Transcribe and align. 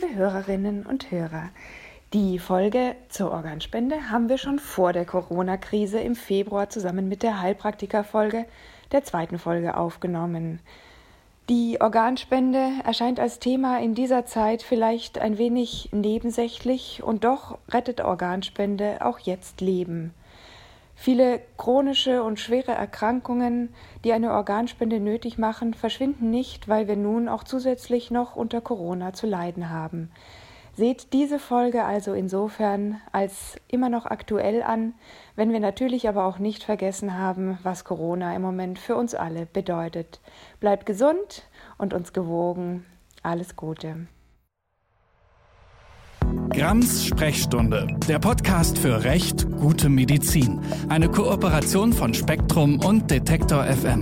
Liebe 0.00 0.14
Hörerinnen 0.14 0.86
und 0.86 1.10
Hörer, 1.10 1.50
die 2.12 2.38
Folge 2.38 2.94
zur 3.08 3.32
Organspende 3.32 4.10
haben 4.10 4.28
wir 4.28 4.38
schon 4.38 4.58
vor 4.58 4.92
der 4.92 5.04
Corona-Krise 5.04 5.98
im 6.00 6.14
Februar 6.14 6.70
zusammen 6.70 7.08
mit 7.08 7.22
der 7.22 7.40
Heilpraktiker-Folge 7.40 8.46
der 8.92 9.04
zweiten 9.04 9.38
Folge 9.38 9.76
aufgenommen. 9.76 10.60
Die 11.48 11.80
Organspende 11.80 12.70
erscheint 12.84 13.20
als 13.20 13.40
Thema 13.40 13.80
in 13.80 13.94
dieser 13.94 14.26
Zeit 14.26 14.62
vielleicht 14.62 15.18
ein 15.18 15.38
wenig 15.38 15.90
nebensächlich 15.92 17.02
und 17.02 17.24
doch 17.24 17.58
rettet 17.68 18.00
Organspende 18.00 19.04
auch 19.04 19.18
jetzt 19.18 19.60
Leben. 19.60 20.14
Viele 21.02 21.40
chronische 21.56 22.22
und 22.22 22.38
schwere 22.38 22.72
Erkrankungen, 22.72 23.70
die 24.04 24.12
eine 24.12 24.32
Organspende 24.32 25.00
nötig 25.00 25.38
machen, 25.38 25.72
verschwinden 25.72 26.28
nicht, 26.28 26.68
weil 26.68 26.88
wir 26.88 26.96
nun 26.96 27.26
auch 27.26 27.42
zusätzlich 27.42 28.10
noch 28.10 28.36
unter 28.36 28.60
Corona 28.60 29.14
zu 29.14 29.26
leiden 29.26 29.70
haben. 29.70 30.10
Seht 30.76 31.14
diese 31.14 31.38
Folge 31.38 31.84
also 31.84 32.12
insofern 32.12 33.00
als 33.12 33.56
immer 33.66 33.88
noch 33.88 34.04
aktuell 34.04 34.62
an, 34.62 34.92
wenn 35.36 35.52
wir 35.52 35.60
natürlich 35.60 36.06
aber 36.06 36.26
auch 36.26 36.38
nicht 36.38 36.64
vergessen 36.64 37.16
haben, 37.16 37.58
was 37.62 37.84
Corona 37.84 38.36
im 38.36 38.42
Moment 38.42 38.78
für 38.78 38.94
uns 38.94 39.14
alle 39.14 39.46
bedeutet. 39.46 40.20
Bleibt 40.60 40.84
gesund 40.84 41.44
und 41.78 41.94
uns 41.94 42.12
gewogen. 42.12 42.84
Alles 43.22 43.56
Gute. 43.56 44.06
Grams 46.52 47.06
Sprechstunde, 47.06 47.86
der 48.08 48.18
Podcast 48.18 48.76
für 48.76 49.04
Recht, 49.04 49.48
gute 49.52 49.88
Medizin. 49.88 50.60
Eine 50.88 51.08
Kooperation 51.08 51.92
von 51.92 52.12
Spektrum 52.12 52.80
und 52.80 53.08
Detektor 53.08 53.64
FM. 53.64 54.00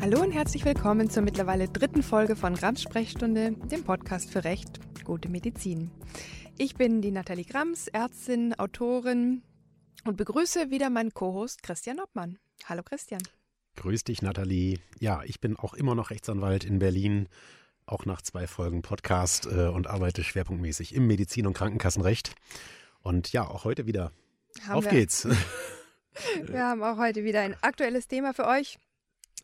Hallo 0.00 0.22
und 0.22 0.32
herzlich 0.32 0.64
willkommen 0.64 1.10
zur 1.10 1.22
mittlerweile 1.22 1.68
dritten 1.68 2.02
Folge 2.02 2.34
von 2.34 2.54
Grams 2.54 2.80
Sprechstunde, 2.80 3.52
dem 3.52 3.84
Podcast 3.84 4.30
für 4.30 4.42
Recht, 4.42 4.80
gute 5.04 5.28
Medizin. 5.28 5.90
Ich 6.56 6.74
bin 6.74 7.02
die 7.02 7.10
Nathalie 7.10 7.44
Grams, 7.44 7.88
Ärztin, 7.88 8.54
Autorin 8.58 9.42
und 10.06 10.16
begrüße 10.16 10.70
wieder 10.70 10.88
meinen 10.88 11.12
Co-Host 11.12 11.62
Christian 11.62 12.00
Obmann. 12.00 12.38
Hallo 12.64 12.82
Christian. 12.82 13.20
Grüß 13.76 14.04
dich, 14.04 14.22
Nathalie. 14.22 14.78
Ja, 14.98 15.22
ich 15.24 15.40
bin 15.40 15.56
auch 15.56 15.74
immer 15.74 15.94
noch 15.94 16.10
Rechtsanwalt 16.10 16.64
in 16.64 16.78
Berlin 16.78 17.28
auch 17.86 18.06
nach 18.06 18.22
zwei 18.22 18.46
Folgen 18.46 18.82
Podcast 18.82 19.46
äh, 19.46 19.68
und 19.68 19.86
arbeite 19.86 20.24
schwerpunktmäßig 20.24 20.94
im 20.94 21.06
Medizin- 21.06 21.46
und 21.46 21.54
Krankenkassenrecht. 21.54 22.34
Und 23.02 23.32
ja, 23.32 23.46
auch 23.46 23.64
heute 23.64 23.86
wieder. 23.86 24.12
Haben 24.66 24.74
Auf 24.74 24.84
wir. 24.84 24.92
geht's. 24.92 25.28
wir 26.42 26.64
haben 26.64 26.82
auch 26.82 26.96
heute 26.96 27.24
wieder 27.24 27.40
ein 27.40 27.56
aktuelles 27.62 28.06
Thema 28.06 28.32
für 28.34 28.46
euch, 28.46 28.78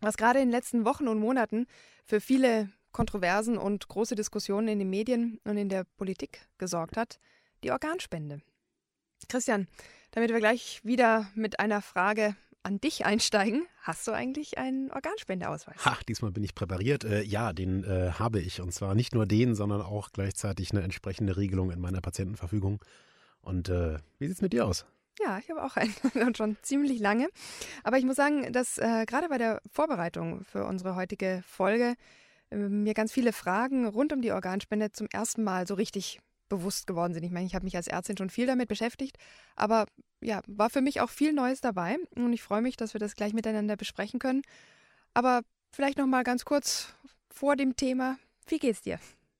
was 0.00 0.16
gerade 0.16 0.38
in 0.38 0.46
den 0.46 0.52
letzten 0.52 0.84
Wochen 0.84 1.08
und 1.08 1.18
Monaten 1.18 1.66
für 2.04 2.20
viele 2.20 2.70
Kontroversen 2.92 3.58
und 3.58 3.88
große 3.88 4.14
Diskussionen 4.14 4.68
in 4.68 4.78
den 4.78 4.90
Medien 4.90 5.40
und 5.44 5.56
in 5.56 5.68
der 5.68 5.84
Politik 5.84 6.46
gesorgt 6.58 6.96
hat, 6.96 7.20
die 7.62 7.70
Organspende. 7.70 8.40
Christian, 9.28 9.68
damit 10.12 10.30
wir 10.30 10.38
gleich 10.38 10.80
wieder 10.82 11.30
mit 11.34 11.60
einer 11.60 11.82
Frage 11.82 12.34
an 12.62 12.80
dich 12.80 13.06
einsteigen. 13.06 13.66
Hast 13.82 14.06
du 14.06 14.12
eigentlich 14.12 14.58
einen 14.58 14.90
Organspendeausweis? 14.90 15.84
Ha, 15.84 15.98
diesmal 16.08 16.30
bin 16.30 16.44
ich 16.44 16.54
präpariert. 16.54 17.04
Äh, 17.04 17.22
ja, 17.22 17.52
den 17.52 17.84
äh, 17.84 18.12
habe 18.12 18.40
ich. 18.40 18.60
Und 18.60 18.72
zwar 18.72 18.94
nicht 18.94 19.14
nur 19.14 19.26
den, 19.26 19.54
sondern 19.54 19.82
auch 19.82 20.10
gleichzeitig 20.12 20.72
eine 20.72 20.82
entsprechende 20.82 21.36
Regelung 21.36 21.70
in 21.70 21.80
meiner 21.80 22.00
Patientenverfügung. 22.00 22.80
Und 23.40 23.68
äh, 23.68 23.98
wie 24.18 24.26
sieht 24.26 24.36
es 24.36 24.42
mit 24.42 24.52
dir 24.52 24.66
aus? 24.66 24.84
Ja, 25.22 25.38
ich 25.38 25.50
habe 25.50 25.62
auch 25.62 25.76
einen 25.76 25.94
und 26.26 26.36
schon 26.36 26.56
ziemlich 26.62 27.00
lange. 27.00 27.28
Aber 27.84 27.98
ich 27.98 28.04
muss 28.04 28.16
sagen, 28.16 28.52
dass 28.52 28.78
äh, 28.78 29.04
gerade 29.06 29.28
bei 29.28 29.38
der 29.38 29.60
Vorbereitung 29.70 30.44
für 30.44 30.64
unsere 30.64 30.96
heutige 30.96 31.42
Folge 31.46 31.94
äh, 32.50 32.56
mir 32.56 32.94
ganz 32.94 33.12
viele 33.12 33.32
Fragen 33.32 33.86
rund 33.86 34.12
um 34.12 34.22
die 34.22 34.32
Organspende 34.32 34.92
zum 34.92 35.08
ersten 35.12 35.42
Mal 35.42 35.66
so 35.66 35.74
richtig 35.74 36.20
bewusst 36.50 36.86
geworden 36.86 37.14
sind. 37.14 37.22
Ich 37.22 37.30
meine, 37.30 37.46
ich 37.46 37.54
habe 37.54 37.64
mich 37.64 37.76
als 37.76 37.88
Ärztin 37.88 38.18
schon 38.18 38.28
viel 38.28 38.46
damit 38.46 38.68
beschäftigt, 38.68 39.16
aber 39.56 39.86
ja, 40.20 40.42
war 40.46 40.68
für 40.68 40.82
mich 40.82 41.00
auch 41.00 41.08
viel 41.08 41.32
Neues 41.32 41.62
dabei 41.62 41.96
und 42.14 42.34
ich 42.34 42.42
freue 42.42 42.60
mich, 42.60 42.76
dass 42.76 42.92
wir 42.92 42.98
das 42.98 43.14
gleich 43.14 43.32
miteinander 43.32 43.76
besprechen 43.76 44.20
können. 44.20 44.42
Aber 45.14 45.40
vielleicht 45.72 45.96
noch 45.96 46.06
mal 46.06 46.24
ganz 46.24 46.44
kurz 46.44 46.94
vor 47.30 47.56
dem 47.56 47.76
Thema, 47.76 48.18
wie 48.46 48.58
geht's 48.58 48.82
dir? 48.82 48.98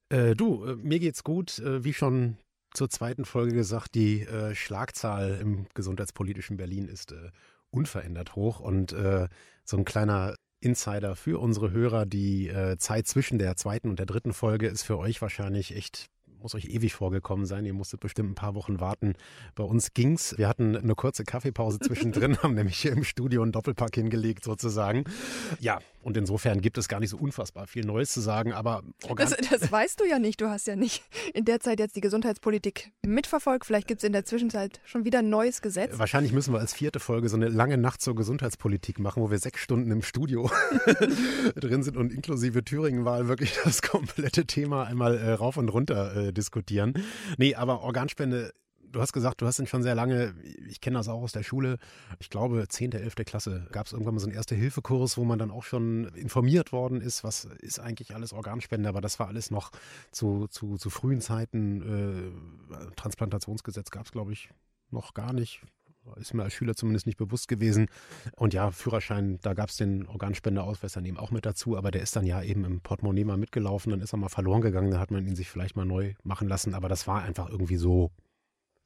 Äh, 0.09 0.35
du, 0.35 0.65
äh, 0.65 0.77
mir 0.77 0.99
geht's 0.99 1.23
gut, 1.23 1.59
äh, 1.59 1.85
wie 1.85 1.93
schon 1.93 2.37
zur 2.73 2.89
zweiten 2.89 3.25
Folge 3.25 3.55
gesagt, 3.55 3.95
die 3.95 4.23
äh, 4.23 4.55
Schlagzahl 4.55 5.39
im 5.41 5.67
gesundheitspolitischen 5.75 6.57
Berlin 6.57 6.89
ist 6.89 7.13
äh, 7.13 7.31
unverändert 7.71 8.37
hoch 8.37 8.61
und 8.61 8.93
äh, 8.93 9.29
so 9.65 9.77
ein 9.77 9.85
kleiner 9.85 10.35
Insider 10.61 11.17
für 11.17 11.41
unsere 11.41 11.71
Hörer. 11.71 12.05
Die 12.05 12.53
Zeit 12.77 13.07
zwischen 13.07 13.39
der 13.39 13.57
zweiten 13.57 13.89
und 13.89 13.99
der 13.99 14.05
dritten 14.05 14.35
Folge 14.35 14.67
ist 14.67 14.83
für 14.83 14.99
euch 14.99 15.23
wahrscheinlich 15.23 15.75
echt 15.75 16.11
muss 16.43 16.55
euch 16.55 16.67
ewig 16.67 16.95
vorgekommen 16.95 17.47
sein. 17.47 17.65
Ihr 17.65 17.75
musstet 17.75 18.01
bestimmt 18.01 18.31
ein 18.31 18.35
paar 18.35 18.55
Wochen 18.55 18.81
warten. 18.81 19.15
Bei 19.55 19.65
uns 19.65 19.93
ging's. 19.95 20.37
Wir 20.39 20.49
hatten 20.49 20.77
eine 20.77 20.95
kurze 20.95 21.25
Kaffeepause 21.25 21.79
zwischendrin, 21.81 22.39
haben 22.39 22.55
nämlich 22.55 22.79
hier 22.79 22.93
im 22.93 23.05
Studio 23.05 23.43
einen 23.43 23.53
Doppelpack 23.53 23.95
hingelegt 23.95 24.45
sozusagen. 24.45 25.05
Ja, 25.61 25.81
und 26.03 26.17
insofern 26.17 26.61
gibt 26.61 26.79
es 26.79 26.89
gar 26.89 27.01
nicht 27.01 27.11
so 27.11 27.19
unfassbar 27.19 27.67
viel 27.67 27.85
Neues 27.85 28.11
zu 28.13 28.21
sagen, 28.21 28.53
aber 28.53 28.83
das, 29.17 29.37
das, 29.51 29.71
weißt 29.71 30.01
du 30.01 30.05
ja 30.05 30.19
nicht. 30.19 30.41
Du 30.41 30.49
hast 30.49 30.67
ja 30.67 30.75
nicht 30.75 31.03
in 31.35 31.45
der 31.45 31.61
Zeit 31.61 31.79
jetzt 31.79 31.95
die 31.95 32.01
Gesundheitspolitik 32.01 32.91
mitverfolgt. 33.05 33.67
Vielleicht 33.67 33.87
gibt 33.87 34.01
es 34.01 34.05
in 34.05 34.13
der 34.13 34.25
Zwischenzeit 34.25 34.81
schon 34.85 35.05
wieder 35.05 35.19
ein 35.19 35.29
neues 35.29 35.61
Gesetz. 35.61 35.99
Wahrscheinlich 35.99 36.33
müssen 36.33 36.55
wir 36.55 36.61
als 36.61 36.73
vierte 36.73 37.01
Folge 37.01 37.29
so 37.29 37.37
eine 37.37 37.49
lange 37.49 37.77
Nacht 37.77 38.01
zur 38.01 38.15
Gesundheitspolitik 38.15 38.99
machen, 38.99 39.23
wo 39.23 39.31
wir 39.31 39.39
sechs 39.39 39.61
Stunden 39.61 39.91
im 39.91 40.03
Studio 40.03 40.51
drin 41.55 41.83
sind 41.83 41.99
und 41.99 42.15
inklusive 42.15 42.65
Thüringenwahl 42.65 43.29
wirklich 43.29 43.59
das 43.65 43.83
komplette 43.83 44.47
Thema 44.47 44.85
einmal 44.85 45.19
äh, 45.19 45.33
rauf 45.33 45.59
und 45.59 45.69
runter 45.69 46.17
äh, 46.17 46.30
diskutieren. 46.33 46.95
Nee, 47.39 47.55
aber 47.55 47.81
Organspende 47.83 48.53
du 48.93 49.01
hast 49.01 49.13
gesagt, 49.13 49.41
du 49.41 49.47
hast 49.47 49.59
ihn 49.59 49.67
schon 49.67 49.83
sehr 49.83 49.95
lange, 49.95 50.35
ich 50.69 50.81
kenne 50.81 50.99
das 50.99 51.09
auch 51.09 51.23
aus 51.23 51.33
der 51.33 51.43
Schule, 51.43 51.79
ich 52.19 52.31
glaube 52.31 52.67
10., 52.69 52.93
11. 52.93 53.15
Klasse 53.25 53.67
gab 53.73 53.87
es 53.87 53.93
irgendwann 53.93 54.15
mal 54.15 54.21
so 54.21 54.27
einen 54.27 54.35
Erste-Hilfe-Kurs, 54.35 55.17
wo 55.17 55.25
man 55.25 55.39
dann 55.39 55.51
auch 55.51 55.65
schon 55.65 56.07
informiert 56.15 56.73
worden 56.73 57.01
ist, 57.01 57.25
was 57.25 57.45
ist 57.45 57.79
eigentlich 57.79 58.15
alles 58.15 58.33
Organspende, 58.33 58.89
aber 58.89 59.01
das 59.01 59.19
war 59.19 59.29
alles 59.29 59.51
noch 59.51 59.71
zu, 60.11 60.47
zu, 60.49 60.77
zu 60.77 60.91
frühen 60.91 61.21
Zeiten. 61.21 62.33
Äh, 62.73 62.95
Transplantationsgesetz 62.97 63.91
gab 63.91 64.07
es, 64.07 64.13
glaube 64.13 64.33
ich, 64.33 64.51
noch 64.91 65.15
gar 65.15 65.33
nicht. 65.33 65.63
Ist 66.17 66.35
mir 66.35 66.43
als 66.43 66.55
Schüler 66.55 66.75
zumindest 66.75 67.07
nicht 67.07 67.19
bewusst 67.19 67.47
gewesen. 67.49 67.87
Und 68.37 68.55
ja, 68.55 68.71
Führerschein, 68.71 69.39
da 69.43 69.55
gab 69.55 69.69
es 69.69 69.77
den 69.77 70.07
Organspendeausweis 70.07 70.93
dann 70.93 71.05
eben 71.05 71.19
auch 71.19 71.31
mit 71.31 71.47
dazu, 71.47 71.77
aber 71.77 71.91
der 71.91 72.03
ist 72.03 72.17
dann 72.17 72.27
ja 72.27 72.43
eben 72.43 72.65
im 72.65 72.81
Portemonnaie 72.81 73.25
mal 73.25 73.37
mitgelaufen, 73.37 73.91
dann 73.91 74.01
ist 74.01 74.13
er 74.15 74.17
mal 74.17 74.29
verloren 74.29 74.61
gegangen, 74.61 74.91
da 74.91 74.99
hat 74.99 75.11
man 75.11 75.27
ihn 75.27 75.37
sich 75.37 75.49
vielleicht 75.49 75.77
mal 75.77 75.85
neu 75.85 76.15
machen 76.25 76.49
lassen, 76.49 76.75
aber 76.75 76.89
das 76.89 77.07
war 77.07 77.23
einfach 77.23 77.49
irgendwie 77.49 77.77
so 77.77 78.11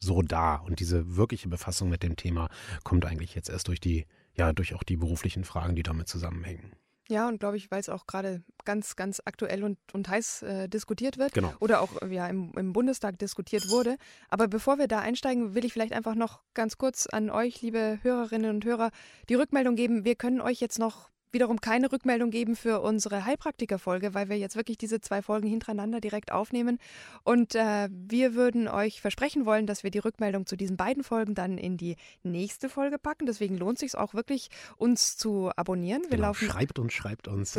so 0.01 0.23
da. 0.23 0.57
Und 0.57 0.81
diese 0.81 1.17
wirkliche 1.17 1.49
Befassung 1.49 1.89
mit 1.89 2.03
dem 2.03 2.17
Thema 2.17 2.49
kommt 2.83 3.05
eigentlich 3.07 3.35
jetzt 3.35 3.49
erst 3.49 3.69
durch 3.69 3.81
die, 3.81 4.07
ja, 4.35 4.53
durch 4.53 4.75
auch 4.75 4.83
die 4.83 4.97
beruflichen 4.97 5.45
Fragen, 5.45 5.75
die 5.75 5.83
damit 5.83 6.09
zusammenhängen. 6.09 6.73
Ja, 7.09 7.29
und 7.29 7.39
glaube 7.39 7.57
ich, 7.57 7.71
weil 7.71 7.81
es 7.81 7.89
auch 7.89 8.07
gerade 8.07 8.43
ganz, 8.65 8.97
ganz 8.97 9.21
aktuell 9.25 9.63
und, 9.63 9.79
und 9.93 10.09
heiß 10.09 10.43
äh, 10.43 10.69
diskutiert 10.69 11.19
wird. 11.19 11.35
Genau. 11.35 11.53
Oder 11.61 11.83
auch 11.83 12.01
ja, 12.09 12.27
im, 12.29 12.53
im 12.57 12.73
Bundestag 12.73 13.19
diskutiert 13.19 13.69
wurde. 13.69 13.97
Aber 14.31 14.49
bevor 14.49 14.79
wir 14.79 14.89
da 14.89 15.01
einsteigen, 15.01 15.55
will 15.55 15.65
ich 15.65 15.73
vielleicht 15.73 15.93
einfach 15.93 16.15
noch 16.15 16.41
ganz 16.55 16.79
kurz 16.79 17.07
an 17.07 17.29
euch, 17.29 17.61
liebe 17.61 17.99
Hörerinnen 18.03 18.51
und 18.51 18.65
Hörer, 18.65 18.91
die 19.29 19.35
Rückmeldung 19.35 19.77
geben. 19.77 20.05
Wir 20.05 20.15
können 20.15 20.41
euch 20.41 20.61
jetzt 20.61 20.79
noch 20.79 21.11
wiederum 21.35 21.61
keine 21.61 21.93
Rückmeldung 21.93 22.31
geben 22.31 22.57
für 22.57 22.81
unsere 22.81 23.25
Heilpraktiker-Folge, 23.27 24.15
weil 24.15 24.29
wir 24.29 24.39
jetzt 24.39 24.57
wirklich 24.57 24.79
diese 24.79 25.01
zwei 25.01 25.21
Folgen 25.21 25.47
hintereinander 25.47 26.01
direkt 26.01 26.33
aufnehmen. 26.33 26.79
Und 27.25 27.55
äh, 27.55 27.89
wir 27.91 28.35
würden 28.35 28.69
euch 28.69 29.01
versprechen 29.01 29.45
wollen, 29.45 29.67
dass 29.67 29.83
wir 29.83 29.91
die 29.91 29.99
Rückmeldung 29.99 30.47
zu 30.47 30.57
diesen 30.57 30.77
beiden 30.77 31.05
Folgen 31.05 31.35
dann 31.35 31.59
in 31.59 31.77
die 31.77 31.97
nächste 32.23 32.69
Folge 32.69 32.99
packen. 32.99 33.27
Deswegen 33.27 33.59
lohnt 33.59 33.77
es 33.77 33.81
sich 33.81 33.99
auch 33.99 34.15
wirklich, 34.15 34.49
uns 34.77 35.17
zu 35.17 35.51
abonnieren. 35.57 36.03
Wir 36.05 36.11
genau, 36.11 36.29
laufen 36.29 36.49
schreibt 36.49 36.79
uns, 36.79 36.93
schreibt 36.95 37.29
uns. 37.29 37.59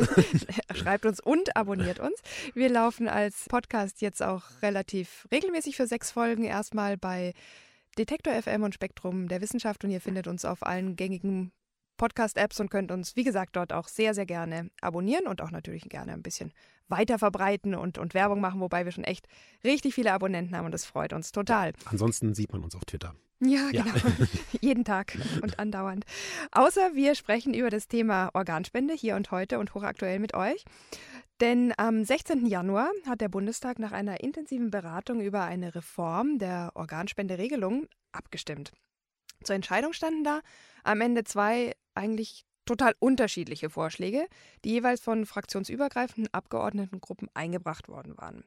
schreibt 0.74 1.06
uns 1.06 1.20
und 1.20 1.56
abonniert 1.56 2.00
uns. 2.00 2.20
Wir 2.54 2.68
laufen 2.68 3.08
als 3.08 3.46
Podcast 3.48 4.00
jetzt 4.00 4.22
auch 4.22 4.42
relativ 4.62 5.28
regelmäßig 5.30 5.76
für 5.76 5.86
sechs 5.86 6.10
Folgen 6.10 6.44
erstmal 6.44 6.96
bei 6.96 7.34
Detektor 7.98 8.34
FM 8.34 8.62
und 8.62 8.74
Spektrum 8.74 9.28
der 9.28 9.40
Wissenschaft 9.40 9.84
und 9.84 9.90
ihr 9.90 10.00
findet 10.00 10.26
uns 10.26 10.44
auf 10.44 10.64
allen 10.64 10.96
gängigen 10.96 11.52
Podcast-Apps 11.96 12.60
und 12.60 12.70
könnt 12.70 12.90
uns, 12.90 13.16
wie 13.16 13.24
gesagt, 13.24 13.56
dort 13.56 13.72
auch 13.72 13.88
sehr, 13.88 14.14
sehr 14.14 14.26
gerne 14.26 14.70
abonnieren 14.80 15.26
und 15.26 15.40
auch 15.42 15.50
natürlich 15.50 15.88
gerne 15.88 16.12
ein 16.12 16.22
bisschen 16.22 16.52
weiter 16.88 17.18
verbreiten 17.18 17.74
und, 17.74 17.98
und 17.98 18.14
Werbung 18.14 18.40
machen, 18.40 18.60
wobei 18.60 18.84
wir 18.84 18.92
schon 18.92 19.04
echt 19.04 19.26
richtig 19.64 19.94
viele 19.94 20.12
Abonnenten 20.12 20.56
haben 20.56 20.66
und 20.66 20.72
das 20.72 20.84
freut 20.84 21.12
uns 21.12 21.32
total. 21.32 21.72
Ansonsten 21.86 22.34
sieht 22.34 22.52
man 22.52 22.62
uns 22.62 22.76
auf 22.76 22.84
Twitter. 22.84 23.14
Ja, 23.40 23.68
ja, 23.70 23.82
genau. 23.82 24.16
Jeden 24.60 24.84
Tag 24.84 25.18
und 25.42 25.58
andauernd. 25.58 26.04
Außer 26.52 26.94
wir 26.94 27.14
sprechen 27.14 27.52
über 27.52 27.70
das 27.70 27.88
Thema 27.88 28.30
Organspende 28.32 28.94
hier 28.94 29.16
und 29.16 29.30
heute 29.30 29.58
und 29.58 29.74
hochaktuell 29.74 30.18
mit 30.18 30.34
euch. 30.34 30.64
Denn 31.40 31.74
am 31.76 32.02
16. 32.02 32.46
Januar 32.46 32.90
hat 33.06 33.20
der 33.20 33.28
Bundestag 33.28 33.78
nach 33.78 33.92
einer 33.92 34.20
intensiven 34.20 34.70
Beratung 34.70 35.20
über 35.20 35.42
eine 35.42 35.74
Reform 35.74 36.38
der 36.38 36.72
Organspenderegelung 36.74 37.88
abgestimmt. 38.12 38.72
Zur 39.44 39.54
Entscheidung 39.54 39.92
standen 39.92 40.24
da 40.24 40.40
am 40.82 41.02
Ende 41.02 41.24
zwei 41.24 41.74
eigentlich 41.96 42.44
total 42.64 42.94
unterschiedliche 42.98 43.70
Vorschläge, 43.70 44.26
die 44.64 44.70
jeweils 44.70 45.00
von 45.00 45.24
fraktionsübergreifenden 45.24 46.32
Abgeordnetengruppen 46.34 47.28
eingebracht 47.34 47.88
worden 47.88 48.16
waren. 48.18 48.44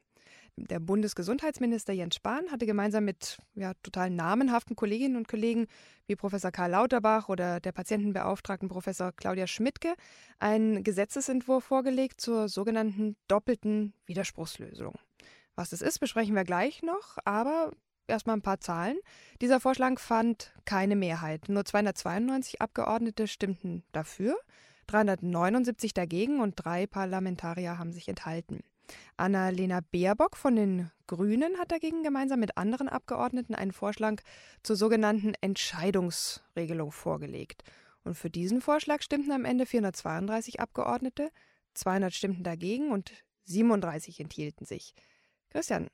Der 0.56 0.78
Bundesgesundheitsminister 0.78 1.92
Jens 1.94 2.16
Spahn 2.16 2.50
hatte 2.50 2.66
gemeinsam 2.66 3.04
mit 3.04 3.38
ja, 3.54 3.72
total 3.82 4.10
namenhaften 4.10 4.76
Kolleginnen 4.76 5.16
und 5.16 5.26
Kollegen 5.26 5.66
wie 6.06 6.16
Professor 6.16 6.50
Karl 6.50 6.72
Lauterbach 6.72 7.28
oder 7.28 7.60
der 7.60 7.72
Patientenbeauftragten 7.72 8.68
Professor 8.68 9.12
Claudia 9.12 9.46
Schmidtke 9.46 9.94
einen 10.38 10.84
Gesetzesentwurf 10.84 11.64
vorgelegt 11.64 12.20
zur 12.20 12.48
sogenannten 12.48 13.16
doppelten 13.26 13.94
Widerspruchslösung. 14.06 14.98
Was 15.54 15.70
das 15.70 15.82
ist, 15.82 15.98
besprechen 15.98 16.34
wir 16.34 16.44
gleich 16.44 16.82
noch, 16.82 17.16
aber 17.24 17.70
erstmal 18.10 18.36
ein 18.36 18.42
paar 18.42 18.60
Zahlen. 18.60 18.98
Dieser 19.40 19.60
Vorschlag 19.60 19.98
fand 19.98 20.52
keine 20.64 20.96
Mehrheit. 20.96 21.48
Nur 21.48 21.64
292 21.64 22.60
Abgeordnete 22.60 23.26
stimmten 23.26 23.82
dafür, 23.92 24.36
379 24.88 25.94
dagegen 25.94 26.40
und 26.40 26.54
drei 26.56 26.86
Parlamentarier 26.86 27.78
haben 27.78 27.92
sich 27.92 28.08
enthalten. 28.08 28.60
Annalena 29.16 29.80
Baerbock 29.92 30.36
von 30.36 30.56
den 30.56 30.90
Grünen 31.06 31.58
hat 31.58 31.70
dagegen 31.70 32.02
gemeinsam 32.02 32.40
mit 32.40 32.56
anderen 32.56 32.88
Abgeordneten 32.88 33.54
einen 33.54 33.72
Vorschlag 33.72 34.16
zur 34.62 34.76
sogenannten 34.76 35.34
Entscheidungsregelung 35.40 36.92
vorgelegt. 36.92 37.62
Und 38.04 38.14
für 38.14 38.30
diesen 38.30 38.60
Vorschlag 38.60 39.02
stimmten 39.02 39.32
am 39.32 39.44
Ende 39.44 39.66
432 39.66 40.60
Abgeordnete, 40.60 41.30
200 41.74 42.12
stimmten 42.12 42.42
dagegen 42.42 42.90
und 42.90 43.12
37 43.44 44.20
enthielten 44.20 44.64
sich. 44.64 44.94
Christian, 45.50 45.88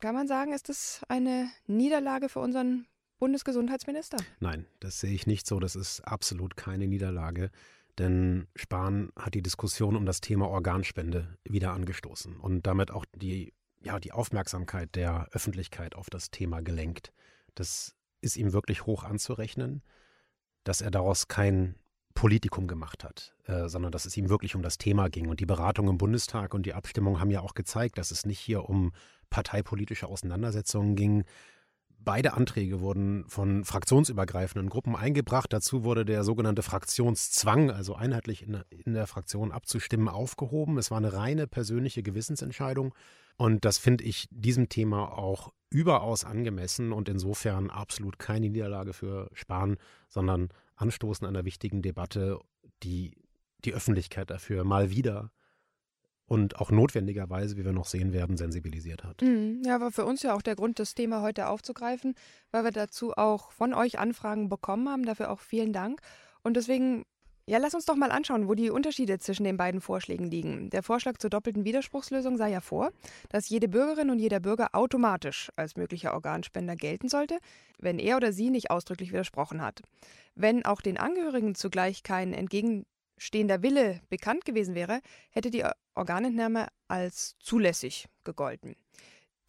kann 0.00 0.14
man 0.14 0.28
sagen, 0.28 0.52
ist 0.52 0.68
das 0.68 1.02
eine 1.08 1.50
Niederlage 1.66 2.28
für 2.28 2.40
unseren 2.40 2.86
Bundesgesundheitsminister? 3.18 4.18
Nein, 4.40 4.66
das 4.80 5.00
sehe 5.00 5.12
ich 5.12 5.26
nicht 5.26 5.46
so. 5.46 5.60
Das 5.60 5.76
ist 5.76 6.00
absolut 6.00 6.56
keine 6.56 6.86
Niederlage. 6.86 7.50
Denn 7.98 8.48
Spahn 8.56 9.12
hat 9.16 9.34
die 9.34 9.42
Diskussion 9.42 9.96
um 9.96 10.04
das 10.04 10.20
Thema 10.20 10.48
Organspende 10.48 11.38
wieder 11.44 11.72
angestoßen 11.72 12.38
und 12.38 12.66
damit 12.66 12.90
auch 12.90 13.04
die, 13.14 13.54
ja, 13.82 14.00
die 14.00 14.12
Aufmerksamkeit 14.12 14.94
der 14.96 15.28
Öffentlichkeit 15.30 15.94
auf 15.94 16.10
das 16.10 16.30
Thema 16.30 16.60
gelenkt. 16.60 17.12
Das 17.54 17.94
ist 18.20 18.36
ihm 18.36 18.52
wirklich 18.52 18.86
hoch 18.86 19.04
anzurechnen, 19.04 19.82
dass 20.64 20.80
er 20.80 20.90
daraus 20.90 21.28
kein 21.28 21.76
Politikum 22.14 22.66
gemacht 22.66 23.04
hat, 23.04 23.34
äh, 23.46 23.68
sondern 23.68 23.92
dass 23.92 24.06
es 24.06 24.16
ihm 24.16 24.28
wirklich 24.28 24.54
um 24.54 24.62
das 24.62 24.78
Thema 24.78 25.08
ging. 25.08 25.28
Und 25.28 25.40
die 25.40 25.46
Beratung 25.46 25.88
im 25.88 25.98
Bundestag 25.98 26.54
und 26.54 26.64
die 26.64 26.74
Abstimmung 26.74 27.20
haben 27.20 27.30
ja 27.30 27.40
auch 27.40 27.54
gezeigt, 27.54 27.98
dass 27.98 28.10
es 28.10 28.24
nicht 28.24 28.38
hier 28.38 28.68
um 28.68 28.92
parteipolitische 29.34 30.06
Auseinandersetzungen 30.06 30.94
ging. 30.94 31.24
Beide 31.98 32.34
Anträge 32.34 32.80
wurden 32.80 33.24
von 33.28 33.64
fraktionsübergreifenden 33.64 34.70
Gruppen 34.70 34.94
eingebracht. 34.94 35.52
Dazu 35.52 35.82
wurde 35.82 36.04
der 36.04 36.22
sogenannte 36.22 36.62
Fraktionszwang, 36.62 37.72
also 37.72 37.96
einheitlich 37.96 38.46
in, 38.46 38.62
in, 38.68 38.94
der 38.94 39.08
Fraktion 39.08 39.50
abzustimmen, 39.50 40.06
aufgehoben. 40.08 40.78
Es 40.78 40.92
war 40.92 40.98
eine 40.98 41.14
reine 41.14 41.48
persönliche 41.48 42.04
Gewissensentscheidung. 42.04 42.94
Und 43.36 43.64
das 43.64 43.78
finde 43.78 44.04
ich 44.04 44.28
diesem 44.30 44.68
Thema 44.68 45.18
auch 45.18 45.52
überaus 45.68 46.24
angemessen 46.24 46.92
und 46.92 47.08
insofern 47.08 47.70
absolut 47.70 48.20
keine 48.20 48.48
Niederlage 48.48 48.92
für 48.92 49.30
Spahn, 49.32 49.78
sondern 50.08 50.50
Anstoßen 50.76 51.26
einer 51.26 51.44
wichtigen 51.44 51.82
Debatte, 51.82 52.38
die 52.84 53.16
die 53.64 53.74
Öffentlichkeit 53.74 54.30
dafür 54.30 54.62
mal 54.62 54.90
wieder 54.90 55.32
und 56.26 56.60
auch 56.60 56.70
notwendigerweise, 56.70 57.56
wie 57.56 57.64
wir 57.64 57.72
noch 57.72 57.86
sehen 57.86 58.12
werden, 58.12 58.36
sensibilisiert 58.36 59.04
hat. 59.04 59.22
Mhm. 59.22 59.62
Ja, 59.64 59.80
war 59.80 59.90
für 59.90 60.04
uns 60.04 60.22
ja 60.22 60.34
auch 60.34 60.42
der 60.42 60.56
Grund, 60.56 60.78
das 60.78 60.94
Thema 60.94 61.22
heute 61.22 61.48
aufzugreifen, 61.48 62.14
weil 62.50 62.64
wir 62.64 62.72
dazu 62.72 63.12
auch 63.12 63.52
von 63.52 63.74
euch 63.74 63.98
Anfragen 63.98 64.48
bekommen 64.48 64.88
haben. 64.88 65.04
Dafür 65.04 65.30
auch 65.30 65.40
vielen 65.40 65.72
Dank. 65.72 66.00
Und 66.42 66.56
deswegen, 66.56 67.04
ja, 67.46 67.58
lass 67.58 67.74
uns 67.74 67.84
doch 67.84 67.96
mal 67.96 68.10
anschauen, 68.10 68.48
wo 68.48 68.54
die 68.54 68.70
Unterschiede 68.70 69.18
zwischen 69.18 69.44
den 69.44 69.58
beiden 69.58 69.82
Vorschlägen 69.82 70.30
liegen. 70.30 70.70
Der 70.70 70.82
Vorschlag 70.82 71.18
zur 71.18 71.28
doppelten 71.28 71.64
Widerspruchslösung 71.64 72.38
sah 72.38 72.46
ja 72.46 72.60
vor, 72.60 72.90
dass 73.28 73.50
jede 73.50 73.68
Bürgerin 73.68 74.08
und 74.08 74.18
jeder 74.18 74.40
Bürger 74.40 74.68
automatisch 74.72 75.50
als 75.56 75.76
möglicher 75.76 76.14
Organspender 76.14 76.74
gelten 76.74 77.08
sollte, 77.08 77.38
wenn 77.78 77.98
er 77.98 78.16
oder 78.16 78.32
sie 78.32 78.48
nicht 78.48 78.70
ausdrücklich 78.70 79.12
widersprochen 79.12 79.60
hat. 79.60 79.82
Wenn 80.34 80.64
auch 80.64 80.80
den 80.80 80.96
Angehörigen 80.96 81.54
zugleich 81.54 82.02
kein 82.02 82.32
entgegen 82.32 82.86
stehender 83.16 83.62
Wille 83.62 84.00
bekannt 84.08 84.44
gewesen 84.44 84.74
wäre, 84.74 85.00
hätte 85.30 85.50
die 85.50 85.64
Organentnahme 85.94 86.68
als 86.88 87.36
zulässig 87.38 88.06
gegolten. 88.24 88.76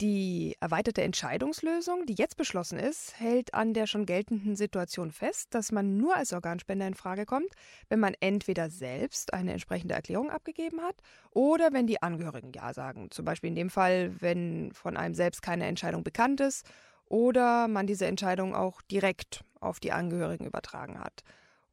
Die 0.01 0.57
erweiterte 0.59 1.03
Entscheidungslösung, 1.03 2.05
die 2.05 2.15
jetzt 2.15 2.35
beschlossen 2.35 2.77
ist, 2.77 3.17
hält 3.17 3.53
an 3.53 3.73
der 3.73 3.87
schon 3.87 4.05
geltenden 4.05 4.57
Situation 4.57 5.09
fest, 5.09 5.53
dass 5.53 5.71
man 5.71 5.95
nur 5.95 6.17
als 6.17 6.33
Organspender 6.33 6.85
in 6.85 6.95
Frage 6.95 7.25
kommt, 7.25 7.53
wenn 7.87 8.01
man 8.01 8.13
entweder 8.19 8.69
selbst 8.69 9.33
eine 9.33 9.53
entsprechende 9.53 9.93
Erklärung 9.93 10.31
abgegeben 10.31 10.81
hat 10.81 10.97
oder 11.31 11.71
wenn 11.71 11.87
die 11.87 12.01
Angehörigen 12.01 12.51
Ja 12.53 12.73
sagen. 12.73 13.09
Zum 13.09 13.23
Beispiel 13.23 13.47
in 13.47 13.55
dem 13.55 13.69
Fall, 13.69 14.19
wenn 14.19 14.73
von 14.73 14.97
einem 14.97 15.15
selbst 15.15 15.41
keine 15.41 15.65
Entscheidung 15.65 16.03
bekannt 16.03 16.41
ist 16.41 16.69
oder 17.05 17.69
man 17.69 17.87
diese 17.87 18.05
Entscheidung 18.05 18.53
auch 18.53 18.81
direkt 18.81 19.45
auf 19.61 19.79
die 19.79 19.93
Angehörigen 19.93 20.45
übertragen 20.45 20.99
hat. 20.99 21.23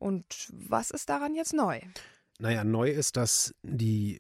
Und 0.03 0.49
was 0.53 0.91
ist 0.91 1.09
daran 1.09 1.37
jetzt 1.37 1.55
neu? 1.55 1.81
Naja, 2.41 2.65
neu 2.65 2.91
ist, 2.91 3.17
dass 3.17 3.55
die 3.63 4.19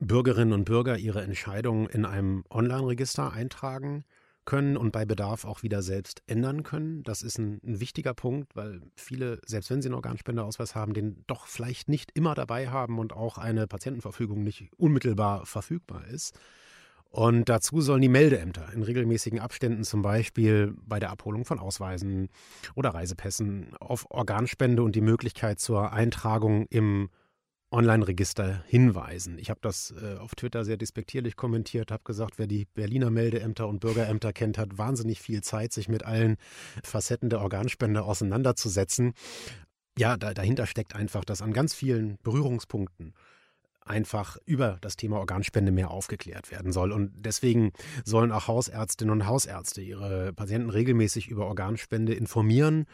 Bürgerinnen 0.00 0.52
und 0.52 0.64
Bürger 0.64 0.98
ihre 0.98 1.22
Entscheidungen 1.22 1.86
in 1.88 2.04
einem 2.04 2.44
Online-Register 2.50 3.32
eintragen 3.32 4.04
können 4.44 4.76
und 4.76 4.90
bei 4.90 5.04
Bedarf 5.04 5.44
auch 5.44 5.62
wieder 5.62 5.82
selbst 5.82 6.22
ändern 6.26 6.64
können. 6.64 7.04
Das 7.04 7.22
ist 7.22 7.38
ein, 7.38 7.60
ein, 7.64 7.78
wichtiger 7.78 8.12
Punkt, 8.12 8.56
weil 8.56 8.82
viele, 8.96 9.40
selbst 9.46 9.70
wenn 9.70 9.80
sie 9.80 9.88
einen 9.88 9.94
Organspendeausweis 9.94 10.74
haben, 10.74 10.94
den 10.94 11.22
doch 11.28 11.46
vielleicht 11.46 11.88
nicht 11.88 12.10
immer 12.14 12.34
dabei 12.34 12.68
haben 12.68 12.98
und 12.98 13.12
auch 13.12 13.38
eine 13.38 13.68
Patientenverfügung 13.68 14.42
nicht 14.42 14.68
unmittelbar 14.76 15.46
verfügbar 15.46 16.08
ist. 16.08 16.36
Und 17.14 17.48
dazu 17.48 17.80
sollen 17.80 18.02
die 18.02 18.08
Meldeämter 18.08 18.72
in 18.72 18.82
regelmäßigen 18.82 19.38
Abständen 19.38 19.84
zum 19.84 20.02
Beispiel 20.02 20.74
bei 20.84 20.98
der 20.98 21.10
Abholung 21.10 21.44
von 21.44 21.60
Ausweisen 21.60 22.28
oder 22.74 22.90
Reisepässen 22.90 23.72
auf 23.78 24.10
Organspende 24.10 24.82
und 24.82 24.96
die 24.96 25.00
Möglichkeit 25.00 25.60
zur 25.60 25.92
Eintragung 25.92 26.66
im 26.70 27.10
Online-Register 27.70 28.64
hinweisen. 28.66 29.38
Ich 29.38 29.48
habe 29.48 29.60
das 29.62 29.94
äh, 30.02 30.16
auf 30.16 30.34
Twitter 30.34 30.64
sehr 30.64 30.76
despektierlich 30.76 31.36
kommentiert, 31.36 31.92
habe 31.92 32.02
gesagt, 32.02 32.36
wer 32.36 32.48
die 32.48 32.64
Berliner 32.74 33.10
Meldeämter 33.10 33.68
und 33.68 33.78
Bürgerämter 33.78 34.32
kennt, 34.32 34.58
hat 34.58 34.76
wahnsinnig 34.76 35.20
viel 35.20 35.40
Zeit, 35.40 35.72
sich 35.72 35.88
mit 35.88 36.04
allen 36.04 36.36
Facetten 36.82 37.30
der 37.30 37.42
Organspende 37.42 38.02
auseinanderzusetzen. 38.02 39.12
Ja, 39.96 40.16
da, 40.16 40.34
dahinter 40.34 40.66
steckt 40.66 40.96
einfach, 40.96 41.24
dass 41.24 41.42
an 41.42 41.52
ganz 41.52 41.74
vielen 41.74 42.18
Berührungspunkten 42.24 43.14
einfach 43.84 44.38
über 44.46 44.78
das 44.80 44.96
Thema 44.96 45.18
Organspende 45.18 45.70
mehr 45.70 45.90
aufgeklärt 45.90 46.50
werden 46.50 46.72
soll. 46.72 46.92
Und 46.92 47.12
deswegen 47.16 47.72
sollen 48.04 48.32
auch 48.32 48.48
Hausärztinnen 48.48 49.12
und 49.12 49.26
Hausärzte 49.26 49.82
ihre 49.82 50.32
Patienten 50.32 50.70
regelmäßig 50.70 51.28
über 51.28 51.46
Organspende 51.46 52.14
informieren, 52.14 52.86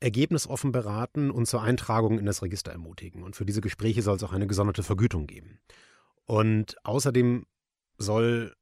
ergebnisoffen 0.00 0.72
beraten 0.72 1.30
und 1.30 1.46
zur 1.46 1.62
Eintragung 1.62 2.18
in 2.18 2.26
das 2.26 2.42
Register 2.42 2.72
ermutigen. 2.72 3.22
Und 3.22 3.36
für 3.36 3.44
diese 3.44 3.60
Gespräche 3.60 4.02
soll 4.02 4.16
es 4.16 4.22
auch 4.22 4.32
eine 4.32 4.46
gesonderte 4.46 4.82
Vergütung 4.82 5.26
geben. 5.26 5.58
Und 6.24 6.76
außerdem 6.86 7.44
soll 7.98 8.54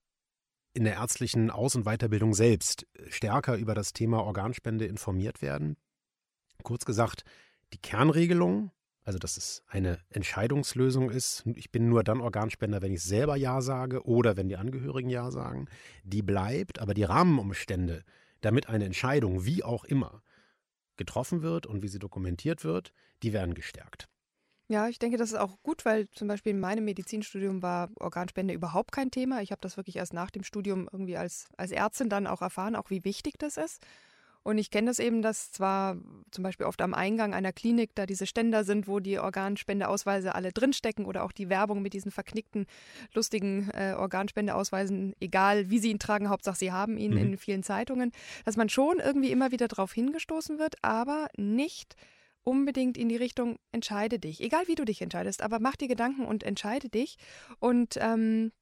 in 0.75 0.85
der 0.85 0.95
ärztlichen 0.95 1.51
Aus- 1.51 1.77
und 1.77 1.85
Weiterbildung 1.85 2.35
selbst 2.35 2.87
stärker 3.09 3.57
über 3.57 3.75
das 3.75 3.93
Thema 3.93 4.23
Organspende 4.23 4.87
informiert 4.87 5.43
werden. 5.43 5.77
Kurz 6.63 6.85
gesagt, 6.85 7.25
die 7.73 7.79
Kernregelung 7.79 8.73
also 9.09 9.19
dass 9.19 9.39
es 9.39 9.63
eine 9.69 10.01
Entscheidungslösung 10.11 11.11
ist. 11.11 11.43
Ich 11.55 11.73
bin 11.73 11.89
nur 11.89 12.05
dann 12.05 12.21
Organspender, 12.21 12.83
wenn 12.83 12.93
ich 12.93 13.03
selber 13.03 13.37
Ja 13.37 13.63
sage 13.63 14.05
oder 14.05 14.37
wenn 14.37 14.51
die 14.51 14.59
Angehörigen 14.59 15.09
Ja 15.09 15.31
sagen. 15.31 15.67
Die 16.05 16.21
bleibt, 16.21 16.79
aber 16.79 16.93
die 16.93 17.05
Rahmenumstände, 17.05 18.05
damit 18.43 18.69
eine 18.69 18.85
Entscheidung, 18.85 19.47
wie 19.47 19.65
auch 19.65 19.87
immer, 19.87 20.23
getroffen 20.99 21.41
wird 21.41 21.65
und 21.65 21.81
wie 21.81 21.89
sie 21.89 21.99
dokumentiert 21.99 22.65
wird, 22.65 22.93
die 23.23 23.33
werden 23.33 23.55
gestärkt. 23.55 24.11
Ja, 24.69 24.89
ich 24.89 24.99
denke, 24.99 25.17
das 25.17 25.31
ist 25.31 25.39
auch 25.39 25.57
gut, 25.63 25.87
weil 25.87 26.11
zum 26.11 26.29
Beispiel 26.29 26.51
in 26.51 26.61
meinem 26.61 26.85
Medizinstudium 26.85 27.63
war 27.63 27.89
Organspende 28.01 28.53
überhaupt 28.53 28.93
kein 28.93 29.11
Thema. 29.11 29.41
Ich 29.41 29.53
habe 29.53 29.63
das 29.63 29.79
wirklich 29.79 29.97
erst 29.97 30.13
nach 30.13 30.31
dem 30.31 30.45
Studium 30.45 30.87
irgendwie 30.93 31.17
als, 31.17 31.49
als 31.57 31.71
Ärztin 31.71 32.11
dann 32.11 32.27
auch 32.27 32.43
erfahren, 32.43 32.77
auch 32.77 32.91
wie 32.91 33.05
wichtig 33.05 33.39
das 33.39 33.57
ist. 33.57 33.87
Und 34.49 34.57
ich 34.57 34.71
kenne 34.71 34.87
das 34.87 34.99
eben, 34.99 35.21
dass 35.21 35.53
zwar 35.53 35.99
zum 36.31 36.43
Beispiel 36.43 36.65
oft 36.65 36.81
am 36.81 36.95
Eingang 36.95 37.35
einer 37.35 37.53
Klinik 37.53 37.91
da 37.95 38.07
diese 38.07 38.27
Ständer 38.27 38.65
sind, 38.65 38.89
wo 38.89 38.99
die 38.99 39.19
Organspendeausweise 39.19 40.35
alle 40.35 40.53
drinstecken 40.53 41.05
oder 41.05 41.25
auch 41.25 41.33
die 41.33 41.51
Werbung 41.51 41.83
mit 41.83 41.93
diesen 41.93 42.11
verknickten, 42.11 42.65
lustigen 43.13 43.69
äh, 43.75 43.93
Organspendeausweisen, 43.95 45.15
egal 45.21 45.69
wie 45.69 45.79
sie 45.79 45.91
ihn 45.91 45.99
tragen, 45.99 46.31
Hauptsache 46.31 46.57
sie 46.57 46.73
haben 46.73 46.97
ihn 46.97 47.11
mhm. 47.11 47.19
in 47.19 47.37
vielen 47.37 47.63
Zeitungen, 47.63 48.11
dass 48.47 48.57
man 48.57 48.71
schon 48.71 49.01
irgendwie 49.01 49.33
immer 49.33 49.53
wieder 49.53 49.69
darauf 49.69 49.93
hingestoßen 49.93 50.59
wird, 50.59 50.77
aber 50.81 51.29
nicht 51.37 51.95
unbedingt 52.43 52.97
in 52.97 53.11
die 53.11 53.17
Richtung, 53.17 53.59
entscheide 53.73 54.19
dich. 54.19 54.41
Egal 54.41 54.67
wie 54.67 54.77
du 54.77 54.87
dich 54.87 55.03
entscheidest, 55.03 55.43
aber 55.43 55.61
mach 55.61 55.77
dir 55.77 55.89
Gedanken 55.89 56.25
und 56.25 56.43
entscheide 56.43 56.89
dich. 56.89 57.19
Und 57.59 57.99
ähm, 58.01 58.53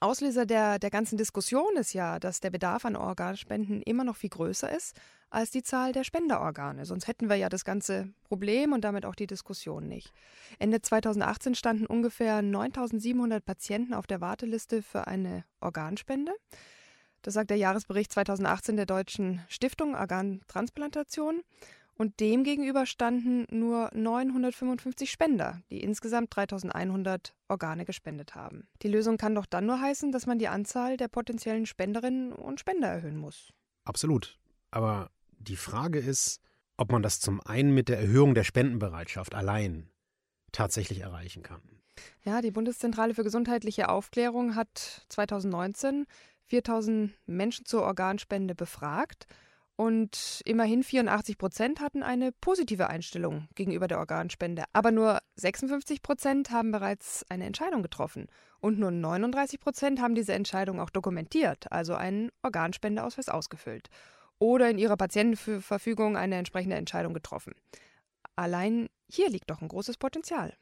Auslöser 0.00 0.46
der, 0.46 0.78
der 0.78 0.90
ganzen 0.90 1.16
Diskussion 1.16 1.76
ist 1.76 1.92
ja, 1.92 2.18
dass 2.18 2.40
der 2.40 2.50
Bedarf 2.50 2.84
an 2.84 2.96
Organspenden 2.96 3.82
immer 3.82 4.04
noch 4.04 4.16
viel 4.16 4.30
größer 4.30 4.70
ist 4.74 4.94
als 5.30 5.50
die 5.50 5.62
Zahl 5.62 5.92
der 5.92 6.04
Spenderorgane. 6.04 6.86
Sonst 6.86 7.06
hätten 7.06 7.28
wir 7.28 7.36
ja 7.36 7.48
das 7.48 7.64
ganze 7.64 8.08
Problem 8.24 8.72
und 8.72 8.82
damit 8.82 9.04
auch 9.04 9.14
die 9.14 9.26
Diskussion 9.26 9.86
nicht. 9.86 10.12
Ende 10.58 10.80
2018 10.80 11.54
standen 11.54 11.86
ungefähr 11.86 12.40
9700 12.42 13.44
Patienten 13.44 13.94
auf 13.94 14.06
der 14.06 14.20
Warteliste 14.20 14.82
für 14.82 15.06
eine 15.06 15.44
Organspende. 15.60 16.32
Das 17.22 17.34
sagt 17.34 17.50
der 17.50 17.56
Jahresbericht 17.56 18.12
2018 18.12 18.76
der 18.76 18.86
Deutschen 18.86 19.44
Stiftung 19.48 19.94
Organtransplantation. 19.94 21.42
Und 22.00 22.20
demgegenüber 22.20 22.86
standen 22.86 23.44
nur 23.50 23.90
955 23.92 25.10
Spender, 25.10 25.60
die 25.68 25.82
insgesamt 25.82 26.34
3100 26.34 27.34
Organe 27.48 27.84
gespendet 27.84 28.36
haben. 28.36 28.68
Die 28.82 28.88
Lösung 28.88 29.16
kann 29.16 29.34
doch 29.34 29.46
dann 29.46 29.66
nur 29.66 29.80
heißen, 29.80 30.12
dass 30.12 30.24
man 30.24 30.38
die 30.38 30.46
Anzahl 30.46 30.96
der 30.96 31.08
potenziellen 31.08 31.66
Spenderinnen 31.66 32.32
und 32.32 32.60
Spender 32.60 32.86
erhöhen 32.86 33.16
muss. 33.16 33.52
Absolut. 33.84 34.38
Aber 34.70 35.10
die 35.40 35.56
Frage 35.56 35.98
ist, 35.98 36.40
ob 36.76 36.92
man 36.92 37.02
das 37.02 37.18
zum 37.18 37.40
einen 37.40 37.74
mit 37.74 37.88
der 37.88 37.98
Erhöhung 37.98 38.36
der 38.36 38.44
Spendenbereitschaft 38.44 39.34
allein 39.34 39.90
tatsächlich 40.52 41.00
erreichen 41.00 41.42
kann. 41.42 41.62
Ja, 42.22 42.42
die 42.42 42.52
Bundeszentrale 42.52 43.12
für 43.12 43.24
gesundheitliche 43.24 43.88
Aufklärung 43.88 44.54
hat 44.54 45.04
2019 45.08 46.06
4000 46.46 47.12
Menschen 47.26 47.66
zur 47.66 47.82
Organspende 47.82 48.54
befragt 48.54 49.26
und 49.80 50.42
immerhin 50.44 50.82
84 50.82 51.38
Prozent 51.38 51.80
hatten 51.80 52.02
eine 52.02 52.32
positive 52.32 52.88
Einstellung 52.88 53.46
gegenüber 53.54 53.86
der 53.86 54.00
Organspende. 54.00 54.64
Aber 54.72 54.90
nur 54.90 55.20
56 55.36 56.02
Prozent 56.02 56.50
haben 56.50 56.72
bereits 56.72 57.24
eine 57.28 57.44
Entscheidung 57.44 57.82
getroffen. 57.82 58.26
Und 58.58 58.80
nur 58.80 58.90
39 58.90 59.60
Prozent 59.60 60.00
haben 60.00 60.16
diese 60.16 60.32
Entscheidung 60.32 60.80
auch 60.80 60.90
dokumentiert, 60.90 61.70
also 61.70 61.94
einen 61.94 62.30
Organspendeausweis 62.42 63.28
ausgefüllt. 63.28 63.88
Oder 64.40 64.68
in 64.68 64.78
ihrer 64.78 64.96
Patientenverfügung 64.96 66.16
eine 66.16 66.34
entsprechende 66.34 66.74
Entscheidung 66.74 67.14
getroffen. 67.14 67.52
Allein 68.34 68.88
hier 69.08 69.30
liegt 69.30 69.48
doch 69.48 69.62
ein 69.62 69.68
großes 69.68 69.96
Potenzial. 69.96 70.54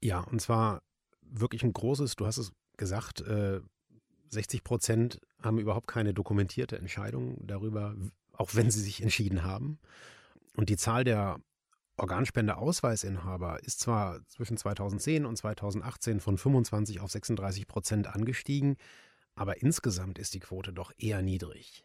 Ja, 0.00 0.20
und 0.20 0.40
zwar 0.40 0.80
wirklich 1.20 1.64
ein 1.64 1.74
großes, 1.74 2.16
du 2.16 2.24
hast 2.24 2.38
es 2.38 2.50
gesagt, 2.78 3.20
äh, 3.20 3.60
60 4.30 4.64
Prozent 4.64 5.20
haben 5.42 5.58
überhaupt 5.58 5.86
keine 5.86 6.14
dokumentierte 6.14 6.78
Entscheidung 6.78 7.46
darüber, 7.46 7.94
auch 8.36 8.54
wenn 8.54 8.70
sie 8.70 8.80
sich 8.80 9.02
entschieden 9.02 9.42
haben. 9.42 9.78
Und 10.56 10.68
die 10.68 10.76
Zahl 10.76 11.04
der 11.04 11.38
Organspendeausweisinhaber 11.96 13.62
ist 13.62 13.80
zwar 13.80 14.20
zwischen 14.28 14.56
2010 14.56 15.26
und 15.26 15.36
2018 15.36 16.20
von 16.20 16.38
25 16.38 17.00
auf 17.00 17.10
36 17.10 17.68
Prozent 17.68 18.06
angestiegen, 18.08 18.76
aber 19.36 19.62
insgesamt 19.62 20.18
ist 20.18 20.34
die 20.34 20.40
Quote 20.40 20.72
doch 20.72 20.92
eher 20.98 21.22
niedrig. 21.22 21.84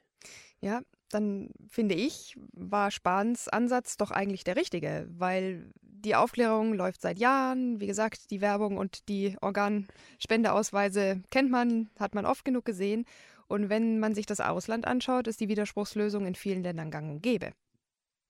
Ja, 0.62 0.82
dann 1.10 1.52
finde 1.68 1.96
ich, 1.96 2.38
war 2.52 2.92
Spahns 2.92 3.48
Ansatz 3.48 3.98
doch 3.98 4.12
eigentlich 4.12 4.44
der 4.44 4.56
richtige, 4.56 5.08
weil 5.10 5.72
die 5.82 6.16
Aufklärung 6.16 6.74
läuft 6.74 7.02
seit 7.02 7.20
Jahren. 7.20 7.80
Wie 7.80 7.88
gesagt, 7.88 8.30
die 8.32 8.42
Werbung 8.42 8.78
und 8.78 9.08
die 9.10 9.38
Organspendeausweise 9.42 11.22
kennt 11.32 11.50
man, 11.50 11.90
hat 11.98 12.14
man 12.14 12.26
oft 12.26 12.46
genug 12.46 12.66
gesehen. 12.66 13.06
Und 13.50 13.70
wenn 13.70 14.00
man 14.00 14.14
sich 14.14 14.28
das 14.28 14.40
Ausland 14.40 14.86
anschaut, 14.86 15.28
ist 15.28 15.40
die 15.40 15.50
Widerspruchslösung 15.50 16.28
in 16.28 16.36
vielen 16.36 16.62
Ländern 16.62 16.92
gang 16.92 17.10
und 17.10 17.22
gäbe. 17.22 17.52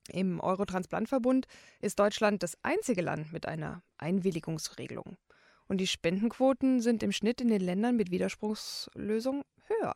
Im 0.07 0.39
Eurotransplantverbund 0.39 1.45
ist 1.81 1.99
Deutschland 1.99 2.41
das 2.41 2.57
einzige 2.63 3.01
Land 3.01 3.33
mit 3.33 3.45
einer 3.45 3.83
Einwilligungsregelung. 3.97 5.17
Und 5.67 5.77
die 5.79 5.87
Spendenquoten 5.87 6.79
sind 6.79 7.03
im 7.03 7.11
Schnitt 7.11 7.41
in 7.41 7.49
den 7.49 7.61
Ländern 7.61 7.97
mit 7.97 8.11
Widerspruchslösung 8.11 9.43
höher. 9.67 9.93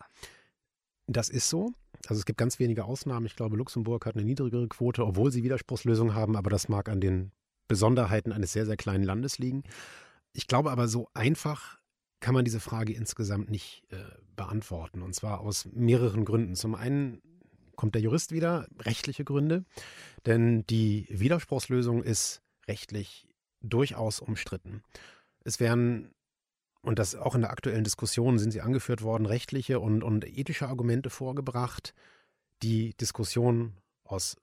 Das 1.08 1.30
ist 1.30 1.50
so. 1.50 1.72
Also 2.08 2.20
es 2.20 2.25
gibt 2.25 2.38
ganz 2.38 2.60
wenige 2.60 2.84
Ausnahmen. 2.84 3.25
Ich 3.25 3.38
glaube, 3.38 3.56
Luxemburg 3.56 4.06
hat 4.06 4.15
eine 4.15 4.25
niedrigere 4.25 4.68
Quote, 4.68 5.06
obwohl 5.06 5.32
sie 5.32 5.44
Widerspruchslösung 5.44 6.13
haben, 6.13 6.36
aber 6.36 6.50
das 6.50 6.68
mag 6.68 6.89
an 6.89 7.00
den 7.00 7.32
Besonderheiten 7.70 8.34
eines 8.34 8.51
sehr, 8.51 8.65
sehr 8.65 8.77
kleinen 8.77 9.06
Landes 9.06 9.39
liegen. 9.39 9.63
Ich 10.34 10.48
glaube 10.48 10.70
aber, 10.70 10.89
so 10.89 11.08
einfach 11.13 11.80
kann 12.20 12.34
man 12.34 12.44
diese 12.44 12.60
Frage 12.60 12.94
insgesamt 12.94 13.50
nicht 13.50 13.84
äh, 13.89 13.98
beantworten. 14.36 15.02
Und 15.02 15.13
zwar 15.16 15.42
aus 15.42 15.68
mehreren 15.72 16.25
Gründen. 16.25 16.56
Zum 16.56 16.75
einen 16.75 17.22
kommt 17.75 17.96
der 17.96 18.02
Jurist 18.02 18.32
wieder, 18.32 18.68
rechtliche 18.80 19.24
Gründe, 19.24 19.66
denn 20.25 20.66
die 20.68 21.08
Widerspruchslösung 21.10 22.04
ist 22.04 22.42
rechtlich 22.68 23.28
durchaus 23.62 24.20
umstritten. 24.20 24.84
Es 25.44 25.60
werden, 25.60 26.13
und 26.82 27.00
das 27.00 27.16
auch 27.16 27.36
in 27.36 27.42
der 27.42 27.52
aktuellen 27.52 27.84
Diskussion 27.84 28.40
sind 28.40 28.52
sie 28.52 28.62
angeführt 28.62 29.02
worden, 29.02 29.25
rechtliche 29.25 29.80
und, 29.80 30.04
und 30.04 30.25
ethische 30.25 30.68
Argumente 30.68 31.10
vorgebracht. 31.10 31.94
Die 32.62 32.94
Diskussion 32.96 33.74
aus 34.04 34.38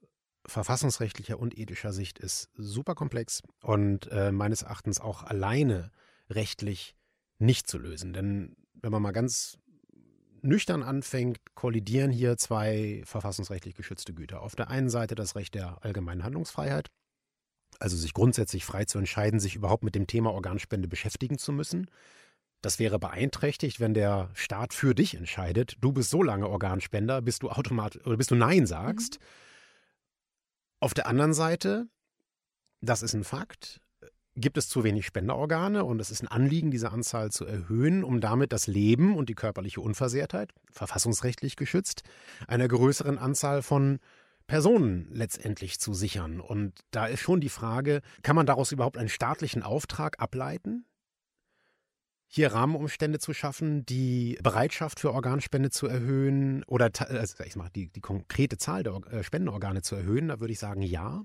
verfassungsrechtlicher 0.47 1.39
und 1.39 1.57
ethischer 1.57 1.93
Sicht 1.93 2.19
ist 2.19 2.49
super 2.57 2.95
komplex 2.95 3.43
und 3.63 4.11
äh, 4.11 4.33
meines 4.33 4.63
Erachtens 4.63 5.01
auch 5.01 5.23
alleine 5.23 5.91
rechtlich 6.31 6.95
nicht 7.39 7.69
zu 7.69 7.79
lösen. 7.79 8.13
Denn 8.13 8.57
wenn 8.75 8.93
man 8.93 9.03
mal 9.03 9.13
ganz 9.13 9.59
nüchtern 10.43 10.83
anfängt, 10.83 11.39
kollidieren 11.55 12.11
hier 12.11 12.37
zwei 12.37 13.03
verfassungsrechtlich 13.05 13.75
geschützte 13.75 14.15
Güter. 14.15 14.43
Auf 14.43 14.57
der 14.57 14.71
einen 14.71 14.91
Seite 14.91 15.15
das 15.15 15.37
Recht 15.37 15.55
der 15.55 15.85
allgemeinen 15.85 16.25
Handlungsfreiheit, 16.25 16.91
also 17.79 17.97
sich 17.97 18.15
grundsätzlich 18.15 18.65
frei 18.65 18.85
zu 18.85 18.99
entscheiden, 18.99 19.41
sich 19.41 19.57
überhaupt 19.57 19.85
mit 19.85 19.95
dem 19.95 20.07
Thema 20.07 20.33
Organspende 20.33 20.89
beschäftigen 20.89 21.39
zu 21.39 21.53
müssen. 21.53 21.91
Das 22.63 22.79
wäre 22.79 22.99
beeinträchtigt, 22.99 23.81
wenn 23.81 23.95
der 23.95 24.31
Staat 24.35 24.75
für 24.75 24.95
dich 24.95 25.15
entscheidet, 25.15 25.77
du 25.81 25.93
bist 25.93 26.11
so 26.11 26.23
lange 26.23 26.49
Organspender, 26.49 27.23
bis 27.23 27.39
du 27.39 27.49
automatisch 27.51 28.05
oder 28.07 28.17
bis 28.17 28.27
du 28.27 28.35
Nein 28.35 28.67
sagst. 28.67 29.19
Mhm. 29.19 29.25
Auf 30.81 30.95
der 30.95 31.07
anderen 31.07 31.35
Seite, 31.35 31.89
das 32.81 33.03
ist 33.03 33.15
ein 33.15 33.25
Fakt, 33.25 33.81
gibt 34.37 34.57
es 34.57 34.69
zu 34.69 34.85
wenig 34.85 35.07
Spenderorgane 35.07 35.85
und 35.85 36.01
es 36.01 36.11
ist 36.11 36.23
ein 36.23 36.29
Anliegen, 36.29 36.71
diese 36.71 36.91
Anzahl 36.91 37.31
zu 37.31 37.45
erhöhen, 37.45 38.05
um 38.05 38.21
damit 38.21 38.53
das 38.53 38.67
Leben 38.67 39.17
und 39.17 39.29
die 39.29 39.35
körperliche 39.35 39.81
Unversehrtheit, 39.81 40.53
verfassungsrechtlich 40.71 41.57
geschützt, 41.57 42.03
einer 42.47 42.69
größeren 42.69 43.19
Anzahl 43.19 43.63
von 43.63 43.99
Personen 44.47 45.09
letztendlich 45.13 45.79
zu 45.79 45.95
sichern. 45.95 46.41
Und 46.41 46.81
da 46.91 47.07
ist 47.07 47.21
schon 47.21 47.41
die 47.41 47.49
Frage, 47.49 48.03
kann 48.23 48.37
man 48.37 48.47
daraus 48.47 48.73
überhaupt 48.73 48.99
einen 48.99 49.09
staatlichen 49.09 49.63
Auftrag 49.63 50.21
ableiten? 50.21 50.87
Hier 52.27 52.53
Rahmenumstände 52.53 53.19
zu 53.19 53.35
schaffen, 53.35 53.85
die 53.87 54.39
Bereitschaft 54.43 55.01
für 55.01 55.13
Organspende 55.13 55.71
zu 55.71 55.89
erhöhen 55.89 56.63
oder 56.65 56.91
also 57.09 57.43
ich 57.45 57.57
mal, 57.57 57.71
die, 57.75 57.91
die 57.91 58.01
konkrete 58.01 58.57
Zahl 58.57 58.85
der 58.85 59.01
äh, 59.11 59.25
Spendenorgane 59.25 59.83
zu 59.83 59.97
erhöhen, 59.97 60.29
da 60.29 60.39
würde 60.39 60.53
ich 60.53 60.61
sagen 60.61 60.83
ja. 60.83 61.25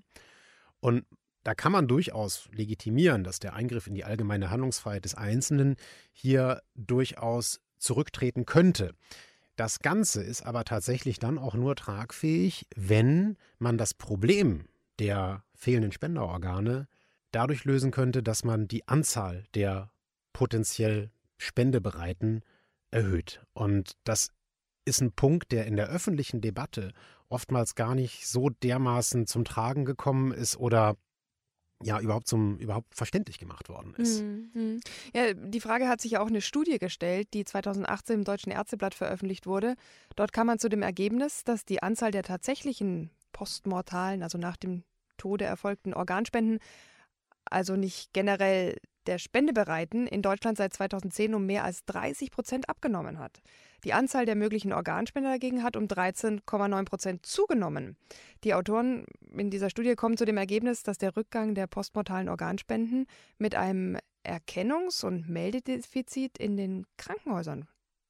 Und 0.80 1.06
da 1.46 1.54
kann 1.54 1.72
man 1.72 1.88
durchaus 1.88 2.50
legitimieren, 2.52 3.24
dass 3.24 3.38
der 3.38 3.54
Eingriff 3.54 3.86
in 3.86 3.94
die 3.94 4.04
allgemeine 4.04 4.50
Handlungsfreiheit 4.50 5.06
des 5.06 5.14
Einzelnen 5.14 5.76
hier 6.12 6.64
durchaus 6.74 7.62
zurücktreten 7.78 8.48
könnte. 8.48 8.96
Das 9.56 9.78
Ganze 9.78 10.24
ist 10.24 10.44
aber 10.44 10.66
tatsächlich 10.66 11.20
dann 11.20 11.38
auch 11.38 11.54
nur 11.54 11.76
tragfähig, 11.76 12.66
wenn 12.76 13.38
man 13.60 13.78
das 13.78 13.94
Problem 13.94 14.66
der 14.98 15.44
fehlenden 15.54 15.92
Spenderorgane 15.92 16.88
dadurch 17.32 17.64
lösen 17.64 17.92
könnte, 17.92 18.24
dass 18.24 18.44
man 18.44 18.68
die 18.68 18.88
Anzahl 18.88 19.44
der 19.54 19.92
potenziell 20.34 21.12
Spendebereiten 21.38 22.42
erhöht. 22.90 23.46
Und 23.54 23.98
das 24.04 24.32
ist 24.84 25.00
ein 25.00 25.12
Punkt, 25.12 25.52
der 25.52 25.68
in 25.68 25.76
der 25.76 25.90
öffentlichen 25.90 26.42
Debatte 26.42 26.92
oftmals 27.30 27.76
gar 27.76 27.94
nicht 27.94 28.28
so 28.28 28.50
dermaßen 28.50 29.28
zum 29.28 29.46
Tragen 29.46 29.86
gekommen 29.86 30.32
ist 30.32 30.58
oder 30.58 30.98
ja 31.84 32.00
überhaupt 32.00 32.28
zum 32.28 32.58
überhaupt 32.58 32.96
verständlich 32.96 33.38
gemacht 33.38 33.70
worden 33.70 33.94
ist. 33.96 34.22
Mhm. 34.22 34.80
Ja, 35.14 35.34
die 35.34 35.60
Frage 35.60 35.88
hat 35.88 36.02
sich 36.02 36.12
ja 36.12 36.22
auch 36.22 36.28
eine 36.28 36.42
Studie 36.42 36.80
gestellt, 36.80 37.30
die 37.34 37.44
2018 37.44 38.16
im 38.16 38.24
Deutschen 38.24 38.52
Ärzteblatt 38.52 38.96
veröffentlicht 38.96 39.46
wurde. 39.46 39.76
Dort 40.16 40.32
kam 40.32 40.48
man 40.48 40.60
zu 40.60 40.70
dem 40.70 40.82
Ergebnis, 40.82 41.44
dass 41.44 41.66
die 41.66 41.84
Anzahl 41.84 42.12
der 42.12 42.24
tatsächlichen 42.24 43.10
postmortalen, 43.34 44.24
also 44.24 44.38
nach 44.38 44.56
dem 44.56 44.84
Tode 45.18 45.46
erfolgten 45.46 45.94
Organspenden, 45.94 46.60
also 47.46 47.76
nicht 47.76 48.14
generell 48.14 48.78
der 49.08 49.18
Spendebereiten 49.18 50.08
in 50.08 50.22
Deutschland 50.22 50.58
seit 50.58 50.74
2010 50.74 51.34
um 51.36 51.46
mehr 51.46 51.64
als 51.64 51.86
30 51.86 52.32
Prozent 52.32 52.70
abgenommen 52.70 53.20
hat. 53.20 53.42
Die 53.84 53.94
Anzahl 53.94 54.26
der 54.26 54.36
möglichen 54.36 54.74
Organspender 54.74 55.30
dagegen 55.30 55.64
hat 55.64 55.78
um 55.78 55.86
13,9 55.86 56.86
Prozent 56.86 57.26
zugenommen. 57.26 57.98
Die 58.44 58.54
Autoren 58.54 59.06
in 59.38 59.52
dieser 59.52 59.70
Studie 59.70 59.96
kommen 59.96 60.18
zu 60.18 60.26
dem 60.26 60.38
Ergebnis, 60.38 60.84
dass 60.84 60.98
der 60.98 61.16
Rückgang 61.16 61.54
der 61.54 61.68
postmortalen 61.68 62.30
Organspenden 62.30 63.06
mit 63.38 63.56
einem 63.56 63.98
Erkennungs- 64.26 65.06
und 65.06 65.30
Meldedefizit 65.30 66.38
in 66.38 66.58
den 66.58 66.86
Krankenhäusern 66.98 67.68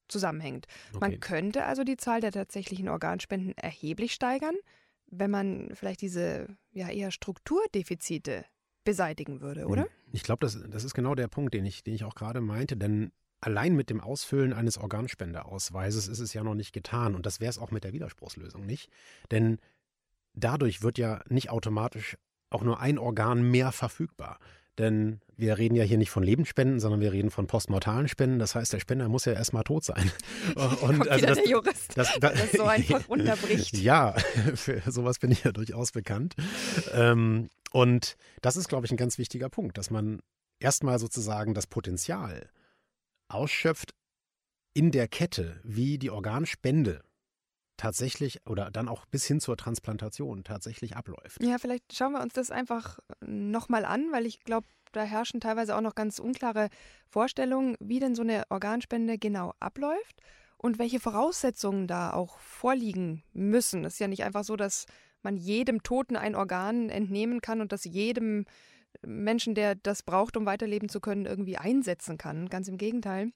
zusammenhängt. 0.08 0.66
Okay. 0.90 0.98
Man 1.00 1.20
könnte 1.20 1.64
also 1.64 1.84
die 1.84 1.96
Zahl 1.96 2.20
der 2.20 2.32
tatsächlichen 2.32 2.88
Organspenden 2.88 3.56
erheblich 3.58 4.14
steigern, 4.14 4.56
wenn 5.08 5.30
man 5.30 5.70
vielleicht 5.74 6.00
diese 6.00 6.56
ja 6.72 6.88
eher 6.88 7.10
Strukturdefizite 7.10 8.44
beseitigen 8.86 9.42
würde, 9.42 9.66
oder? 9.66 9.86
Ich 10.12 10.22
glaube, 10.22 10.46
das, 10.46 10.58
das 10.70 10.84
ist 10.84 10.94
genau 10.94 11.14
der 11.14 11.28
Punkt, 11.28 11.52
den 11.52 11.66
ich, 11.66 11.84
den 11.84 11.94
ich 11.94 12.04
auch 12.04 12.14
gerade 12.14 12.40
meinte, 12.40 12.78
denn 12.78 13.12
allein 13.40 13.76
mit 13.76 13.90
dem 13.90 14.00
Ausfüllen 14.00 14.54
eines 14.54 14.78
Organspendeausweises 14.78 16.08
ist 16.08 16.20
es 16.20 16.32
ja 16.32 16.42
noch 16.42 16.54
nicht 16.54 16.72
getan. 16.72 17.14
Und 17.14 17.26
das 17.26 17.40
wäre 17.40 17.50
es 17.50 17.58
auch 17.58 17.70
mit 17.70 17.84
der 17.84 17.92
Widerspruchslösung 17.92 18.64
nicht. 18.64 18.90
Denn 19.30 19.58
dadurch 20.32 20.82
wird 20.82 20.98
ja 20.98 21.20
nicht 21.28 21.50
automatisch 21.50 22.16
auch 22.50 22.62
nur 22.62 22.80
ein 22.80 22.98
Organ 22.98 23.50
mehr 23.50 23.72
verfügbar. 23.72 24.38
Denn 24.78 25.20
wir 25.36 25.58
reden 25.58 25.74
ja 25.74 25.84
hier 25.84 25.98
nicht 25.98 26.10
von 26.10 26.22
Lebensspenden, 26.22 26.80
sondern 26.80 27.00
wir 27.00 27.12
reden 27.12 27.30
von 27.30 27.46
postmortalen 27.46 28.08
Spenden. 28.08 28.38
Das 28.38 28.54
heißt, 28.54 28.72
der 28.72 28.80
Spender 28.80 29.08
muss 29.08 29.26
ja 29.26 29.32
erstmal 29.32 29.64
tot 29.64 29.84
sein. 29.84 30.10
Und 30.54 31.08
also 31.08 31.26
das, 31.26 31.38
der 31.38 31.48
Jurist, 31.48 31.96
das, 31.96 32.18
das, 32.18 32.32
das 32.32 32.52
so 32.52 32.64
einfach 32.64 33.06
runterbricht. 33.08 33.76
Ja, 33.76 34.12
für 34.54 34.82
sowas 34.90 35.18
bin 35.18 35.30
ich 35.30 35.44
ja 35.44 35.52
durchaus 35.52 35.92
bekannt. 35.92 36.34
Ähm, 36.92 37.50
und 37.72 38.16
das 38.40 38.56
ist, 38.56 38.68
glaube 38.68 38.86
ich, 38.86 38.92
ein 38.92 38.96
ganz 38.96 39.18
wichtiger 39.18 39.50
Punkt, 39.50 39.76
dass 39.76 39.90
man 39.90 40.20
erstmal 40.60 40.98
sozusagen 40.98 41.52
das 41.52 41.66
Potenzial 41.66 42.48
ausschöpft 43.28 43.94
in 44.72 44.90
der 44.90 45.08
Kette, 45.08 45.60
wie 45.64 45.98
die 45.98 46.10
Organspende 46.10 47.02
tatsächlich 47.76 48.40
oder 48.46 48.70
dann 48.70 48.88
auch 48.88 49.04
bis 49.06 49.26
hin 49.26 49.40
zur 49.40 49.56
Transplantation 49.56 50.44
tatsächlich 50.44 50.96
abläuft. 50.96 51.42
Ja, 51.42 51.58
vielleicht 51.58 51.94
schauen 51.94 52.12
wir 52.12 52.22
uns 52.22 52.32
das 52.32 52.50
einfach 52.50 52.98
nochmal 53.20 53.84
an, 53.84 54.10
weil 54.12 54.24
ich 54.24 54.40
glaube, 54.40 54.66
da 54.96 55.04
herrschen 55.04 55.40
teilweise 55.40 55.76
auch 55.76 55.80
noch 55.80 55.94
ganz 55.94 56.18
unklare 56.18 56.68
Vorstellungen, 57.08 57.76
wie 57.80 58.00
denn 58.00 58.14
so 58.14 58.22
eine 58.22 58.44
Organspende 58.48 59.18
genau 59.18 59.54
abläuft 59.60 60.20
und 60.58 60.78
welche 60.78 61.00
Voraussetzungen 61.00 61.86
da 61.86 62.12
auch 62.12 62.38
vorliegen 62.38 63.22
müssen. 63.32 63.84
Es 63.84 63.94
ist 63.94 63.98
ja 64.00 64.08
nicht 64.08 64.24
einfach 64.24 64.44
so, 64.44 64.56
dass 64.56 64.86
man 65.22 65.36
jedem 65.36 65.82
Toten 65.82 66.16
ein 66.16 66.34
Organ 66.34 66.88
entnehmen 66.88 67.40
kann 67.40 67.60
und 67.60 67.72
das 67.72 67.84
jedem 67.84 68.46
Menschen, 69.04 69.54
der 69.54 69.74
das 69.74 70.02
braucht, 70.02 70.36
um 70.36 70.46
weiterleben 70.46 70.88
zu 70.88 71.00
können, 71.00 71.26
irgendwie 71.26 71.58
einsetzen 71.58 72.16
kann. 72.16 72.48
Ganz 72.48 72.68
im 72.68 72.78
Gegenteil. 72.78 73.32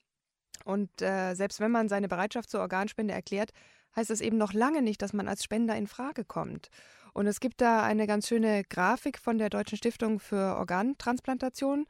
Und 0.65 1.01
äh, 1.01 1.33
selbst 1.33 1.59
wenn 1.59 1.71
man 1.71 1.89
seine 1.89 2.07
Bereitschaft 2.07 2.49
zur 2.49 2.61
Organspende 2.61 3.13
erklärt, 3.13 3.51
heißt 3.95 4.09
das 4.09 4.21
eben 4.21 4.37
noch 4.37 4.53
lange 4.53 4.81
nicht, 4.81 5.01
dass 5.01 5.13
man 5.13 5.27
als 5.27 5.43
Spender 5.43 5.75
in 5.75 5.87
Frage 5.87 6.23
kommt. 6.23 6.69
Und 7.13 7.27
es 7.27 7.39
gibt 7.39 7.61
da 7.61 7.83
eine 7.83 8.07
ganz 8.07 8.27
schöne 8.27 8.63
Grafik 8.63 9.17
von 9.17 9.37
der 9.37 9.49
Deutschen 9.49 9.77
Stiftung 9.77 10.19
für 10.19 10.55
Organtransplantation. 10.57 11.85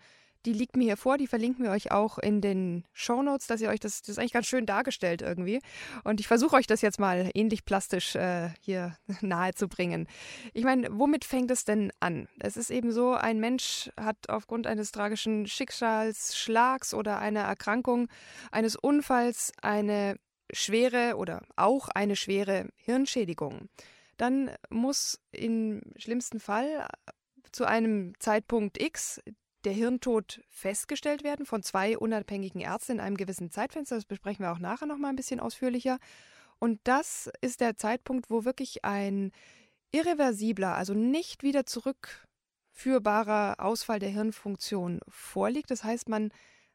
Die 0.46 0.54
liegt 0.54 0.76
mir 0.76 0.86
hier 0.86 0.98
vor, 0.98 1.20
die 1.20 1.28
verlinken 1.28 1.64
wir 1.64 1.72
euch 1.72 1.92
auch 1.92 2.18
in 2.18 2.42
den 2.42 2.84
Show 2.94 3.22
Notes, 3.22 3.46
dass 3.46 3.62
ihr 3.62 3.70
euch 3.70 3.80
das, 3.80 4.02
das 4.02 4.10
ist 4.10 4.18
eigentlich 4.18 4.34
ganz 4.34 4.48
schön 4.48 4.66
dargestellt 4.66 5.22
irgendwie. 5.22 5.60
Und 6.04 6.20
ich 6.20 6.28
versuche 6.28 6.56
euch 6.56 6.66
das 6.66 6.82
jetzt 6.82 7.00
mal 7.00 7.30
ähnlich 7.36 7.64
plastisch 7.64 8.16
äh, 8.16 8.50
hier 8.60 8.98
nahe 9.22 9.54
zu 9.54 9.68
bringen. 9.68 10.08
Ich 10.54 10.64
meine, 10.64 10.88
womit 10.92 11.26
fängt 11.26 11.52
es 11.52 11.64
denn 11.64 11.92
an? 12.00 12.28
Es 12.40 12.58
ist 12.58 12.72
eben 12.72 12.92
so, 12.92 13.14
ein 13.14 13.40
Mensch 13.40 13.92
hat 14.00 14.30
aufgrund 14.30 14.66
eines 14.66 14.92
tragischen 14.92 15.46
Schicksalsschlags 15.46 16.96
oder 16.96 17.20
einer 17.20 17.42
Erkrankung, 17.42 18.08
eines 18.52 18.76
Unfalls 18.76 19.52
eine 19.62 20.16
schwere 20.52 21.18
oder 21.18 21.44
auch 21.56 21.88
eine 21.90 22.16
schwere 22.16 22.70
Hirnschädigung, 22.78 23.70
dann 24.22 24.52
muss 24.70 25.20
im 25.32 25.82
schlimmsten 25.96 26.40
Fall 26.40 26.88
zu 27.52 27.66
einem 27.66 28.14
Zeitpunkt 28.20 28.80
X 28.80 29.20
der 29.64 29.74
Hirntod 29.74 30.44
festgestellt 30.48 31.24
werden 31.24 31.48
von 31.48 31.64
zwei 31.64 31.98
unabhängigen 31.98 32.62
Ärzten 32.62 32.94
in 32.94 33.00
einem 33.00 33.18
gewissen 33.18 33.50
Zeitfenster. 33.50 33.96
Das 33.96 34.06
besprechen 34.06 34.46
wir 34.46 34.52
auch 34.52 34.60
nachher 34.60 34.86
noch 34.86 35.00
mal 35.00 35.10
ein 35.10 35.16
bisschen 35.16 35.40
ausführlicher. 35.40 35.98
Und 36.60 36.80
das 36.84 37.32
ist 37.42 37.62
der 37.62 37.78
Zeitpunkt, 37.78 38.30
wo 38.30 38.46
wirklich 38.46 38.86
ein 38.86 39.32
irreversibler, 39.92 40.76
also 40.76 40.94
nicht 40.94 41.42
wieder 41.42 41.66
zurückführbarer 41.66 43.56
Ausfall 43.58 43.98
der 43.98 44.10
Hirnfunktion 44.10 45.00
vorliegt. 45.08 45.72
Das 45.72 45.84
heißt, 45.84 46.10
man, 46.10 46.30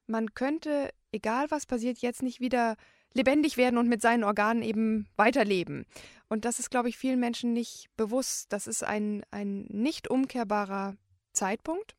man 0.09 0.35
könnte, 0.35 0.91
egal 1.13 1.49
was 1.53 1.65
passiert, 1.65 1.99
jetzt 1.99 2.25
nicht 2.25 2.41
wieder 2.41 2.75
lebendig 3.15 3.57
werden 3.57 3.79
und 3.79 3.89
mit 3.89 4.03
seinen 4.03 4.25
Organen 4.25 4.63
eben 4.63 5.07
weiterleben. 5.17 5.87
Und 6.29 6.45
das 6.45 6.59
ist, 6.59 6.71
glaube 6.71 6.89
ich, 6.89 6.99
vielen 6.99 7.21
Menschen 7.21 7.53
nicht 7.53 7.89
bewusst. 7.97 8.53
Das 8.53 8.67
ist 8.67 8.83
ein, 8.83 9.25
ein 9.31 9.67
nicht 9.69 10.09
umkehrbarer 10.09 10.97
Zeitpunkt. 11.33 11.95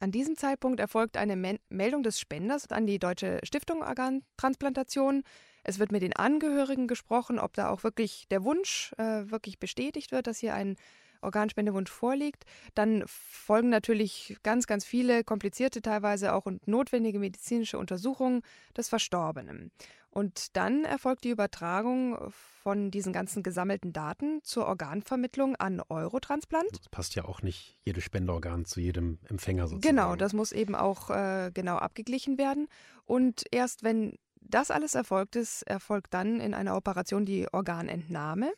An 0.00 0.12
diesem 0.12 0.36
Zeitpunkt 0.36 0.78
erfolgt 0.78 1.16
eine 1.16 1.34
Men 1.34 1.58
Meldung 1.70 2.02
des 2.02 2.20
Spenders 2.20 2.70
an 2.70 2.86
die 2.86 2.98
Deutsche 2.98 3.40
Stiftung 3.42 3.82
Organtransplantation. 3.82 5.24
Es 5.64 5.78
wird 5.78 5.90
mit 5.90 6.02
den 6.02 6.14
Angehörigen 6.14 6.86
gesprochen, 6.86 7.38
ob 7.38 7.54
da 7.54 7.68
auch 7.68 7.82
wirklich 7.82 8.26
der 8.30 8.44
Wunsch 8.44 8.92
äh, 8.96 9.30
wirklich 9.30 9.58
bestätigt 9.58 10.12
wird, 10.12 10.26
dass 10.28 10.38
hier 10.38 10.54
ein 10.54 10.76
Organspendewunsch 11.20 11.90
vorliegt. 11.90 12.44
Dann 12.74 13.02
folgen 13.06 13.70
natürlich 13.70 14.36
ganz, 14.42 14.66
ganz 14.66 14.84
viele 14.84 15.24
komplizierte 15.24 15.82
teilweise 15.82 16.32
auch 16.32 16.46
und 16.46 16.66
notwendige 16.68 17.18
medizinische 17.18 17.78
Untersuchungen 17.78 18.42
des 18.76 18.88
Verstorbenen. 18.88 19.72
Und 20.10 20.56
dann 20.56 20.84
erfolgt 20.84 21.24
die 21.24 21.30
Übertragung 21.30 22.18
von 22.62 22.90
diesen 22.90 23.12
ganzen 23.12 23.42
gesammelten 23.42 23.92
Daten 23.92 24.40
zur 24.42 24.66
Organvermittlung 24.66 25.56
an 25.56 25.82
Eurotransplant. 25.88 26.68
Das 26.72 26.88
passt 26.88 27.14
ja 27.14 27.24
auch 27.24 27.42
nicht 27.42 27.78
jedes 27.84 28.04
Spenderorgan 28.04 28.64
zu 28.64 28.80
jedem 28.80 29.18
Empfänger 29.28 29.68
sozusagen. 29.68 29.96
Genau, 29.96 30.16
das 30.16 30.32
muss 30.32 30.52
eben 30.52 30.74
auch 30.74 31.10
äh, 31.10 31.50
genau 31.52 31.76
abgeglichen 31.76 32.38
werden. 32.38 32.68
Und 33.04 33.44
erst 33.50 33.84
wenn 33.84 34.18
das 34.40 34.70
alles 34.70 34.94
erfolgt 34.94 35.36
ist, 35.36 35.62
erfolgt 35.62 36.14
dann 36.14 36.40
in 36.40 36.54
einer 36.54 36.76
Operation 36.76 37.26
die 37.26 37.46
Organentnahme. 37.52 38.52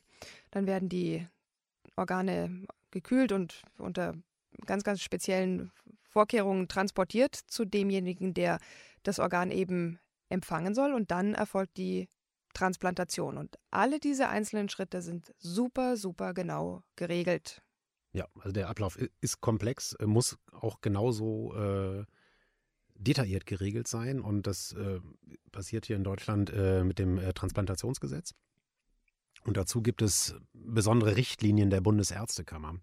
Dann 0.51 0.67
werden 0.67 0.89
die 0.89 1.27
Organe 1.97 2.67
gekühlt 2.91 3.33
und 3.33 3.63
unter 3.79 4.15
ganz, 4.67 4.85
ganz 4.85 5.03
speziellen 5.03 5.73
Vorkehrungen 6.03 6.69
transportiert 6.69 7.35
zu 7.35 7.65
demjenigen, 7.65 8.35
der 8.35 8.59
das 9.03 9.19
Organ 9.19 9.51
eben 9.51 9.99
empfangen 10.31 10.75
soll. 10.75 10.93
Und 10.93 11.11
dann 11.11 11.35
erfolgt 11.35 11.77
die 11.77 12.09
Transplantation. 12.55 13.37
Und 13.37 13.59
alle 13.71 14.01
diese 14.01 14.29
einzelnen 14.29 14.69
Schritte 14.69 15.03
sind 15.03 15.35
super, 15.39 15.97
super 15.97 16.35
genau 16.35 16.83
geregelt. 16.97 17.63
Ja, 18.13 18.27
also 18.41 18.53
der 18.53 18.69
Ablauf 18.69 18.99
ist 19.21 19.41
komplex, 19.41 19.97
muss 20.05 20.37
auch 20.53 20.81
genauso 20.81 21.55
äh, 21.55 22.05
detailliert 22.95 23.47
geregelt 23.47 23.87
sein. 23.87 24.21
Und 24.21 24.47
das 24.47 24.73
äh, 24.73 25.01
passiert 25.53 25.87
hier 25.87 25.97
in 25.97 26.05
Deutschland 26.05 26.51
äh, 26.51 26.83
mit 26.83 26.99
dem 26.99 27.19
äh, 27.19 27.33
Transplantationsgesetz. 27.33 28.35
Und 29.45 29.57
dazu 29.57 29.81
gibt 29.81 30.03
es 30.03 30.35
besondere 30.53 31.17
Richtlinien 31.17 31.71
der 31.71 31.81
Bundesärztekammer, 31.81 32.79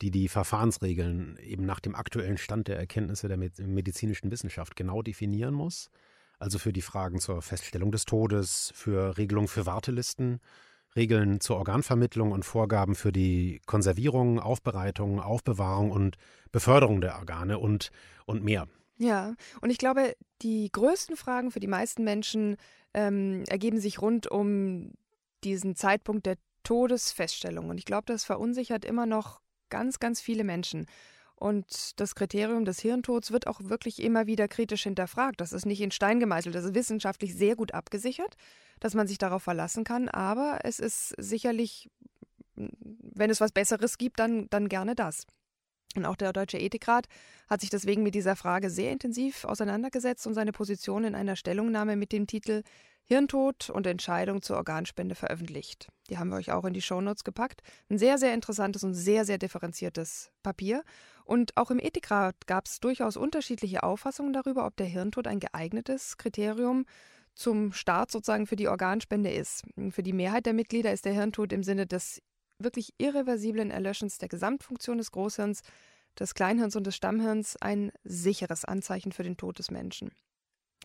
die 0.00 0.10
die 0.10 0.28
Verfahrensregeln 0.28 1.36
eben 1.38 1.66
nach 1.66 1.80
dem 1.80 1.94
aktuellen 1.94 2.38
Stand 2.38 2.68
der 2.68 2.78
Erkenntnisse 2.78 3.28
der 3.28 3.36
medizinischen 3.36 4.30
Wissenschaft 4.30 4.74
genau 4.74 5.02
definieren 5.02 5.52
muss. 5.54 5.90
Also 6.38 6.58
für 6.58 6.72
die 6.72 6.82
Fragen 6.82 7.18
zur 7.18 7.42
Feststellung 7.42 7.90
des 7.90 8.04
Todes, 8.04 8.72
für 8.74 9.16
Regelungen 9.18 9.48
für 9.48 9.66
Wartelisten, 9.66 10.40
Regeln 10.96 11.40
zur 11.40 11.56
Organvermittlung 11.56 12.32
und 12.32 12.44
Vorgaben 12.44 12.94
für 12.94 13.12
die 13.12 13.60
Konservierung, 13.66 14.40
Aufbereitung, 14.40 15.20
Aufbewahrung 15.20 15.90
und 15.90 16.16
Beförderung 16.52 17.00
der 17.00 17.16
Organe 17.16 17.58
und, 17.58 17.90
und 18.26 18.42
mehr. 18.42 18.68
Ja, 18.96 19.34
und 19.60 19.70
ich 19.70 19.78
glaube, 19.78 20.14
die 20.42 20.70
größten 20.72 21.16
Fragen 21.16 21.50
für 21.50 21.60
die 21.60 21.66
meisten 21.66 22.04
Menschen 22.04 22.56
ähm, 22.94 23.44
ergeben 23.48 23.80
sich 23.80 24.00
rund 24.00 24.26
um 24.28 24.92
diesen 25.44 25.76
Zeitpunkt 25.76 26.26
der 26.26 26.36
Todesfeststellung. 26.64 27.68
Und 27.68 27.78
ich 27.78 27.84
glaube, 27.84 28.04
das 28.06 28.24
verunsichert 28.24 28.84
immer 28.84 29.06
noch 29.06 29.40
ganz, 29.70 30.00
ganz 30.00 30.20
viele 30.20 30.42
Menschen. 30.42 30.86
Und 31.38 32.00
das 32.00 32.16
Kriterium 32.16 32.64
des 32.64 32.80
Hirntods 32.80 33.30
wird 33.30 33.46
auch 33.46 33.60
wirklich 33.62 34.02
immer 34.02 34.26
wieder 34.26 34.48
kritisch 34.48 34.82
hinterfragt. 34.82 35.40
Das 35.40 35.52
ist 35.52 35.66
nicht 35.66 35.80
in 35.80 35.92
Stein 35.92 36.18
gemeißelt, 36.18 36.52
das 36.52 36.64
ist 36.64 36.74
wissenschaftlich 36.74 37.34
sehr 37.36 37.54
gut 37.54 37.74
abgesichert, 37.74 38.34
dass 38.80 38.94
man 38.94 39.06
sich 39.06 39.18
darauf 39.18 39.44
verlassen 39.44 39.84
kann. 39.84 40.08
Aber 40.08 40.58
es 40.64 40.80
ist 40.80 41.14
sicherlich, 41.16 41.88
wenn 42.56 43.30
es 43.30 43.40
was 43.40 43.52
Besseres 43.52 43.98
gibt, 43.98 44.18
dann, 44.18 44.48
dann 44.50 44.68
gerne 44.68 44.96
das. 44.96 45.26
Und 45.94 46.06
auch 46.06 46.16
der 46.16 46.32
Deutsche 46.32 46.58
Ethikrat 46.58 47.06
hat 47.48 47.60
sich 47.60 47.70
deswegen 47.70 48.02
mit 48.02 48.16
dieser 48.16 48.34
Frage 48.34 48.68
sehr 48.68 48.90
intensiv 48.90 49.44
auseinandergesetzt 49.44 50.26
und 50.26 50.34
seine 50.34 50.52
Position 50.52 51.04
in 51.04 51.14
einer 51.14 51.36
Stellungnahme 51.36 51.94
mit 51.94 52.10
dem 52.10 52.26
Titel 52.26 52.62
Hirntod 53.10 53.70
und 53.70 53.86
Entscheidung 53.86 54.42
zur 54.42 54.58
Organspende 54.58 55.14
veröffentlicht. 55.14 55.88
Die 56.10 56.18
haben 56.18 56.28
wir 56.28 56.36
euch 56.36 56.52
auch 56.52 56.66
in 56.66 56.74
die 56.74 56.82
Shownotes 56.82 57.24
gepackt. 57.24 57.62
Ein 57.88 57.96
sehr, 57.96 58.18
sehr 58.18 58.34
interessantes 58.34 58.84
und 58.84 58.92
sehr, 58.92 59.24
sehr 59.24 59.38
differenziertes 59.38 60.30
Papier. 60.42 60.84
Und 61.24 61.56
auch 61.56 61.70
im 61.70 61.78
Ethikrat 61.78 62.46
gab 62.46 62.66
es 62.66 62.80
durchaus 62.80 63.16
unterschiedliche 63.16 63.82
Auffassungen 63.82 64.34
darüber, 64.34 64.66
ob 64.66 64.76
der 64.76 64.86
Hirntod 64.86 65.26
ein 65.26 65.40
geeignetes 65.40 66.18
Kriterium 66.18 66.84
zum 67.34 67.72
Start 67.72 68.10
sozusagen 68.10 68.46
für 68.46 68.56
die 68.56 68.68
Organspende 68.68 69.30
ist. 69.30 69.62
Für 69.90 70.02
die 70.02 70.12
Mehrheit 70.12 70.44
der 70.44 70.52
Mitglieder 70.52 70.92
ist 70.92 71.06
der 71.06 71.14
Hirntod 71.14 71.52
im 71.54 71.62
Sinne 71.62 71.86
des 71.86 72.20
wirklich 72.58 72.92
irreversiblen 72.98 73.70
Erlöschens 73.70 74.18
der 74.18 74.28
Gesamtfunktion 74.28 74.98
des 74.98 75.12
Großhirns, 75.12 75.62
des 76.18 76.34
Kleinhirns 76.34 76.76
und 76.76 76.86
des 76.86 76.96
Stammhirns 76.96 77.56
ein 77.56 77.90
sicheres 78.04 78.66
Anzeichen 78.66 79.12
für 79.12 79.22
den 79.22 79.38
Tod 79.38 79.58
des 79.58 79.70
Menschen. 79.70 80.10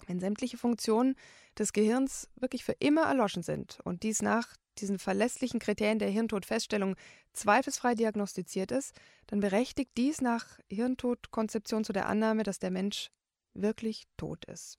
Wenn 0.07 0.19
sämtliche 0.19 0.57
Funktionen 0.57 1.15
des 1.57 1.73
Gehirns 1.73 2.29
wirklich 2.35 2.63
für 2.63 2.75
immer 2.79 3.03
erloschen 3.03 3.43
sind 3.43 3.79
und 3.83 4.03
dies 4.03 4.21
nach 4.21 4.55
diesen 4.79 4.99
verlässlichen 4.99 5.59
Kriterien 5.59 5.99
der 5.99 6.09
Hirntodfeststellung 6.09 6.95
zweifelsfrei 7.33 7.95
diagnostiziert 7.95 8.71
ist, 8.71 8.95
dann 9.27 9.39
berechtigt 9.39 9.91
dies 9.97 10.21
nach 10.21 10.59
Hirntodkonzeption 10.69 11.83
zu 11.83 11.93
der 11.93 12.07
Annahme, 12.07 12.43
dass 12.43 12.59
der 12.59 12.71
Mensch 12.71 13.11
wirklich 13.53 14.05
tot 14.17 14.45
ist. 14.45 14.77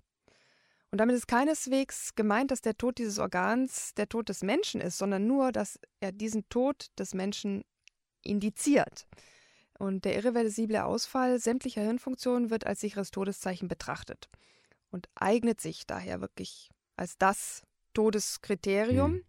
Und 0.90 0.98
damit 0.98 1.16
ist 1.16 1.26
keineswegs 1.26 2.14
gemeint, 2.14 2.50
dass 2.50 2.60
der 2.60 2.76
Tod 2.76 2.98
dieses 2.98 3.18
Organs 3.18 3.94
der 3.94 4.08
Tod 4.08 4.28
des 4.28 4.42
Menschen 4.42 4.80
ist, 4.80 4.98
sondern 4.98 5.26
nur, 5.26 5.50
dass 5.50 5.78
er 6.00 6.12
diesen 6.12 6.48
Tod 6.48 6.86
des 6.98 7.14
Menschen 7.14 7.64
indiziert. 8.22 9.06
Und 9.78 10.04
der 10.04 10.14
irreversible 10.14 10.84
Ausfall 10.84 11.40
sämtlicher 11.40 11.82
Hirnfunktionen 11.82 12.50
wird 12.50 12.64
als 12.64 12.80
sicheres 12.80 13.10
Todeszeichen 13.10 13.66
betrachtet 13.66 14.28
und 14.94 15.08
eignet 15.16 15.60
sich 15.60 15.86
daher 15.86 16.20
wirklich 16.20 16.70
als 16.96 17.18
das 17.18 17.62
Todeskriterium, 17.94 19.12
mhm. 19.12 19.24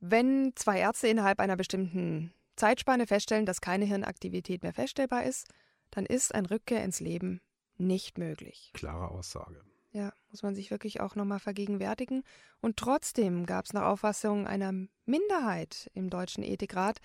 wenn 0.00 0.52
zwei 0.54 0.78
Ärzte 0.78 1.08
innerhalb 1.08 1.40
einer 1.40 1.56
bestimmten 1.56 2.32
Zeitspanne 2.54 3.06
feststellen, 3.06 3.44
dass 3.44 3.60
keine 3.60 3.84
Hirnaktivität 3.84 4.62
mehr 4.62 4.72
feststellbar 4.72 5.24
ist, 5.24 5.48
dann 5.90 6.06
ist 6.06 6.34
ein 6.34 6.46
Rückkehr 6.46 6.84
ins 6.84 7.00
Leben 7.00 7.40
nicht 7.76 8.18
möglich. 8.18 8.70
Klare 8.74 9.08
Aussage. 9.10 9.60
Ja, 9.90 10.12
muss 10.30 10.42
man 10.42 10.54
sich 10.54 10.70
wirklich 10.70 11.00
auch 11.00 11.16
nochmal 11.16 11.40
vergegenwärtigen. 11.40 12.22
Und 12.60 12.76
trotzdem 12.76 13.46
gab 13.46 13.64
es 13.64 13.72
nach 13.72 13.86
Auffassung 13.86 14.46
einer 14.46 14.72
Minderheit 15.06 15.90
im 15.94 16.10
Deutschen 16.10 16.44
Ethikrat 16.44 16.98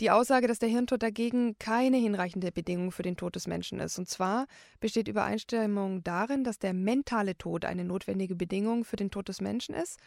die 0.00 0.10
Aussage, 0.10 0.46
dass 0.46 0.58
der 0.58 0.68
Hirntod 0.68 1.02
dagegen 1.02 1.58
keine 1.58 1.96
hinreichende 1.96 2.52
Bedingung 2.52 2.92
für 2.92 3.02
den 3.02 3.16
Tod 3.16 3.34
des 3.34 3.46
Menschen 3.46 3.80
ist. 3.80 3.98
Und 3.98 4.08
zwar 4.08 4.46
besteht 4.78 5.08
Übereinstimmung 5.08 6.02
darin, 6.04 6.44
dass 6.44 6.58
der 6.58 6.74
mentale 6.74 7.36
Tod 7.38 7.64
eine 7.64 7.84
notwendige 7.84 8.34
Bedingung 8.34 8.84
für 8.84 8.96
den 8.96 9.10
Tod 9.10 9.28
des 9.28 9.40
Menschen 9.40 9.74
ist. 9.74 9.98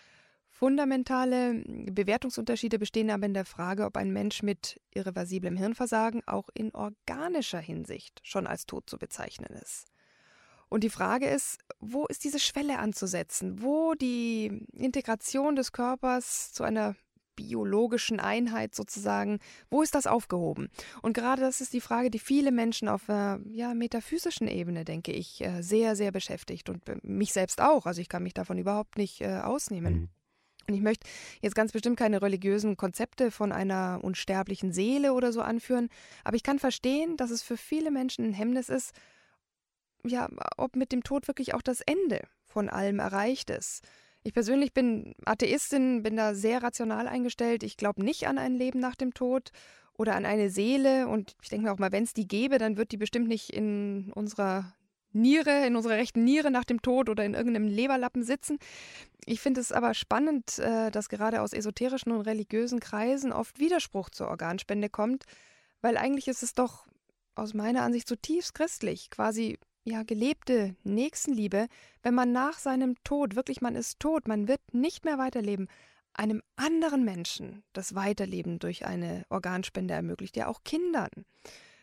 Fundamentale 0.52 1.63
Bewertungsunterschiede 1.91 2.80
bestehen 2.80 3.10
aber 3.12 3.25
in 3.25 3.34
der 3.34 3.45
Frage, 3.45 3.86
ob 3.86 3.97
ein 3.97 4.12
Mensch 4.12 4.43
mit 4.43 4.82
irreversiblem 4.93 5.56
Hirnversagen 5.56 6.21
auch 6.28 6.49
in 6.54 6.73
organischer 6.75 7.60
Hinsicht 7.60 8.19
schon 8.23 8.45
als 8.45 8.65
tot 8.65 8.89
zu 8.89 8.97
bezeichnen 8.97 9.56
ist. 9.62 9.86
Und 10.67 10.84
die 10.84 10.89
Frage 10.89 11.28
ist, 11.28 11.60
wo 11.80 12.06
ist 12.06 12.23
diese 12.23 12.39
Schwelle 12.39 12.78
anzusetzen? 12.78 13.62
Wo 13.63 13.95
die 13.95 14.67
Integration 14.73 15.56
des 15.56 15.71
Körpers 15.71 16.52
zu 16.54 16.63
einer 16.63 16.95
biologischen 17.39 18.19
Einheit 18.19 18.75
sozusagen, 18.75 19.39
wo 19.69 19.82
ist 19.82 19.95
das 19.95 20.08
aufgehoben? 20.08 20.69
Und 21.02 21.13
gerade 21.13 21.41
das 21.41 21.62
ist 21.62 21.71
die 21.71 21.80
Frage, 21.80 22.12
die 22.12 22.19
viele 22.19 22.52
Menschen 22.52 22.89
auf 22.89 23.10
einer 23.10 23.39
ja, 23.49 23.73
metaphysischen 23.73 24.49
Ebene, 24.49 24.84
denke 24.84 25.13
ich, 25.13 25.41
äh, 25.41 25.62
sehr, 25.62 25.95
sehr 25.95 26.12
beschäftigt 26.12 26.69
und 26.69 26.82
mich 27.04 27.32
selbst 27.32 27.62
auch. 27.62 27.86
Also 27.86 28.02
ich 28.02 28.10
kann 28.10 28.23
mich 28.23 28.34
davon 28.34 28.58
überhaupt 28.58 28.97
nicht 28.97 29.21
äh, 29.21 29.39
ausnehmen. 29.39 29.93
Mhm. 29.93 30.10
Und 30.67 30.75
ich 30.75 30.82
möchte 30.82 31.08
jetzt 31.41 31.56
ganz 31.56 31.71
bestimmt 31.71 31.97
keine 31.97 32.21
religiösen 32.21 32.75
Konzepte 32.78 33.32
von 33.32 33.52
einer 33.52 33.99
unsterblichen 34.04 34.71
Seele 34.71 35.13
oder 35.13 35.32
so 35.32 35.41
anführen, 35.41 35.89
aber 36.23 36.36
ich 36.36 36.43
kann 36.43 36.60
verstehen, 36.60 37.17
dass 37.17 37.32
es 37.32 37.41
für 37.41 37.58
viele 37.58 37.89
Menschen 37.89 38.25
ein 38.25 38.34
Hemmnis 38.34 38.69
ist, 38.69 38.93
ja, 40.06 40.30
ob 40.58 40.75
mit 40.75 40.91
dem 40.91 41.04
Tod 41.04 41.28
wirklich 41.28 41.54
auch 41.54 41.63
das 41.63 41.82
Ende 41.82 42.21
von 42.45 42.69
allem 42.69 42.99
erreicht 42.99 43.49
ist. 43.49 43.84
Ich 44.24 44.34
persönlich 44.34 44.74
bin 44.74 45.16
Atheistin, 45.26 46.04
bin 46.04 46.18
da 46.18 46.34
sehr 46.36 46.62
rational 46.62 47.08
eingestellt. 47.08 47.64
Ich 47.64 47.78
glaube 47.78 48.04
nicht 48.04 48.28
an 48.28 48.38
ein 48.38 48.56
Leben 48.56 48.80
nach 48.80 48.96
dem 48.96 49.14
Tod 49.14 49.52
oder 49.98 50.16
an 50.16 50.26
eine 50.26 50.50
Seele. 50.50 51.08
Und 51.08 51.36
ich 51.42 51.50
denke 51.50 51.66
mir 51.66 51.74
auch 51.74 51.80
mal, 51.80 51.92
wenn 51.92 52.04
es 52.04 52.14
die 52.14 52.28
gäbe, 52.28 52.58
dann 52.58 52.78
wird 52.78 52.92
die 52.92 52.98
bestimmt 52.98 53.28
nicht 53.28 53.50
in 53.52 54.12
unserer 54.14 54.74
Niere, 55.12 55.66
in 55.66 55.76
unserer 55.76 55.96
rechten 55.96 56.24
Niere 56.24 56.52
nach 56.52 56.66
dem 56.66 56.82
Tod 56.82 57.10
oder 57.10 57.26
in 57.26 57.34
irgendeinem 57.34 57.68
Leberlappen 57.68 58.24
sitzen. 58.24 58.60
Ich 59.26 59.42
finde 59.42 59.62
es 59.62 59.72
aber 59.72 59.94
spannend, 59.94 60.60
äh, 60.60 60.92
dass 60.92 61.10
gerade 61.10 61.42
aus 61.42 61.54
esoterischen 61.54 62.12
und 62.12 62.22
religiösen 62.22 62.80
Kreisen 62.80 63.32
oft 63.32 63.60
Widerspruch 63.60 64.10
zur 64.10 64.28
Organspende 64.28 64.90
kommt, 64.90 65.24
weil 65.82 65.98
eigentlich 65.98 66.28
ist 66.28 66.44
es 66.44 66.54
doch 66.54 66.88
aus 67.36 67.54
meiner 67.54 67.82
Ansicht 67.84 68.08
zutiefst 68.08 68.54
christlich, 68.54 69.10
quasi 69.10 69.58
ja, 69.84 70.04
gelebte 70.04 70.76
Nächstenliebe, 70.84 71.68
wenn 72.04 72.13
man 72.13 72.32
nach 72.32 72.60
seinem 72.60 72.96
Tod, 73.04 73.36
wirklich 73.36 73.62
man 73.62 73.76
ist 73.76 74.00
tot, 74.00 74.28
man 74.28 74.48
wird 74.48 74.62
nicht 74.74 75.06
mehr 75.06 75.18
weiterleben, 75.18 75.68
einem 76.13 76.42
anderen 76.56 77.06
Menschen 77.06 77.63
das 77.74 77.96
Weiterleben 77.96 78.60
durch 78.60 78.86
eine 78.86 79.26
Organspende 79.30 79.94
ermöglicht, 79.94 80.36
ja 80.36 80.48
auch 80.48 80.63
Kindern 80.63 81.10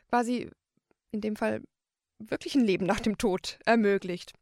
quasi 0.08 0.50
in 1.10 1.20
dem 1.20 1.36
Fall 1.36 1.62
wirklich 2.18 2.54
ein 2.54 2.64
Leben 2.64 2.86
nach 2.86 3.00
dem 3.00 3.18
Tod 3.18 3.58
ermöglicht. 3.64 4.32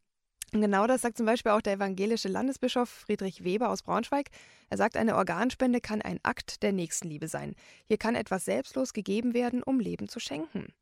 Und 0.52 0.60
genau 0.60 0.86
das 0.86 1.02
sagt 1.02 1.16
zum 1.16 1.26
Beispiel 1.26 1.50
auch 1.50 1.60
der 1.60 1.74
evangelische 1.74 2.28
Landesbischof 2.28 2.88
Friedrich 2.88 3.42
Weber 3.42 3.70
aus 3.70 3.82
Braunschweig. 3.82 4.30
Er 4.70 4.76
sagt, 4.76 4.96
eine 4.96 5.16
Organspende 5.16 5.80
kann 5.80 6.00
ein 6.00 6.20
Akt 6.22 6.62
der 6.62 6.72
Nächstenliebe 6.72 7.26
sein. 7.26 7.56
Hier 7.86 7.98
kann 7.98 8.14
etwas 8.14 8.44
selbstlos 8.44 8.92
gegeben 8.92 9.34
werden, 9.34 9.64
um 9.64 9.80
Leben 9.80 10.08
zu 10.08 10.20
schenken. 10.20 10.72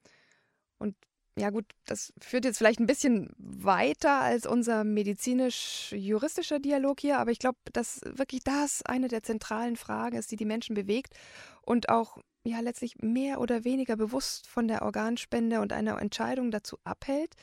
Und 0.79 0.95
ja 1.39 1.51
gut, 1.51 1.65
das 1.87 2.13
führt 2.21 2.45
jetzt 2.45 2.59
vielleicht 2.59 2.79
ein 2.79 2.87
bisschen 2.87 3.31
weiter 3.39 4.21
als 4.21 4.47
unser 4.47 4.85
medizinisch-juristischer 4.85 6.59
Dialog 6.59 7.01
hier, 7.01 7.19
aber 7.19 7.31
ich 7.31 7.39
glaube, 7.39 7.59
dass 7.73 8.01
wirklich 8.05 8.45
das 8.45 8.83
eine 8.83 9.09
der 9.09 9.23
zentralen 9.23 9.77
Fragen 9.77 10.17
ist, 10.17 10.31
die 10.31 10.37
die 10.37 10.45
Menschen 10.45 10.75
bewegt 10.75 11.15
und 11.63 11.89
auch 11.89 12.19
ja 12.45 12.61
letztlich 12.61 12.97
mehr 13.01 13.41
oder 13.41 13.65
weniger 13.65 13.97
bewusst 13.97 14.47
von 14.47 14.69
der 14.69 14.83
Organspende 14.83 15.61
und 15.61 15.73
einer 15.73 16.01
Entscheidung 16.01 16.51
dazu 16.51 16.77
abhält, 16.85 17.35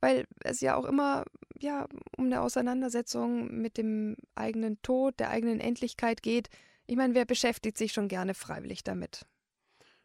weil 0.00 0.24
es 0.42 0.60
ja 0.60 0.76
auch 0.76 0.84
immer 0.84 1.24
ja 1.60 1.88
um 2.16 2.26
eine 2.26 2.40
Auseinandersetzung 2.40 3.60
mit 3.60 3.76
dem 3.76 4.16
eigenen 4.34 4.80
Tod, 4.80 5.20
der 5.20 5.30
eigenen 5.30 5.60
Endlichkeit 5.60 6.22
geht. 6.22 6.48
Ich 6.86 6.96
meine, 6.96 7.14
wer 7.14 7.26
beschäftigt 7.26 7.76
sich 7.76 7.92
schon 7.92 8.08
gerne 8.08 8.32
freiwillig 8.32 8.82
damit? 8.82 9.26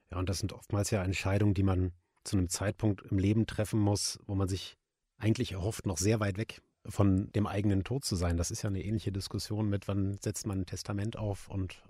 Ja, 0.09 0.17
und 0.17 0.27
das 0.27 0.39
sind 0.39 0.51
oftmals 0.51 0.91
ja 0.91 1.01
Entscheidungen, 1.01 1.53
die 1.53 1.63
man 1.63 1.93
zu 2.23 2.37
einem 2.37 2.49
Zeitpunkt 2.49 3.01
im 3.09 3.17
Leben 3.17 3.45
treffen 3.47 3.79
muss, 3.79 4.19
wo 4.25 4.35
man 4.35 4.47
sich 4.47 4.77
eigentlich 5.17 5.53
erhofft, 5.53 5.85
noch 5.85 5.97
sehr 5.97 6.19
weit 6.19 6.37
weg 6.37 6.61
von 6.85 7.31
dem 7.33 7.45
eigenen 7.45 7.83
Tod 7.83 8.03
zu 8.03 8.15
sein. 8.15 8.37
Das 8.37 8.51
ist 8.51 8.63
ja 8.63 8.69
eine 8.69 8.83
ähnliche 8.83 9.11
Diskussion 9.11 9.69
mit, 9.69 9.87
wann 9.87 10.17
setzt 10.19 10.47
man 10.47 10.61
ein 10.61 10.65
Testament 10.65 11.15
auf 11.15 11.47
und 11.47 11.83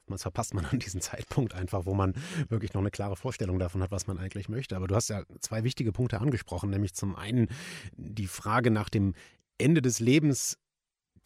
oftmals 0.00 0.22
verpasst 0.22 0.54
man 0.54 0.64
an 0.70 0.78
diesen 0.78 1.00
Zeitpunkt 1.00 1.54
einfach, 1.54 1.86
wo 1.86 1.94
man 1.94 2.14
wirklich 2.48 2.74
noch 2.74 2.80
eine 2.80 2.90
klare 2.90 3.16
Vorstellung 3.16 3.58
davon 3.58 3.82
hat, 3.82 3.90
was 3.90 4.06
man 4.06 4.18
eigentlich 4.18 4.48
möchte. 4.48 4.76
Aber 4.76 4.88
du 4.88 4.94
hast 4.94 5.08
ja 5.08 5.24
zwei 5.40 5.64
wichtige 5.64 5.92
Punkte 5.92 6.20
angesprochen, 6.20 6.70
nämlich 6.70 6.94
zum 6.94 7.16
einen 7.16 7.48
die 7.96 8.26
Frage 8.26 8.70
nach 8.70 8.88
dem 8.88 9.14
Ende 9.58 9.82
des 9.82 10.00
Lebens 10.00 10.58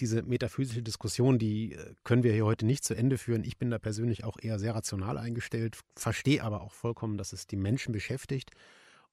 diese 0.01 0.23
metaphysische 0.23 0.83
Diskussion, 0.83 1.39
die 1.39 1.73
äh, 1.73 1.95
können 2.05 2.23
wir 2.23 2.33
hier 2.33 2.45
heute 2.45 2.67
nicht 2.67 2.85
zu 2.85 2.95
Ende 2.95 3.19
führen. 3.19 3.45
Ich 3.45 3.59
bin 3.59 3.71
da 3.71 3.79
persönlich 3.79 4.25
auch 4.25 4.37
eher 4.41 4.59
sehr 4.59 4.75
rational 4.75 5.19
eingestellt, 5.19 5.79
verstehe 5.97 6.43
aber 6.43 6.61
auch 6.61 6.73
vollkommen, 6.73 7.19
dass 7.19 7.33
es 7.33 7.47
die 7.47 7.57
Menschen 7.57 7.93
beschäftigt. 7.93 8.51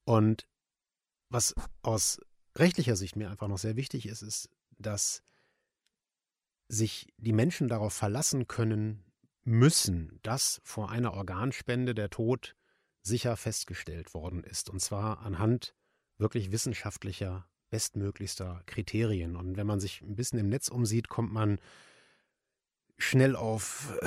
Und 0.05 0.47
was 1.29 1.55
aus 1.81 2.19
rechtlicher 2.57 2.95
Sicht 2.95 3.15
mir 3.15 3.29
einfach 3.29 3.47
noch 3.47 3.57
sehr 3.57 3.75
wichtig 3.75 4.07
ist, 4.07 4.21
ist, 4.21 4.49
dass 4.77 5.23
sich 6.67 7.13
die 7.17 7.33
Menschen 7.33 7.67
darauf 7.67 7.93
verlassen 7.93 8.47
können 8.47 9.03
müssen, 9.43 10.19
dass 10.23 10.61
vor 10.63 10.89
einer 10.89 11.13
Organspende 11.13 11.93
der 11.93 12.09
Tod 12.09 12.55
sicher 13.01 13.35
festgestellt 13.35 14.13
worden 14.13 14.43
ist. 14.43 14.69
Und 14.69 14.79
zwar 14.79 15.19
anhand 15.19 15.75
wirklich 16.17 16.51
wissenschaftlicher 16.51 17.47
bestmöglichster 17.73 18.61
Kriterien. 18.67 19.35
Und 19.35 19.57
wenn 19.57 19.65
man 19.65 19.79
sich 19.79 20.03
ein 20.03 20.15
bisschen 20.15 20.37
im 20.37 20.47
Netz 20.47 20.67
umsieht, 20.67 21.09
kommt 21.09 21.33
man 21.33 21.57
schnell 22.99 23.35
auf, 23.35 23.97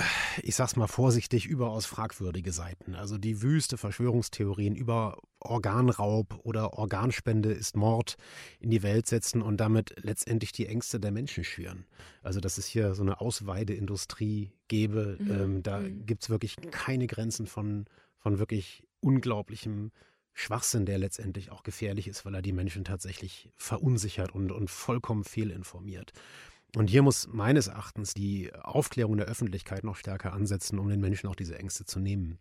ich 0.40 0.54
sag's 0.54 0.76
mal 0.76 0.86
vorsichtig, 0.86 1.46
überaus 1.46 1.84
fragwürdige 1.84 2.52
Seiten. 2.52 2.94
Also 2.94 3.18
die 3.18 3.42
wüste 3.42 3.76
Verschwörungstheorien 3.76 4.76
über 4.76 5.18
Organraub 5.40 6.38
oder 6.44 6.74
Organspende 6.74 7.50
ist 7.50 7.76
Mord 7.76 8.14
in 8.60 8.70
die 8.70 8.84
Welt 8.84 9.08
setzen 9.08 9.42
und 9.42 9.56
damit 9.56 9.96
letztendlich 10.00 10.52
die 10.52 10.66
Ängste 10.66 11.00
der 11.00 11.10
Menschen 11.10 11.42
schüren. 11.42 11.86
Also 12.22 12.38
dass 12.38 12.58
es 12.58 12.66
hier 12.66 12.94
so 12.94 13.02
eine 13.02 13.20
Ausweideindustrie 13.20 14.52
gäbe, 14.68 15.16
mhm. 15.18 15.30
ähm, 15.32 15.62
da 15.64 15.80
mhm. 15.80 16.06
gibt's 16.06 16.30
wirklich 16.30 16.54
keine 16.70 17.08
Grenzen 17.08 17.48
von, 17.48 17.86
von 18.18 18.38
wirklich 18.38 18.84
unglaublichem 19.00 19.90
Schwachsinn, 20.38 20.84
der 20.84 20.98
letztendlich 20.98 21.50
auch 21.50 21.62
gefährlich 21.62 22.08
ist, 22.08 22.26
weil 22.26 22.34
er 22.34 22.42
die 22.42 22.52
Menschen 22.52 22.84
tatsächlich 22.84 23.48
verunsichert 23.56 24.34
und, 24.34 24.52
und 24.52 24.70
vollkommen 24.70 25.24
fehlinformiert. 25.24 26.12
Und 26.76 26.90
hier 26.90 27.02
muss 27.02 27.26
meines 27.28 27.68
Erachtens 27.68 28.12
die 28.12 28.52
Aufklärung 28.54 29.16
der 29.16 29.26
Öffentlichkeit 29.26 29.82
noch 29.82 29.96
stärker 29.96 30.34
ansetzen, 30.34 30.78
um 30.78 30.90
den 30.90 31.00
Menschen 31.00 31.26
auch 31.28 31.34
diese 31.34 31.58
Ängste 31.58 31.86
zu 31.86 32.00
nehmen. 32.00 32.38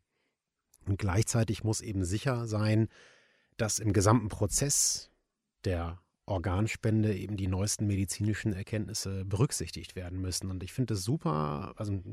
Und 0.86 1.00
gleichzeitig 1.00 1.64
muss 1.64 1.80
eben 1.80 2.04
sicher 2.04 2.48
sein, 2.48 2.90
dass 3.56 3.80
im 3.80 3.94
gesamten 3.94 4.28
Prozess 4.28 5.10
der 5.64 6.02
Organspende 6.26 7.16
eben 7.16 7.38
die 7.38 7.48
neuesten 7.48 7.88
medizinischen 7.88 8.52
Erkenntnisse 8.52 9.24
berücksichtigt 9.24 9.96
werden 9.96 10.20
müssen. 10.20 10.52
Und 10.52 10.64
ich 10.64 10.74
finde 10.74 10.96
es 10.96 11.04
super, 11.06 11.74
also 11.78 12.04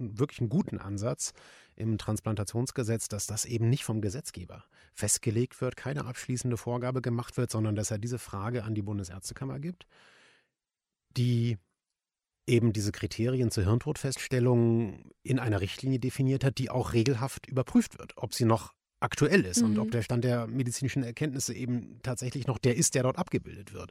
wirklich 0.00 0.40
einen 0.40 0.48
guten 0.48 0.78
Ansatz 0.78 1.32
im 1.76 1.98
Transplantationsgesetz, 1.98 3.08
dass 3.08 3.26
das 3.26 3.44
eben 3.44 3.68
nicht 3.68 3.84
vom 3.84 4.00
Gesetzgeber 4.00 4.64
festgelegt 4.94 5.60
wird, 5.60 5.76
keine 5.76 6.04
abschließende 6.04 6.56
Vorgabe 6.56 7.02
gemacht 7.02 7.36
wird, 7.36 7.50
sondern 7.50 7.74
dass 7.74 7.90
er 7.90 7.98
diese 7.98 8.18
Frage 8.18 8.64
an 8.64 8.74
die 8.74 8.82
Bundesärztekammer 8.82 9.60
gibt, 9.60 9.86
die 11.16 11.58
eben 12.46 12.72
diese 12.72 12.92
Kriterien 12.92 13.50
zur 13.50 13.64
Hirntodfeststellung 13.64 15.12
in 15.22 15.38
einer 15.38 15.60
Richtlinie 15.60 16.00
definiert 16.00 16.44
hat, 16.44 16.58
die 16.58 16.70
auch 16.70 16.92
regelhaft 16.92 17.46
überprüft 17.46 17.98
wird, 17.98 18.14
ob 18.16 18.34
sie 18.34 18.44
noch 18.44 18.74
aktuell 19.00 19.44
ist 19.44 19.62
mhm. 19.62 19.70
und 19.70 19.78
ob 19.78 19.86
mhm. 19.86 19.90
der 19.92 20.02
Stand 20.02 20.24
der 20.24 20.46
medizinischen 20.46 21.02
Erkenntnisse 21.02 21.54
eben 21.54 21.98
tatsächlich 22.02 22.46
noch 22.46 22.58
der 22.58 22.76
ist, 22.76 22.94
der 22.94 23.02
dort 23.02 23.18
abgebildet 23.18 23.72
wird. 23.72 23.90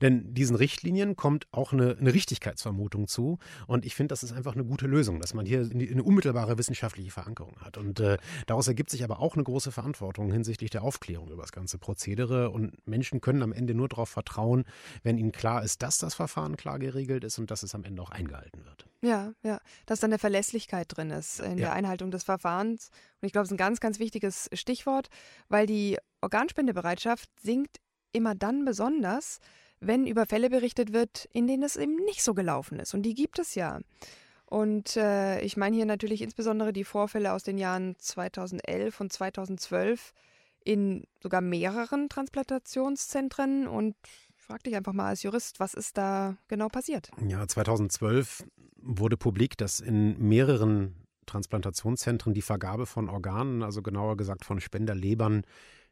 Denn 0.00 0.34
diesen 0.34 0.56
Richtlinien 0.56 1.14
kommt 1.16 1.46
auch 1.52 1.72
eine, 1.72 1.96
eine 1.98 2.12
Richtigkeitsvermutung 2.12 3.06
zu 3.06 3.38
und 3.66 3.84
ich 3.84 3.94
finde, 3.94 4.12
das 4.12 4.22
ist 4.22 4.32
einfach 4.32 4.54
eine 4.54 4.64
gute 4.64 4.86
Lösung, 4.86 5.20
dass 5.20 5.34
man 5.34 5.46
hier 5.46 5.60
eine 5.60 6.02
unmittelbare 6.02 6.58
wissenschaftliche 6.58 7.10
Verankerung 7.10 7.56
hat. 7.60 7.76
Und 7.76 8.00
äh, 8.00 8.16
daraus 8.46 8.66
ergibt 8.68 8.90
sich 8.90 9.04
aber 9.04 9.20
auch 9.20 9.34
eine 9.34 9.44
große 9.44 9.72
Verantwortung 9.72 10.32
hinsichtlich 10.32 10.70
der 10.70 10.82
Aufklärung 10.82 11.30
über 11.30 11.42
das 11.42 11.52
ganze 11.52 11.78
Prozedere 11.78 12.50
und 12.50 12.86
Menschen 12.86 13.20
können 13.20 13.42
am 13.42 13.52
Ende 13.52 13.74
nur 13.74 13.88
darauf 13.88 14.08
vertrauen, 14.08 14.64
wenn 15.02 15.18
ihnen 15.18 15.32
klar 15.32 15.62
ist, 15.62 15.82
dass 15.82 15.98
das 15.98 16.14
Verfahren 16.14 16.56
klar 16.56 16.78
geregelt 16.78 17.24
ist 17.24 17.38
und 17.38 17.50
dass 17.50 17.62
es 17.62 17.74
am 17.74 17.84
Ende 17.84 18.02
auch 18.02 18.10
eingehalten 18.10 18.64
wird. 18.64 18.86
Ja, 19.02 19.32
ja, 19.42 19.60
dass 19.84 20.00
dann 20.00 20.10
eine 20.10 20.18
Verlässlichkeit 20.18 20.96
drin 20.96 21.10
ist 21.10 21.40
in 21.40 21.58
ja. 21.58 21.66
der 21.66 21.72
Einhaltung 21.74 22.10
des 22.10 22.24
Verfahrens. 22.24 22.90
Und 23.20 23.26
ich 23.26 23.32
glaube, 23.32 23.44
es 23.44 23.50
ist 23.50 23.54
ein 23.54 23.58
ganz, 23.58 23.80
ganz 23.80 23.98
wichtiges 23.98 24.45
Stichwort, 24.52 25.08
weil 25.48 25.66
die 25.66 25.98
Organspendebereitschaft 26.20 27.28
sinkt 27.40 27.78
immer 28.12 28.34
dann 28.34 28.64
besonders, 28.64 29.40
wenn 29.80 30.06
über 30.06 30.26
Fälle 30.26 30.50
berichtet 30.50 30.92
wird, 30.92 31.28
in 31.32 31.46
denen 31.46 31.62
es 31.62 31.76
eben 31.76 31.96
nicht 32.04 32.22
so 32.22 32.34
gelaufen 32.34 32.78
ist. 32.78 32.94
Und 32.94 33.02
die 33.02 33.14
gibt 33.14 33.38
es 33.38 33.54
ja. 33.54 33.80
Und 34.46 34.96
äh, 34.96 35.40
ich 35.40 35.56
meine 35.56 35.76
hier 35.76 35.86
natürlich 35.86 36.22
insbesondere 36.22 36.72
die 36.72 36.84
Vorfälle 36.84 37.32
aus 37.32 37.42
den 37.42 37.58
Jahren 37.58 37.96
2011 37.98 39.00
und 39.00 39.12
2012 39.12 40.12
in 40.64 41.04
sogar 41.22 41.40
mehreren 41.40 42.08
Transplantationszentren 42.08 43.66
und 43.66 43.96
frag 44.36 44.62
dich 44.62 44.76
einfach 44.76 44.92
mal 44.92 45.08
als 45.08 45.22
Jurist, 45.22 45.60
was 45.60 45.74
ist 45.74 45.98
da 45.98 46.36
genau 46.48 46.68
passiert? 46.68 47.10
Ja, 47.26 47.46
2012 47.46 48.44
wurde 48.76 49.16
publik, 49.16 49.56
dass 49.56 49.80
in 49.80 50.18
mehreren 50.18 51.05
Transplantationszentren 51.26 52.34
die 52.34 52.42
Vergabe 52.42 52.86
von 52.86 53.08
Organen, 53.08 53.62
also 53.62 53.82
genauer 53.82 54.16
gesagt 54.16 54.44
von 54.44 54.60
Spenderlebern, 54.60 55.42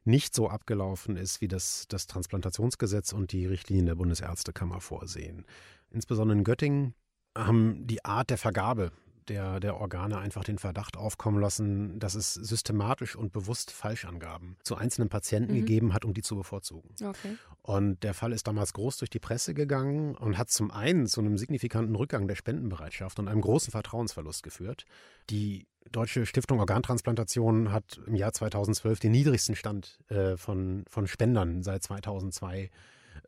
nicht 0.04 0.34
so 0.34 0.48
abgelaufen 0.48 1.16
ist, 1.16 1.40
wie 1.40 1.48
das, 1.48 1.86
das 1.88 2.06
Transplantationsgesetz 2.06 3.12
und 3.12 3.32
die 3.32 3.46
Richtlinien 3.46 3.86
der 3.86 3.94
Bundesärztekammer 3.94 4.80
vorsehen. 4.80 5.46
Insbesondere 5.90 6.38
in 6.38 6.44
Göttingen 6.44 6.94
haben 7.36 7.86
die 7.86 8.04
Art 8.04 8.30
der 8.30 8.38
Vergabe 8.38 8.92
der, 9.28 9.60
der 9.60 9.76
Organe 9.76 10.18
einfach 10.18 10.44
den 10.44 10.58
Verdacht 10.58 10.96
aufkommen 10.96 11.40
lassen, 11.40 11.98
dass 11.98 12.14
es 12.14 12.34
systematisch 12.34 13.16
und 13.16 13.32
bewusst 13.32 13.70
Falschangaben 13.70 14.56
zu 14.62 14.76
einzelnen 14.76 15.08
Patienten 15.08 15.52
mhm. 15.52 15.58
gegeben 15.58 15.94
hat, 15.94 16.04
um 16.04 16.14
die 16.14 16.22
zu 16.22 16.36
bevorzugen. 16.36 16.90
Okay. 17.02 17.36
Und 17.62 18.02
der 18.02 18.14
Fall 18.14 18.32
ist 18.32 18.46
damals 18.46 18.72
groß 18.72 18.98
durch 18.98 19.10
die 19.10 19.18
Presse 19.18 19.54
gegangen 19.54 20.14
und 20.14 20.38
hat 20.38 20.50
zum 20.50 20.70
einen 20.70 21.06
zu 21.06 21.20
einem 21.20 21.38
signifikanten 21.38 21.94
Rückgang 21.94 22.28
der 22.28 22.36
Spendenbereitschaft 22.36 23.18
und 23.18 23.28
einem 23.28 23.40
großen 23.40 23.70
Vertrauensverlust 23.70 24.42
geführt. 24.42 24.84
Die 25.30 25.66
Deutsche 25.90 26.26
Stiftung 26.26 26.60
Organtransplantation 26.60 27.70
hat 27.70 28.00
im 28.06 28.14
Jahr 28.14 28.32
2012 28.32 29.00
den 29.00 29.12
niedrigsten 29.12 29.54
Stand 29.54 29.98
äh, 30.08 30.36
von, 30.36 30.84
von 30.88 31.06
Spendern 31.06 31.62
seit 31.62 31.82
2002 31.82 32.70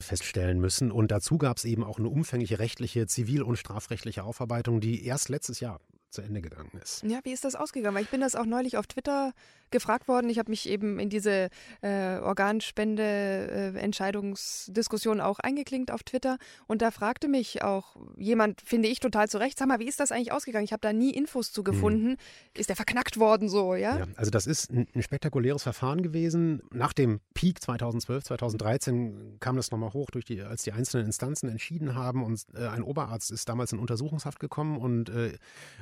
feststellen 0.01 0.61
müssen. 0.61 0.91
Und 0.91 1.11
dazu 1.11 1.39
gab 1.39 1.57
es 1.57 1.65
eben 1.65 1.85
auch 1.85 1.99
eine 1.99 2.09
umfängliche 2.09 2.59
rechtliche, 2.59 3.07
zivil- 3.07 3.43
und 3.43 3.57
strafrechtliche 3.57 4.25
Aufarbeitung, 4.25 4.81
die 4.81 5.05
erst 5.05 5.29
letztes 5.29 5.61
Jahr 5.61 5.81
zu 6.11 6.23
Ende 6.23 6.41
gegangen 6.41 6.71
ist. 6.83 7.03
Ja, 7.03 7.21
wie 7.25 7.33
ist 7.33 7.45
das 7.45 7.55
ausgegangen? 7.55 7.95
Weil 7.95 8.05
ich 8.05 8.11
bin 8.11 8.21
das 8.21 8.37
auch 8.37 8.47
neulich 8.47 8.77
auf 8.77 8.87
Twitter 8.87 9.33
gefragt 9.77 10.09
worden. 10.09 10.31
Ich 10.31 10.39
habe 10.39 10.51
mich 10.51 10.67
eben 10.69 10.99
in 10.99 11.09
diese 11.11 11.51
äh, 11.83 12.17
Organspende-Entscheidungsdiskussion 12.19 15.19
äh, 15.19 15.23
auch 15.23 15.39
eingeklinkt 15.39 15.91
auf 15.91 16.03
Twitter. 16.03 16.39
Und 16.67 16.81
da 16.81 16.91
fragte 16.91 17.29
mich 17.29 17.63
auch 17.63 17.95
jemand, 18.17 18.63
finde 18.63 18.89
ich 18.89 19.01
total 19.01 19.29
zu 19.29 19.37
Recht, 19.37 19.59
sag 19.59 19.69
mal, 19.69 19.79
wie 19.79 19.89
ist 19.89 20.01
das 20.01 20.13
eigentlich 20.13 20.33
ausgegangen? 20.33 20.65
Ich 20.65 20.73
habe 20.73 20.81
da 20.81 20.95
nie 20.95 21.11
Infos 21.11 21.53
zu 21.53 21.63
gefunden. 21.63 22.13
Hm. 22.13 22.17
Ist 22.55 22.71
der 22.71 22.77
verknackt 22.77 23.19
worden 23.19 23.51
so, 23.51 23.75
ja? 23.75 23.99
ja 23.99 24.07
also 24.17 24.31
das 24.31 24.47
ist 24.47 24.71
ein, 24.71 24.87
ein, 24.95 25.03
spektakuläres 25.03 25.63
Verfahren 25.63 26.03
gewesen. 26.03 26.63
Nach 26.73 26.95
dem 26.95 27.21
Peak 27.35 27.61
2012, 27.61 28.25
2013 28.25 29.37
kam 29.41 29.57
das 29.57 29.71
nochmal 29.71 29.93
hoch, 29.93 30.11
durch 30.11 30.25
die, 30.25 30.41
als 30.41 30.63
die 30.63 30.73
einzelnen 30.73 31.05
Instanzen 31.07 31.51
entschieden 31.51 31.95
haben. 31.95 32.25
Und 32.25 32.47
äh, 32.55 32.69
ein 32.69 32.83
Oberarzt 32.83 33.31
ist 33.31 33.47
damals 33.49 33.73
in 33.73 33.79
Untersuchungshaft 33.79 34.41
gekommen 34.41 34.79
und 34.79 35.11
äh, 35.11 35.35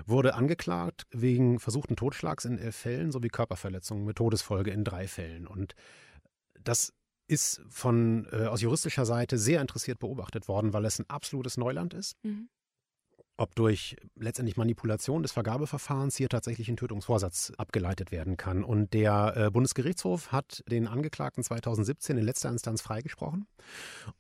wurde 0.05 0.35
angeklagt 0.35 1.07
wegen 1.13 1.61
versuchten 1.61 1.95
Totschlags 1.95 2.45
in 2.45 2.59
elf 2.59 2.75
Fällen 2.75 3.13
sowie 3.13 3.29
Körperverletzung. 3.29 3.84
Körperverletzung 3.85 4.05
mit 4.05 4.17
Todesfolge 4.17 4.71
in 4.71 4.85
drei 4.85 5.07
Fällen. 5.07 5.47
Und 5.47 5.75
das 6.63 6.93
ist 7.27 7.63
von 7.69 8.27
äh, 8.33 8.47
aus 8.47 8.61
juristischer 8.61 9.07
Seite 9.07 9.39
sehr 9.39 9.61
interessiert 9.61 9.99
beobachtet 9.99 10.49
worden, 10.49 10.73
weil 10.73 10.85
es 10.85 10.99
ein 10.99 11.09
absolutes 11.09 11.57
Neuland 11.57 11.95
ist. 11.95 12.17
Mhm 12.23 12.49
ob 13.37 13.55
durch 13.57 13.97
letztendlich 14.17 14.57
Manipulation 14.57 15.23
des 15.23 15.33
Vergabeverfahrens 15.33 16.17
hier 16.17 16.29
tatsächlich 16.29 16.69
ein 16.69 16.77
Tötungsvorsatz 16.77 17.53
abgeleitet 17.57 18.13
werden 18.13 18.37
kann. 18.37 18.63
Und 18.63 18.95
der 18.95 19.35
äh, 19.37 19.51
Bundesgerichtshof 19.51 20.31
hat 20.31 20.63
den 20.71 20.87
Angeklagten 20.87 21.43
2017 21.43 22.17
in 22.17 22.25
letzter 22.25 22.51
Instanz 22.51 22.81
freigesprochen. 22.81 23.47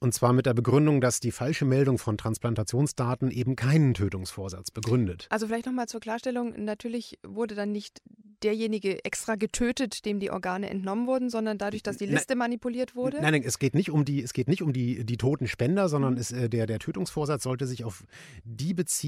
Und 0.00 0.14
zwar 0.14 0.32
mit 0.32 0.46
der 0.46 0.54
Begründung, 0.54 1.00
dass 1.00 1.20
die 1.20 1.30
falsche 1.30 1.64
Meldung 1.64 1.98
von 1.98 2.18
Transplantationsdaten 2.18 3.30
eben 3.30 3.54
keinen 3.56 3.94
Tötungsvorsatz 3.94 4.70
begründet. 4.70 5.26
Also 5.30 5.46
vielleicht 5.46 5.66
nochmal 5.66 5.86
zur 5.86 6.00
Klarstellung, 6.00 6.64
natürlich 6.64 7.18
wurde 7.22 7.54
dann 7.54 7.70
nicht 7.70 8.02
derjenige 8.44 9.04
extra 9.04 9.36
getötet, 9.36 10.04
dem 10.04 10.20
die 10.20 10.30
Organe 10.30 10.68
entnommen 10.68 11.06
wurden, 11.06 11.30
sondern 11.30 11.58
dadurch, 11.58 11.82
dass 11.82 11.96
die 11.96 12.06
Liste 12.06 12.32
nein, 12.32 12.38
manipuliert 12.38 12.94
wurde? 12.94 13.20
Nein, 13.20 13.32
nein, 13.32 13.42
es 13.44 13.58
geht 13.58 13.74
nicht 13.74 13.90
um 13.90 14.04
die, 14.04 14.22
es 14.22 14.32
geht 14.32 14.48
nicht 14.48 14.62
um 14.62 14.72
die, 14.72 15.04
die 15.04 15.16
toten 15.16 15.48
Spender, 15.48 15.88
sondern 15.88 16.16
es, 16.16 16.30
äh, 16.30 16.48
der, 16.48 16.66
der 16.66 16.78
Tötungsvorsatz 16.78 17.42
sollte 17.42 17.66
sich 17.66 17.84
auf 17.84 18.04
die 18.44 18.74
beziehen, 18.74 19.03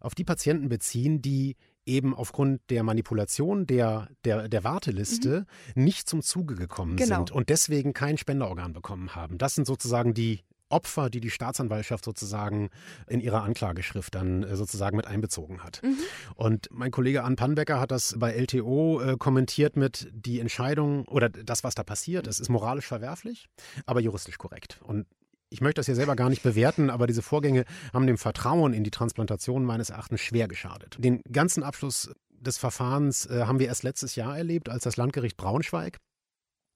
auf 0.00 0.14
die 0.14 0.24
Patienten 0.24 0.68
beziehen, 0.68 1.22
die 1.22 1.56
eben 1.86 2.14
aufgrund 2.14 2.60
der 2.70 2.82
Manipulation 2.82 3.66
der, 3.66 4.08
der, 4.24 4.48
der 4.48 4.62
Warteliste 4.62 5.46
mhm. 5.74 5.84
nicht 5.84 6.08
zum 6.08 6.22
Zuge 6.22 6.54
gekommen 6.54 6.96
genau. 6.96 7.16
sind 7.16 7.30
und 7.30 7.48
deswegen 7.48 7.94
kein 7.94 8.18
Spenderorgan 8.18 8.72
bekommen 8.72 9.14
haben. 9.14 9.38
Das 9.38 9.54
sind 9.54 9.66
sozusagen 9.66 10.12
die 10.14 10.40
Opfer, 10.70 11.10
die 11.10 11.20
die 11.20 11.30
Staatsanwaltschaft 11.30 12.04
sozusagen 12.04 12.68
in 13.06 13.20
ihrer 13.20 13.42
Anklageschrift 13.42 14.14
dann 14.14 14.42
äh, 14.42 14.56
sozusagen 14.56 14.96
mit 14.96 15.06
einbezogen 15.06 15.62
hat. 15.62 15.80
Mhm. 15.82 15.96
Und 16.34 16.68
mein 16.70 16.90
Kollege 16.90 17.24
Ann 17.24 17.36
Pannbecker 17.36 17.80
hat 17.80 17.90
das 17.90 18.14
bei 18.18 18.32
LTO 18.32 19.00
äh, 19.00 19.16
kommentiert 19.18 19.76
mit 19.76 20.10
die 20.12 20.40
Entscheidung 20.40 21.06
oder 21.08 21.28
das, 21.28 21.64
was 21.64 21.74
da 21.74 21.84
passiert 21.84 22.26
ist, 22.26 22.38
ist 22.38 22.48
moralisch 22.48 22.86
verwerflich, 22.86 23.48
aber 23.86 24.00
juristisch 24.00 24.38
korrekt. 24.38 24.78
Und 24.82 25.06
ich 25.50 25.60
möchte 25.60 25.78
das 25.78 25.86
hier 25.86 25.94
selber 25.94 26.16
gar 26.16 26.30
nicht 26.30 26.42
bewerten, 26.42 26.90
aber 26.90 27.06
diese 27.06 27.22
Vorgänge 27.22 27.64
haben 27.92 28.06
dem 28.06 28.18
Vertrauen 28.18 28.72
in 28.72 28.84
die 28.84 28.90
Transplantation 28.90 29.64
meines 29.64 29.90
Erachtens 29.90 30.20
schwer 30.20 30.48
geschadet. 30.48 30.96
Den 30.98 31.20
ganzen 31.30 31.62
Abschluss 31.62 32.10
des 32.40 32.58
Verfahrens 32.58 33.26
äh, 33.26 33.44
haben 33.44 33.58
wir 33.58 33.66
erst 33.66 33.82
letztes 33.82 34.14
Jahr 34.14 34.36
erlebt, 34.36 34.68
als 34.68 34.84
das 34.84 34.96
Landgericht 34.96 35.36
Braunschweig 35.36 35.98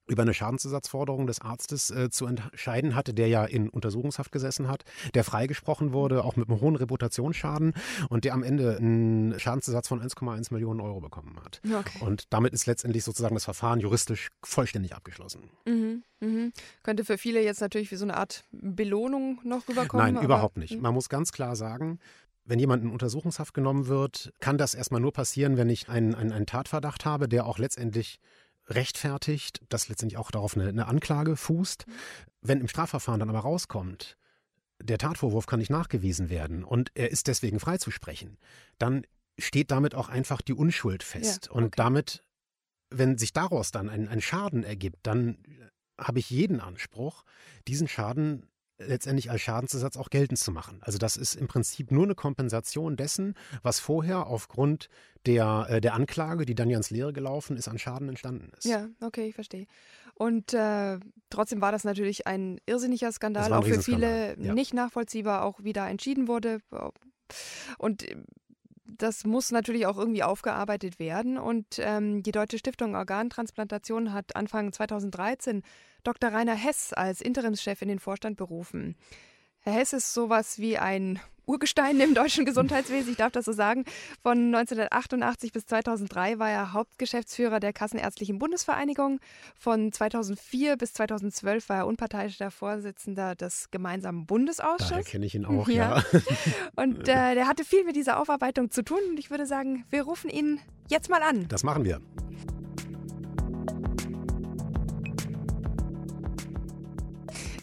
über 0.07 0.23
eine 0.23 0.35
Schadensersatzforderung 0.35 1.27
des 1.27 1.41
Arztes 1.41 1.91
äh, 1.91 2.11
zu 2.11 2.27
entscheiden 2.27 2.95
hatte, 2.95 3.15
der 3.15 3.29
ja 3.29 3.45
in 3.45 3.69
Untersuchungshaft 3.69 4.33
gesessen 4.33 4.69
hat, 4.69 4.85
der 5.15 5.25
freigesprochen 5.25 5.93
wurde, 5.93 6.25
auch 6.25 6.37
mit 6.37 6.49
einem 6.49 6.61
hohen 6.61 6.77
Reputationsschaden 6.77 7.75
und 8.09 8.25
der 8.25 8.35
am 8.35 8.43
Ende 8.43 8.77
einen 8.77 9.39
Schadensersatz 9.39 9.89
von 9.89 10.03
1,1 10.03 10.53
Millionen 10.53 10.81
Euro 10.81 11.01
bekommen 11.01 11.37
hat. 11.45 11.61
Okay. 11.65 11.99
Und 12.01 12.25
damit 12.31 12.53
ist 12.53 12.67
letztendlich 12.67 13.05
sozusagen 13.05 13.35
das 13.35 13.45
Verfahren 13.45 13.81
juristisch 13.81 14.29
vollständig 14.43 14.95
abgeschlossen. 14.95 15.51
Mhm, 15.67 16.03
mhm. 16.21 16.53
Könnte 16.83 17.05
für 17.05 17.19
viele 17.19 17.43
jetzt 17.43 17.61
natürlich 17.61 17.91
wie 17.91 17.97
so 17.97 18.05
eine 18.05 18.17
Art 18.17 18.45
Belohnung 18.51 19.41
noch 19.45 19.69
rüberkommen? 19.69 20.15
Nein, 20.15 20.25
überhaupt 20.25 20.57
nicht. 20.57 20.75
Mhm. 20.75 20.83
Man 20.83 20.95
muss 20.95 21.09
ganz 21.09 21.33
klar 21.33 21.55
sagen, 21.55 22.01
wenn 22.45 22.59
jemand 22.59 22.83
in 22.83 22.91
Untersuchungshaft 22.91 23.55
genommen 23.55 23.87
wird, 23.87 24.33
kann 24.41 24.59
das 24.59 24.75
erstmal 24.75 25.01
nur 25.01 25.13
passieren, 25.13 25.57
wenn 25.57 25.71
ich 25.71 25.89
einen, 25.89 26.15
einen, 26.15 26.33
einen 26.33 26.47
Tatverdacht 26.47 27.05
habe, 27.05 27.29
der 27.29 27.47
auch 27.47 27.59
letztendlich 27.59 28.19
rechtfertigt, 28.69 29.61
dass 29.69 29.89
letztendlich 29.89 30.19
auch 30.19 30.31
darauf 30.31 30.57
eine, 30.57 30.69
eine 30.69 30.87
Anklage 30.87 31.37
fußt. 31.37 31.85
Wenn 32.41 32.61
im 32.61 32.69
Strafverfahren 32.69 33.21
dann 33.21 33.31
aber 33.31 33.41
rauskommt, 33.41 34.17
der 34.83 34.99
Tatvorwurf 34.99 35.47
kann 35.47 35.61
nicht 35.61 35.71
nachgewiesen 35.71 36.29
werden 36.29 36.65
und 36.65 36.91
er 36.95 37.11
ist 37.11 37.29
deswegen 37.29 37.61
freizusprechen, 37.61 38.39
dann 38.79 39.07
steht 39.39 39.71
damit 39.71 39.95
auch 39.95 40.09
einfach 40.09 40.43
die 40.43 40.55
Unschuld 40.55 41.03
fest. 41.03 41.47
Ja, 41.47 41.51
okay. 41.53 41.65
Und 41.65 41.79
damit, 41.79 42.25
wenn 42.91 43.19
sich 43.19 43.33
daraus 43.33 43.71
dann 43.71 43.89
ein, 43.89 44.09
ein 44.09 44.21
Schaden 44.21 44.65
ergibt, 44.65 44.99
dann 45.05 45.39
habe 45.99 46.19
ich 46.19 46.31
jeden 46.31 46.61
Anspruch, 46.61 47.25
diesen 47.69 47.89
Schaden 47.89 48.47
letztendlich 48.87 49.31
als 49.31 49.41
Schadensersatz 49.41 49.97
auch 49.97 50.11
geltend 50.11 50.39
zu 50.39 50.53
machen. 50.53 50.79
Also 50.83 50.99
das 50.99 51.17
ist 51.17 51.35
im 51.35 51.49
Prinzip 51.49 51.91
nur 51.91 52.05
eine 52.05 52.15
Kompensation 52.15 52.97
dessen, 52.97 53.35
was 53.63 53.81
vorher 53.81 54.27
aufgrund 54.27 54.89
der, 55.27 55.67
äh, 55.69 55.81
der 55.81 55.95
Anklage, 55.95 56.47
die 56.47 56.55
dann 56.55 56.71
ja 56.71 56.77
ins 56.77 56.91
Leere 56.91 57.13
gelaufen 57.13 57.57
ist, 57.57 57.69
an 57.69 57.79
Schaden 57.79 58.09
entstanden 58.09 58.51
ist. 58.57 58.65
Ja, 58.65 58.89
okay, 59.01 59.29
ich 59.29 59.35
verstehe. 59.35 59.67
Und 60.15 60.53
äh, 60.53 60.99
trotzdem 61.31 61.61
war 61.61 61.73
das 61.73 61.85
natürlich 61.85 62.27
ein 62.27 62.61
irrsinniger 62.67 63.13
Skandal, 63.13 63.53
ein 63.53 63.53
auch 63.53 63.67
für 63.67 63.81
viele 63.81 64.39
ja. 64.39 64.55
nicht 64.55 64.75
nachvollziehbar, 64.75 65.45
auch 65.45 65.61
wie 65.63 65.73
da 65.73 65.89
entschieden 65.89 66.29
wurde. 66.29 66.61
Und 67.79 68.07
das 68.85 69.25
muss 69.25 69.51
natürlich 69.51 69.87
auch 69.87 69.99
irgendwie 69.99 70.23
aufgearbeitet 70.23 70.99
werden. 70.99 71.39
Und 71.39 71.79
ähm, 71.79 72.23
die 72.23 72.33
Deutsche 72.33 72.59
Stiftung 72.59 72.95
Organtransplantation 72.95 74.13
hat 74.13 74.37
Anfang 74.37 74.73
2013 74.73 75.63
Dr. 76.05 76.33
Rainer 76.33 76.55
Hess 76.55 76.93
als 76.93 77.21
Interimschef 77.21 77.83
in 77.83 77.89
den 77.89 77.99
Vorstand 77.99 78.37
berufen. 78.37 78.97
Herr 79.61 79.75
Hess 79.75 79.93
ist 79.93 80.13
sowas 80.13 80.59
wie 80.59 80.79
ein 80.79 81.21
Urgestein 81.47 81.99
im 82.01 82.15
deutschen 82.15 82.45
Gesundheitswesen, 82.45 83.13
ich 83.13 83.17
darf 83.17 83.33
das 83.33 83.45
so 83.45 83.53
sagen. 83.53 83.85
Von 84.23 84.55
1988 84.55 85.53
bis 85.53 85.67
2003 85.67 86.39
war 86.39 86.51
er 86.51 86.73
Hauptgeschäftsführer 86.73 87.61
der 87.61 87.73
Kassenärztlichen 87.73 88.39
Bundesvereinigung. 88.39 89.21
Von 89.57 89.93
2004 89.93 90.77
bis 90.77 90.95
2012 90.95 91.69
war 91.69 91.77
er 91.79 91.87
unparteiischer 91.87 92.51
Vorsitzender 92.51 93.35
des 93.35 93.71
gemeinsamen 93.71 94.27
Bundesausschusses. 94.27 94.91
Daher 94.91 95.05
kenne 95.05 95.27
ich 95.27 95.35
ihn 95.35 95.45
auch, 95.45 95.69
ja. 95.69 95.99
ja. 95.99 96.21
Und 96.77 97.09
äh, 97.09 97.35
der 97.35 97.49
hatte 97.49 97.65
viel 97.65 97.85
mit 97.85 97.97
dieser 97.97 98.21
Aufarbeitung 98.21 98.71
zu 98.71 98.83
tun. 98.83 99.01
Und 99.11 99.19
ich 99.19 99.31
würde 99.31 99.47
sagen, 99.47 99.85
wir 99.91 100.03
rufen 100.03 100.31
ihn 100.31 100.61
jetzt 100.89 101.11
mal 101.11 101.23
an. 101.23 101.49
Das 101.49 101.65
machen 101.65 101.85
wir. 101.85 102.01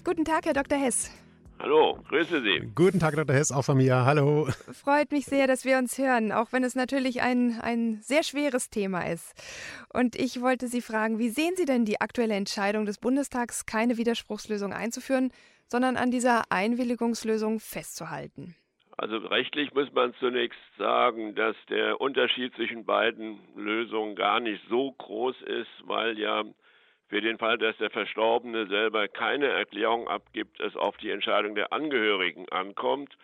Guten 0.09 0.25
Tag, 0.25 0.47
Herr 0.47 0.53
Dr. 0.53 0.79
Hess. 0.79 1.11
Hallo, 1.59 1.99
grüße 2.09 2.41
Sie. 2.41 2.71
Guten 2.73 2.99
Tag, 2.99 3.13
Dr. 3.13 3.35
Hess, 3.35 3.51
auch 3.51 3.61
von 3.61 3.77
mir. 3.77 4.05
Hallo. 4.05 4.47
Freut 4.73 5.11
mich 5.11 5.25
sehr, 5.25 5.45
dass 5.45 5.65
wir 5.65 5.77
uns 5.77 5.99
hören, 5.99 6.31
auch 6.31 6.51
wenn 6.51 6.63
es 6.63 6.73
natürlich 6.73 7.21
ein, 7.21 7.59
ein 7.61 7.99
sehr 8.01 8.23
schweres 8.23 8.71
Thema 8.71 9.01
ist. 9.01 9.35
Und 9.93 10.15
ich 10.15 10.41
wollte 10.41 10.67
Sie 10.67 10.81
fragen, 10.81 11.19
wie 11.19 11.29
sehen 11.29 11.53
Sie 11.55 11.65
denn 11.65 11.85
die 11.85 12.01
aktuelle 12.01 12.33
Entscheidung 12.33 12.87
des 12.87 12.97
Bundestags, 12.97 13.67
keine 13.67 13.97
Widerspruchslösung 13.97 14.73
einzuführen, 14.73 15.31
sondern 15.67 15.95
an 15.95 16.09
dieser 16.09 16.51
Einwilligungslösung 16.51 17.59
festzuhalten? 17.59 18.55
Also 18.97 19.17
rechtlich 19.17 19.71
muss 19.75 19.93
man 19.93 20.15
zunächst 20.19 20.59
sagen, 20.79 21.35
dass 21.35 21.55
der 21.69 22.01
Unterschied 22.01 22.55
zwischen 22.55 22.83
beiden 22.83 23.37
Lösungen 23.55 24.15
gar 24.15 24.39
nicht 24.39 24.63
so 24.71 24.91
groß 24.91 25.35
ist, 25.43 25.87
weil 25.87 26.17
ja 26.17 26.45
für 27.09 27.21
den 27.21 27.37
Fall, 27.37 27.57
dass 27.57 27.75
der 27.77 27.89
Verstorbene 27.89 28.67
selber 28.67 29.07
keine 29.07 29.47
Erklärung 29.47 30.07
abgibt, 30.07 30.59
es 30.59 30.75
auf 30.75 30.95
die 30.97 31.09
Entscheidung 31.09 31.55
der 31.55 31.73
Angehörigen 31.73 32.47
ankommt. 32.49 33.17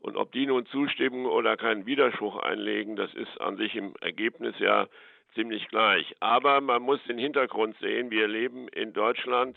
Und 0.00 0.16
ob 0.16 0.32
die 0.32 0.46
nun 0.46 0.66
zustimmen 0.66 1.26
oder 1.26 1.56
keinen 1.56 1.86
Widerspruch 1.86 2.36
einlegen, 2.36 2.96
das 2.96 3.12
ist 3.14 3.40
an 3.40 3.56
sich 3.56 3.74
im 3.74 3.94
Ergebnis 4.00 4.54
ja 4.58 4.86
ziemlich 5.34 5.68
gleich. 5.68 6.14
Aber 6.20 6.60
man 6.60 6.82
muss 6.82 7.02
den 7.04 7.18
Hintergrund 7.18 7.76
sehen. 7.78 8.10
Wir 8.10 8.28
leben 8.28 8.68
in 8.68 8.92
Deutschland 8.92 9.56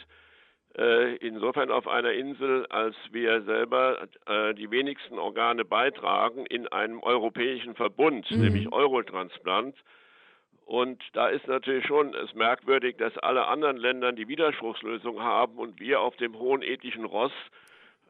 äh, 0.77 1.15
insofern 1.17 1.71
auf 1.71 1.87
einer 1.87 2.11
Insel, 2.13 2.65
als 2.67 2.95
wir 3.11 3.41
selber 3.43 4.07
äh, 4.25 4.53
die 4.53 4.71
wenigsten 4.71 5.17
Organe 5.17 5.65
beitragen 5.65 6.45
in 6.45 6.67
einem 6.67 7.01
europäischen 7.01 7.75
Verbund, 7.75 8.29
mhm. 8.31 8.41
nämlich 8.41 8.71
Eurotransplant. 8.71 9.75
Und 10.65 11.03
da 11.13 11.27
ist 11.27 11.47
natürlich 11.47 11.85
schon 11.85 12.15
es 12.15 12.33
merkwürdig, 12.33 12.97
dass 12.97 13.15
alle 13.19 13.45
anderen 13.47 13.77
Länder 13.77 14.11
die 14.11 14.27
Widerspruchslösung 14.27 15.21
haben 15.21 15.57
und 15.57 15.79
wir 15.79 16.01
auf 16.01 16.15
dem 16.17 16.37
hohen 16.37 16.63
ethischen 16.63 17.05
Ross 17.05 17.31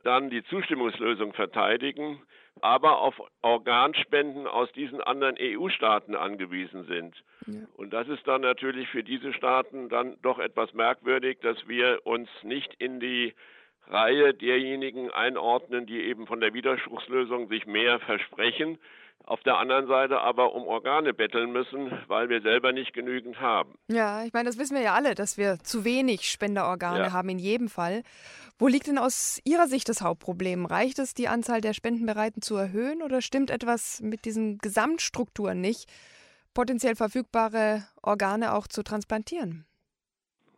dann 0.03 0.29
die 0.29 0.43
Zustimmungslösung 0.45 1.33
verteidigen, 1.33 2.21
aber 2.61 2.99
auf 2.99 3.21
Organspenden 3.41 4.47
aus 4.47 4.71
diesen 4.71 5.01
anderen 5.01 5.35
EU-Staaten 5.37 6.15
angewiesen 6.15 6.85
sind. 6.85 7.15
Ja. 7.47 7.67
Und 7.75 7.91
das 7.91 8.07
ist 8.07 8.25
dann 8.25 8.41
natürlich 8.41 8.87
für 8.87 9.03
diese 9.03 9.33
Staaten 9.33 9.89
dann 9.89 10.15
doch 10.21 10.39
etwas 10.39 10.73
merkwürdig, 10.73 11.39
dass 11.41 11.67
wir 11.67 11.99
uns 12.05 12.29
nicht 12.43 12.73
in 12.75 13.01
die 13.01 13.33
Reihe 13.87 14.33
derjenigen 14.33 15.11
einordnen, 15.11 15.85
die 15.85 16.01
eben 16.01 16.25
von 16.25 16.39
der 16.39 16.53
Widerspruchslösung 16.53 17.49
sich 17.49 17.65
mehr 17.65 17.99
versprechen 17.99 18.79
auf 19.27 19.41
der 19.41 19.57
anderen 19.57 19.88
Seite 19.88 20.19
aber 20.21 20.53
um 20.53 20.67
Organe 20.67 21.13
betteln 21.13 21.51
müssen, 21.51 21.91
weil 22.07 22.29
wir 22.29 22.41
selber 22.41 22.71
nicht 22.71 22.93
genügend 22.93 23.39
haben. 23.39 23.73
Ja, 23.88 24.23
ich 24.23 24.33
meine, 24.33 24.47
das 24.47 24.59
wissen 24.59 24.75
wir 24.75 24.83
ja 24.83 24.93
alle, 24.93 25.15
dass 25.15 25.38
wir 25.38 25.57
zu 25.59 25.83
wenig 25.83 26.29
Spenderorgane 26.29 27.05
ja. 27.05 27.11
haben 27.11 27.29
in 27.29 27.39
jedem 27.39 27.69
Fall. 27.69 28.03
Wo 28.57 28.67
liegt 28.67 28.88
denn 28.88 28.97
aus 28.97 29.41
Ihrer 29.43 29.67
Sicht 29.67 29.89
das 29.89 30.01
Hauptproblem? 30.01 30.65
Reicht 30.65 30.99
es, 30.99 31.13
die 31.13 31.27
Anzahl 31.27 31.59
der 31.59 31.73
Spendenbereiten 31.73 32.41
zu 32.41 32.55
erhöhen 32.55 33.01
oder 33.01 33.21
stimmt 33.21 33.51
etwas 33.51 33.99
mit 34.01 34.25
diesen 34.25 34.59
Gesamtstrukturen 34.59 35.59
nicht, 35.59 35.91
potenziell 36.53 36.95
verfügbare 36.95 37.83
Organe 38.01 38.53
auch 38.53 38.67
zu 38.67 38.83
transplantieren? 38.83 39.65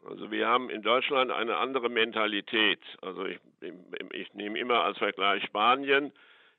Also 0.07 0.31
wir 0.31 0.47
haben 0.47 0.69
in 0.69 0.83
Deutschland 0.83 1.31
eine 1.31 1.57
andere 1.57 1.89
Mentalität. 1.89 2.79
Also 3.01 3.25
ich, 3.25 3.39
ich, 3.61 3.73
ich 4.13 4.33
nehme 4.33 4.59
immer 4.59 4.83
als 4.83 4.97
Vergleich 4.99 5.43
Spanien. 5.43 6.13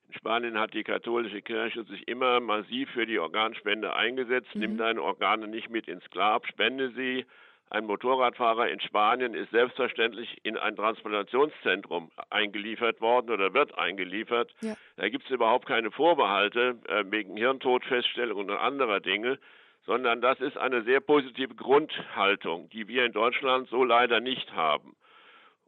In 0.09 0.15
Spanien 0.15 0.59
hat 0.59 0.73
die 0.73 0.85
katholische 0.85 1.43
Kirche 1.43 1.85
sich 1.85 2.09
immer 2.09 2.41
massiv 2.41 2.91
für 2.91 3.05
die 3.05 3.19
Organspende 3.19 3.95
eingesetzt. 3.95 4.55
Mhm. 4.55 4.61
Nimm 4.61 4.77
deine 4.79 5.03
Organe 5.03 5.49
nicht 5.49 5.69
mit 5.69 5.87
ins 5.87 6.09
Grab, 6.11 6.47
spende 6.47 6.91
sie. 6.93 7.27
Ein 7.71 7.85
Motorradfahrer 7.85 8.71
in 8.71 8.81
Spanien 8.81 9.35
ist 9.35 9.51
selbstverständlich 9.51 10.39
in 10.43 10.57
ein 10.57 10.75
Transplantationszentrum 10.75 12.11
eingeliefert 12.31 13.03
worden 13.03 13.31
oder 13.31 13.53
wird 13.53 13.77
eingeliefert. 13.77 14.55
Ja. 14.63 14.75
Da 14.97 15.11
gibt 15.11 15.25
es 15.27 15.31
überhaupt 15.31 15.67
keine 15.67 15.91
Vorbehalte 15.91 16.79
äh, 16.89 17.05
wegen 17.11 17.37
Hirntodfeststellung 17.37 18.39
und 18.39 18.51
anderer 18.51 19.01
Dinge, 19.01 19.39
sondern 19.85 20.23
das 20.23 20.41
ist 20.41 20.57
eine 20.57 20.83
sehr 20.85 21.01
positive 21.01 21.55
Grundhaltung, 21.55 22.71
die 22.71 22.89
wir 22.89 23.05
in 23.05 23.13
Deutschland 23.13 23.69
so 23.69 23.85
leider 23.85 24.21
nicht 24.21 24.55
haben. 24.55 24.97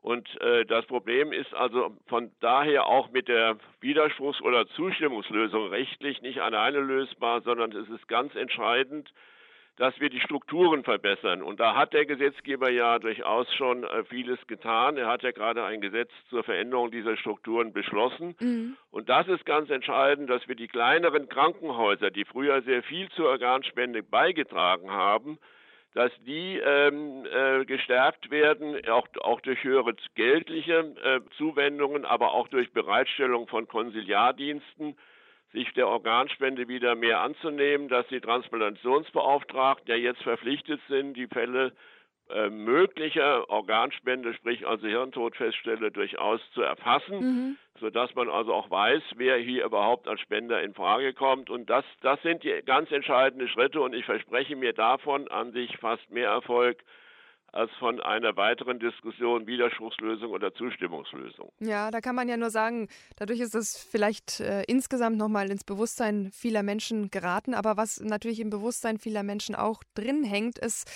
Und 0.02 0.40
äh, 0.40 0.64
das 0.64 0.86
Problem 0.86 1.32
ist 1.32 1.52
also 1.54 1.94
von 2.06 2.30
daher 2.40 2.86
auch 2.86 3.10
mit 3.10 3.28
der 3.28 3.56
Widerspruchs- 3.82 4.40
oder 4.42 4.66
Zustimmungslösung 4.68 5.68
rechtlich 5.68 6.22
nicht 6.22 6.40
alleine 6.40 6.80
lösbar, 6.80 7.42
sondern 7.42 7.72
es 7.72 7.88
ist 7.88 8.08
ganz 8.08 8.34
entscheidend, 8.34 9.12
dass 9.76 9.98
wir 9.98 10.10
die 10.10 10.20
Strukturen 10.20 10.84
verbessern. 10.84 11.42
Und 11.42 11.58
da 11.58 11.74
hat 11.74 11.92
der 11.94 12.04
Gesetzgeber 12.04 12.70
ja 12.70 12.98
durchaus 12.98 13.52
schon 13.54 13.84
äh, 13.84 14.04
vieles 14.04 14.38
getan. 14.46 14.96
Er 14.96 15.06
hat 15.06 15.22
ja 15.22 15.32
gerade 15.32 15.64
ein 15.64 15.80
Gesetz 15.80 16.10
zur 16.28 16.44
Veränderung 16.44 16.90
dieser 16.90 17.16
Strukturen 17.16 17.72
beschlossen. 17.72 18.34
Mhm. 18.40 18.76
Und 18.90 19.08
das 19.08 19.28
ist 19.28 19.46
ganz 19.46 19.70
entscheidend, 19.70 20.28
dass 20.28 20.46
wir 20.48 20.54
die 20.54 20.68
kleineren 20.68 21.28
Krankenhäuser, 21.28 22.10
die 22.10 22.24
früher 22.24 22.60
sehr 22.62 22.82
viel 22.82 23.08
zur 23.10 23.28
Organspende 23.28 24.02
beigetragen 24.02 24.90
haben, 24.90 25.38
dass 25.94 26.12
die 26.24 26.58
ähm, 26.58 27.26
äh, 27.26 27.64
gestärkt 27.64 28.30
werden, 28.30 28.76
auch, 28.88 29.08
auch 29.20 29.40
durch 29.40 29.62
höhere 29.64 29.94
geldliche 30.14 30.94
äh, 31.02 31.20
Zuwendungen, 31.36 32.04
aber 32.04 32.32
auch 32.32 32.48
durch 32.48 32.72
Bereitstellung 32.72 33.48
von 33.48 33.66
Konsiliardiensten, 33.66 34.96
sich 35.52 35.72
der 35.72 35.88
Organspende 35.88 36.68
wieder 36.68 36.94
mehr 36.94 37.20
anzunehmen, 37.20 37.88
dass 37.88 38.06
die 38.06 38.20
Transplantationsbeauftragten 38.20 39.88
ja 39.88 39.96
jetzt 39.96 40.22
verpflichtet 40.22 40.80
sind, 40.88 41.14
die 41.14 41.26
Fälle 41.26 41.72
äh, 42.32 42.50
möglicher 42.50 43.48
Organspende, 43.50 44.34
sprich 44.34 44.66
also 44.66 44.86
Hirntodfeststelle, 44.86 45.90
durchaus 45.90 46.40
zu 46.54 46.62
erfassen, 46.62 47.18
mhm. 47.18 47.56
sodass 47.78 48.14
man 48.14 48.28
also 48.28 48.54
auch 48.54 48.70
weiß, 48.70 49.02
wer 49.16 49.36
hier 49.38 49.64
überhaupt 49.64 50.08
als 50.08 50.20
Spender 50.20 50.62
in 50.62 50.74
Frage 50.74 51.12
kommt. 51.12 51.50
Und 51.50 51.68
das, 51.68 51.84
das 52.02 52.20
sind 52.22 52.44
die 52.44 52.62
ganz 52.64 52.90
entscheidenden 52.90 53.48
Schritte 53.48 53.80
und 53.80 53.94
ich 53.94 54.04
verspreche 54.04 54.56
mir 54.56 54.72
davon 54.72 55.28
an 55.28 55.52
sich 55.52 55.76
fast 55.78 56.10
mehr 56.10 56.28
Erfolg 56.28 56.78
als 57.52 57.70
von 57.78 58.00
einer 58.00 58.36
weiteren 58.36 58.78
Diskussion 58.78 59.46
Widerspruchslösung 59.46 60.30
oder 60.30 60.54
Zustimmungslösung. 60.54 61.50
Ja, 61.58 61.90
da 61.90 62.00
kann 62.00 62.14
man 62.14 62.28
ja 62.28 62.36
nur 62.36 62.50
sagen, 62.50 62.88
dadurch 63.16 63.40
ist 63.40 63.54
es 63.54 63.76
vielleicht 63.76 64.40
äh, 64.40 64.62
insgesamt 64.64 65.16
nochmal 65.16 65.50
ins 65.50 65.64
Bewusstsein 65.64 66.30
vieler 66.32 66.62
Menschen 66.62 67.10
geraten. 67.10 67.54
Aber 67.54 67.76
was 67.76 68.00
natürlich 68.00 68.40
im 68.40 68.50
Bewusstsein 68.50 68.98
vieler 68.98 69.22
Menschen 69.22 69.54
auch 69.54 69.82
drin 69.94 70.22
hängt, 70.22 70.58
ist, 70.58 70.88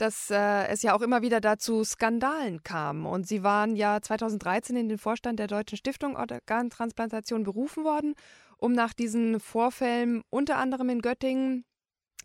dass 0.00 0.30
äh, 0.30 0.66
es 0.68 0.82
ja 0.82 0.94
auch 0.94 1.02
immer 1.02 1.22
wieder 1.22 1.40
dazu 1.40 1.84
Skandalen 1.84 2.62
kam. 2.62 3.06
Und 3.06 3.26
Sie 3.26 3.42
waren 3.42 3.76
ja 3.76 4.00
2013 4.00 4.76
in 4.76 4.88
den 4.88 4.98
Vorstand 4.98 5.38
der 5.38 5.46
Deutschen 5.46 5.76
Stiftung 5.78 6.16
Organtransplantation 6.16 7.44
berufen 7.44 7.84
worden, 7.84 8.14
um 8.56 8.72
nach 8.72 8.92
diesen 8.92 9.40
Vorfällen 9.40 10.22
unter 10.30 10.56
anderem 10.56 10.88
in 10.88 11.02
Göttingen 11.02 11.64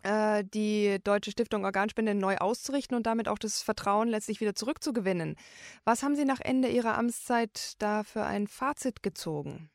äh, 0.02 0.44
die 0.44 0.98
Deutsche 1.02 1.30
Stiftung 1.30 1.64
Organspende 1.64 2.14
neu 2.14 2.36
auszurichten 2.36 2.96
und 2.96 3.06
damit 3.06 3.28
auch 3.28 3.38
das 3.38 3.62
Vertrauen 3.62 4.08
letztlich 4.08 4.40
wieder 4.40 4.54
zurückzugewinnen. 4.54 5.36
Was 5.84 6.02
haben 6.02 6.14
Sie 6.14 6.24
nach 6.24 6.40
Ende 6.40 6.68
Ihrer 6.68 6.96
Amtszeit 6.96 7.74
da 7.78 8.04
für 8.04 8.24
ein 8.24 8.46
Fazit 8.46 9.02
gezogen? 9.02 9.70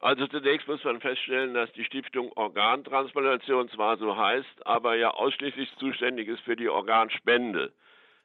Also 0.00 0.26
zunächst 0.26 0.68
muss 0.68 0.84
man 0.84 1.00
feststellen, 1.00 1.54
dass 1.54 1.72
die 1.72 1.84
Stiftung 1.84 2.30
Organtransplantation 2.32 3.68
zwar 3.70 3.96
so 3.96 4.16
heißt, 4.16 4.66
aber 4.66 4.96
ja 4.96 5.10
ausschließlich 5.10 5.74
zuständig 5.78 6.28
ist 6.28 6.40
für 6.40 6.56
die 6.56 6.68
Organspende. 6.68 7.72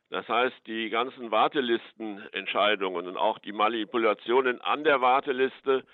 Das 0.09 0.27
heißt, 0.27 0.67
die 0.67 0.89
ganzen 0.89 1.31
Wartelistenentscheidungen 1.31 3.07
und 3.07 3.15
auch 3.15 3.39
die 3.39 3.53
Manipulationen 3.53 4.59
an 4.59 4.83
der 4.83 4.99
Warteliste 4.99 5.85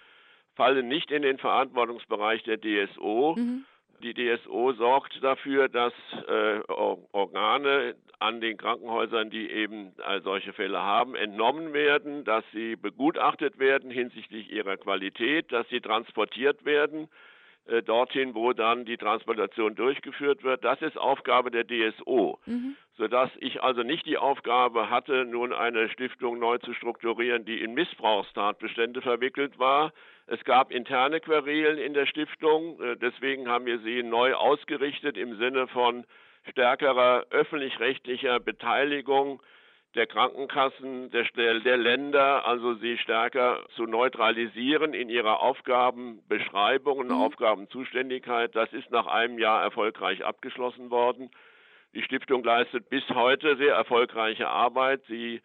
fallen 0.56 0.88
nicht 0.88 1.12
in 1.12 1.22
den 1.22 1.38
Verantwortungsbereich 1.38 2.42
der 2.44 2.60
DSO. 2.60 3.36
Mhm. 3.38 3.66
Die 4.04 4.14
DSO 4.14 4.74
sorgt 4.74 5.24
dafür, 5.24 5.70
dass 5.70 5.94
äh, 6.28 6.60
Organe 6.68 7.96
an 8.20 8.42
den 8.42 8.58
Krankenhäusern, 8.58 9.30
die 9.30 9.50
eben 9.50 9.94
äh, 10.08 10.22
solche 10.22 10.54
Fälle 10.54 10.82
haben, 10.82 11.16
entnommen 11.16 11.74
werden, 11.74 12.24
dass 12.24 12.44
sie 12.54 12.76
begutachtet 12.76 13.60
werden 13.60 13.92
hinsichtlich 13.92 14.52
ihrer 14.52 14.78
Qualität, 14.78 15.52
dass 15.52 15.68
sie 15.70 15.82
transportiert 15.82 16.66
werden 16.66 17.10
äh, 17.68 17.84
dorthin, 17.84 18.34
wo 18.34 18.54
dann 18.54 18.86
die 18.86 18.98
Transplantation 18.98 19.76
durchgeführt 19.76 20.44
wird. 20.44 20.64
Das 20.64 20.82
ist 20.82 20.98
Aufgabe 20.98 21.52
der 21.52 21.66
DSO, 21.66 22.40
mhm. 22.46 22.78
sodass 22.96 23.30
ich 23.40 23.62
also 23.62 23.84
nicht 23.84 24.06
die 24.06 24.18
Aufgabe 24.18 24.90
hatte, 24.90 25.26
nun 25.26 25.52
eine 25.52 25.90
Stiftung 25.90 26.40
neu 26.40 26.60
zu 26.60 26.74
strukturieren, 26.74 27.44
die 27.44 27.62
in 27.62 27.74
Missbrauchstatbestände 27.74 29.02
verwickelt 29.02 29.60
war, 29.60 29.92
Es 30.28 30.44
gab 30.44 30.72
interne 30.72 31.22
Querelen 31.22 31.78
in 31.78 31.94
der 31.94 32.06
Stiftung, 32.06 32.82
äh, 32.82 32.98
deswegen 32.98 33.48
haben 33.48 33.66
wir 33.66 33.80
sie 33.80 34.04
neu 34.04 34.34
ausgerichtet 34.34 35.18
im 35.18 35.38
Sinne 35.38 35.68
von 35.68 36.06
stärkerer 36.50 37.26
öffentlich-rechtlicher 37.30 38.40
Beteiligung 38.40 39.42
der 39.96 40.06
Krankenkassen, 40.06 41.10
der, 41.12 41.26
der 41.62 41.78
Länder, 41.78 42.46
also 42.46 42.76
sie 42.76 42.98
stärker 42.98 43.66
zu 43.76 43.86
neutralisieren 43.86 44.94
in 44.94 45.10
ihrer 45.10 45.42
Aufgabenbeschreibung 45.42 47.00
und 47.00 47.08
mhm. 47.08 47.22
Aufgabenzuständigkeit. 47.22 48.56
Das 48.56 48.72
ist 48.74 48.92
nach 48.92 49.08
einem 49.08 49.40
Jahr 49.40 49.64
erfolgreich 49.64 50.26
abgeschlossen 50.26 50.92
worden. 50.92 51.32
Die 51.94 52.04
Stiftung 52.04 52.44
leistet 52.44 52.90
bis 52.90 53.08
heute 53.10 53.56
sehr 53.56 53.74
erfolgreiche 53.74 54.50
Arbeit. 54.50 55.02
Sie 55.08 55.42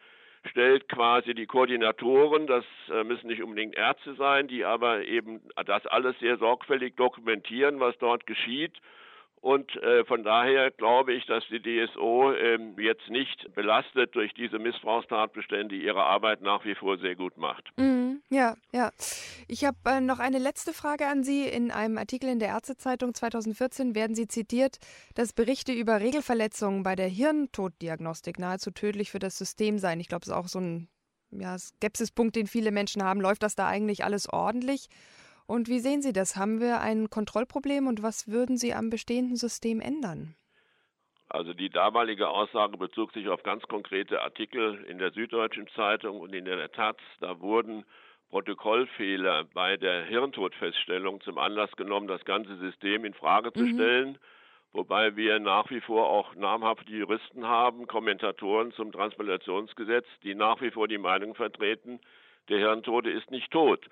stellt 0.51 0.89
quasi 0.89 1.35
die 1.35 1.47
Koordinatoren, 1.47 2.47
das 2.47 2.65
äh, 2.91 3.05
müssen 3.05 3.29
nicht 3.29 3.43
unbedingt 3.43 3.77
Ärzte 3.77 4.15
sein, 4.15 4.49
die 4.49 4.65
aber 4.65 5.05
eben 5.05 5.41
das 5.67 5.87
alles 5.87 6.19
sehr 6.19 6.37
sorgfältig 6.39 6.97
dokumentieren, 6.97 7.81
was 7.81 7.97
dort 7.99 8.27
geschieht 8.27 8.73
und 9.43 9.75
äh, 9.83 10.05
von 10.05 10.23
daher 10.23 10.71
glaube 10.71 11.13
ich, 11.15 11.27
dass 11.27 11.43
die 11.51 11.61
DSO 11.61 12.31
äh, 12.31 12.59
jetzt 12.79 13.11
nicht 13.11 13.53
belastet 13.57 14.15
durch 14.15 14.33
diese 14.35 14.61
Missbrauchstatbestände 14.61 15.75
ihre 15.75 16.05
Arbeit 16.05 16.43
nach 16.43 16.65
wie 16.65 16.77
vor 16.77 16.97
sehr 16.99 17.17
gut 17.17 17.37
macht. 17.37 17.69
Mm, 17.77 18.19
ja, 18.31 18.55
ja. 18.73 18.93
Ich 19.49 19.65
habe 19.65 19.77
äh, 19.85 20.01
noch 20.01 20.21
eine 20.21 20.39
letzte 20.39 20.73
Frage 20.73 21.09
an 21.09 21.25
Sie. 21.25 21.45
In 21.45 21.73
einem 21.73 21.99
Artikel 21.99 22.29
in 22.29 22.39
der 22.39 22.51
Ärztezeitung 22.51 23.15
2014 23.15 23.97
werden 23.97 24.15
Sie 24.15 24.29
zitiert, 24.29 24.79
dass 25.17 25.33
Berichte 25.33 25.73
über 25.73 26.01
Regelverletzungen 26.01 26.85
bei 26.85 26.95
der 26.95 27.09
Hirntoddiagnostik 27.09 28.39
nahezu 28.39 28.71
tödlich 28.71 29.11
für 29.11 29.19
das 29.19 29.37
System 29.37 29.79
seien. 29.79 29.99
Ich 29.99 30.07
glaube, 30.07 30.23
es 30.23 30.29
ist 30.29 30.35
auch 30.35 30.47
so 30.47 30.61
ein 30.61 30.89
ja, 31.33 31.59
Skepsispunkt, 31.59 32.37
den 32.37 32.47
viele 32.47 32.71
Menschen 32.71 33.03
haben. 33.03 33.21
Läuft 33.21 33.43
das 33.43 33.57
da 33.57 33.67
eigentlich 33.67 34.05
alles 34.05 34.33
ordentlich? 34.33 34.87
Und 35.53 35.69
wie 35.69 35.81
sehen 35.81 36.01
Sie 36.01 36.15
das? 36.15 36.35
Haben 36.35 36.63
wir 36.63 36.81
ein 36.81 37.11
Kontrollproblem 37.11 37.87
und 37.87 38.03
was 38.03 38.27
würden 38.27 38.57
Sie 38.57 38.73
am 38.73 38.89
bestehenden 38.89 39.37
System 39.37 39.83
ändern? 39.83 40.35
Also 41.29 41.53
die 41.53 41.69
damalige 41.69 42.31
Aussage 42.31 42.79
bezog 42.79 43.13
sich 43.13 43.29
auf 43.29 43.43
ganz 43.43 43.63
konkrete 43.65 44.23
Artikel 44.23 44.83
in 44.85 44.97
der 44.97 45.13
Süddeutschen 45.13 45.69
Zeitung 45.77 46.21
und 46.21 46.35
in 46.35 46.47
der 46.47 46.73
Taz. 46.73 46.97
Da 47.21 47.39
wurden 47.41 47.85
Protokollfehler 48.31 49.45
bei 49.53 49.77
der 49.77 50.07
Hirntodfeststellung 50.07 51.21
zum 51.21 51.37
Anlass 51.37 51.73
genommen, 51.73 52.09
das 52.09 52.25
ganze 52.25 52.57
System 52.57 53.05
in 53.05 53.13
Frage 53.13 53.53
zu 53.53 53.65
mhm. 53.65 53.75
stellen. 53.75 54.19
Wobei 54.73 55.17
wir 55.17 55.39
nach 55.39 55.69
wie 55.69 55.83
vor 55.83 56.09
auch 56.09 56.35
namhafte 56.35 56.91
Juristen 56.91 57.47
haben, 57.47 57.87
Kommentatoren 57.87 58.73
zum 58.73 58.91
Transplantationsgesetz, 58.91 60.07
die 60.23 60.35
nach 60.35 60.63
wie 60.63 60.71
vor 60.71 60.89
die 60.89 60.97
Meinung 60.97 61.35
vertreten, 61.35 62.01
der 62.49 62.57
Hirntode 62.57 63.11
ist 63.11 63.31
nicht 63.31 63.51
tot. 63.51 63.87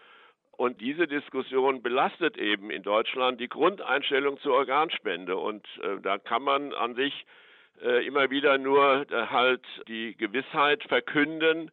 Und 0.60 0.82
diese 0.82 1.08
Diskussion 1.08 1.80
belastet 1.80 2.36
eben 2.36 2.70
in 2.70 2.82
Deutschland 2.82 3.40
die 3.40 3.48
Grundeinstellung 3.48 4.38
zur 4.40 4.56
Organspende. 4.56 5.38
Und 5.38 5.66
äh, 5.82 5.98
da 6.02 6.18
kann 6.18 6.42
man 6.42 6.74
an 6.74 6.94
sich 6.96 7.24
äh, 7.82 8.06
immer 8.06 8.28
wieder 8.28 8.58
nur 8.58 9.10
äh, 9.10 9.26
halt 9.28 9.62
die 9.88 10.14
Gewissheit 10.18 10.82
verkünden, 10.84 11.70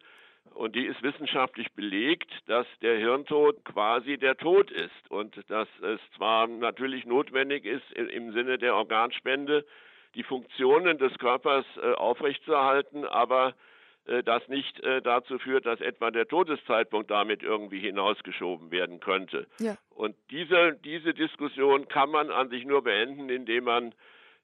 und 0.53 0.73
die 0.73 0.85
ist 0.85 1.03
wissenschaftlich 1.03 1.67
belegt, 1.73 2.31
dass 2.45 2.65
der 2.81 2.97
Hirntod 2.97 3.65
quasi 3.65 4.17
der 4.17 4.37
Tod 4.37 4.71
ist 4.71 5.11
und 5.11 5.35
dass 5.49 5.67
es 5.81 5.99
zwar 6.15 6.47
natürlich 6.47 7.05
notwendig 7.05 7.65
ist 7.65 7.91
im 7.91 8.31
Sinne 8.31 8.57
der 8.57 8.73
Organspende, 8.73 9.65
die 10.15 10.23
Funktionen 10.23 10.97
des 10.97 11.15
Körpers 11.17 11.65
äh, 11.75 11.91
aufrechtzuerhalten, 11.91 13.03
aber 13.03 13.53
das 14.23 14.47
nicht 14.47 14.79
äh, 14.81 15.01
dazu 15.01 15.37
führt, 15.39 15.65
dass 15.65 15.81
etwa 15.81 16.11
der 16.11 16.27
Todeszeitpunkt 16.27 17.11
damit 17.11 17.43
irgendwie 17.43 17.79
hinausgeschoben 17.79 18.71
werden 18.71 18.99
könnte. 18.99 19.47
Ja. 19.59 19.77
Und 19.89 20.15
diese, 20.31 20.73
diese 20.83 21.13
Diskussion 21.13 21.87
kann 21.87 22.09
man 22.09 22.31
an 22.31 22.49
sich 22.49 22.65
nur 22.65 22.83
beenden, 22.83 23.29
indem 23.29 23.65
man 23.65 23.93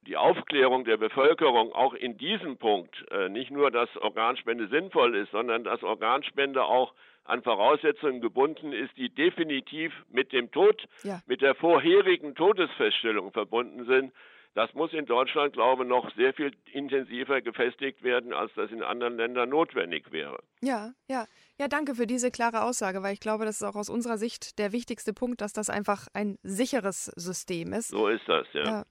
die 0.07 0.17
Aufklärung 0.17 0.83
der 0.83 0.97
Bevölkerung 0.97 1.71
auch 1.71 1.93
in 1.93 2.17
diesem 2.17 2.57
Punkt, 2.57 3.05
äh, 3.11 3.29
nicht 3.29 3.51
nur, 3.51 3.71
dass 3.71 3.89
Organspende 3.97 4.67
sinnvoll 4.67 5.15
ist, 5.15 5.31
sondern 5.31 5.63
dass 5.63 5.81
Organspende 5.81 6.63
auch 6.65 6.93
an 7.25 7.41
Voraussetzungen 7.41 8.19
gebunden 8.19 8.73
ist, 8.73 8.97
die 8.97 9.09
definitiv 9.09 9.93
mit 10.09 10.33
dem 10.33 10.51
Tod, 10.51 10.83
ja. 11.03 11.21
mit 11.25 11.41
der 11.41 11.55
vorherigen 11.55 12.35
Todesfeststellung 12.35 13.31
verbunden 13.31 13.85
sind, 13.85 14.11
das 14.55 14.73
muss 14.73 14.93
in 14.93 15.05
Deutschland, 15.05 15.53
glaube 15.53 15.83
ich, 15.83 15.89
noch 15.89 16.13
sehr 16.15 16.33
viel 16.33 16.51
intensiver 16.71 17.41
gefestigt 17.41 18.03
werden, 18.03 18.33
als 18.33 18.51
das 18.55 18.69
in 18.71 18.83
anderen 18.83 19.17
Ländern 19.17 19.49
notwendig 19.49 20.11
wäre. 20.11 20.37
Ja, 20.61 20.93
ja. 21.09 21.25
Ja, 21.59 21.67
danke 21.67 21.95
für 21.95 22.07
diese 22.07 22.29
klare 22.31 22.63
Aussage, 22.63 23.01
weil 23.03 23.13
ich 23.13 23.19
glaube, 23.19 23.45
das 23.45 23.57
ist 23.57 23.63
auch 23.63 23.75
aus 23.75 23.89
unserer 23.89 24.17
Sicht 24.17 24.59
der 24.59 24.71
wichtigste 24.71 25.13
Punkt, 25.13 25.41
dass 25.41 25.53
das 25.53 25.69
einfach 25.69 26.07
ein 26.13 26.37
sicheres 26.43 27.05
System 27.15 27.73
ist. 27.73 27.89
So 27.89 28.07
ist 28.07 28.27
das, 28.27 28.45
ja. 28.53 28.63
ja. 28.63 28.83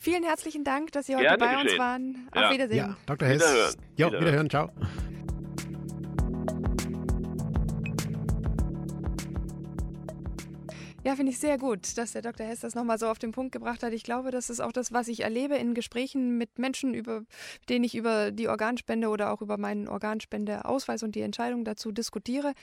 Vielen 0.00 0.24
herzlichen 0.24 0.64
Dank, 0.64 0.92
dass 0.92 1.06
Sie 1.06 1.14
heute 1.14 1.24
Gerne 1.24 1.38
bei 1.38 1.54
geschehen. 1.54 1.68
uns 1.68 1.78
waren. 1.78 2.28
Auf 2.32 2.42
ja. 2.42 2.50
Wiedersehen. 2.52 2.78
Ja, 2.78 2.96
Dr. 3.06 3.28
Hess. 3.28 3.42
Wiederhören. 3.42 3.74
Jo, 3.96 4.06
wiederhören. 4.06 4.20
wiederhören. 4.20 4.50
Ciao. 4.50 4.70
Ja, 11.04 11.16
finde 11.16 11.32
ich 11.32 11.38
sehr 11.38 11.58
gut, 11.58 11.98
dass 11.98 12.12
der 12.12 12.22
Dr. 12.22 12.46
Hess 12.46 12.60
das 12.60 12.74
nochmal 12.74 12.98
so 12.98 13.08
auf 13.08 13.18
den 13.18 13.30
Punkt 13.30 13.52
gebracht 13.52 13.82
hat. 13.82 13.92
Ich 13.92 14.04
glaube, 14.04 14.30
das 14.30 14.48
ist 14.48 14.60
auch 14.60 14.72
das, 14.72 14.90
was 14.90 15.06
ich 15.08 15.20
erlebe 15.20 15.54
in 15.54 15.74
Gesprächen 15.74 16.38
mit 16.38 16.58
Menschen, 16.58 16.94
über 16.94 17.24
denen 17.68 17.84
ich 17.84 17.94
über 17.94 18.30
die 18.30 18.48
Organspende 18.48 19.08
oder 19.08 19.30
auch 19.30 19.42
über 19.42 19.58
meinen 19.58 19.86
Organspendeausweis 19.86 21.02
und 21.02 21.14
die 21.14 21.20
Entscheidung 21.20 21.66
dazu 21.66 21.92
diskutiere. 21.92 22.54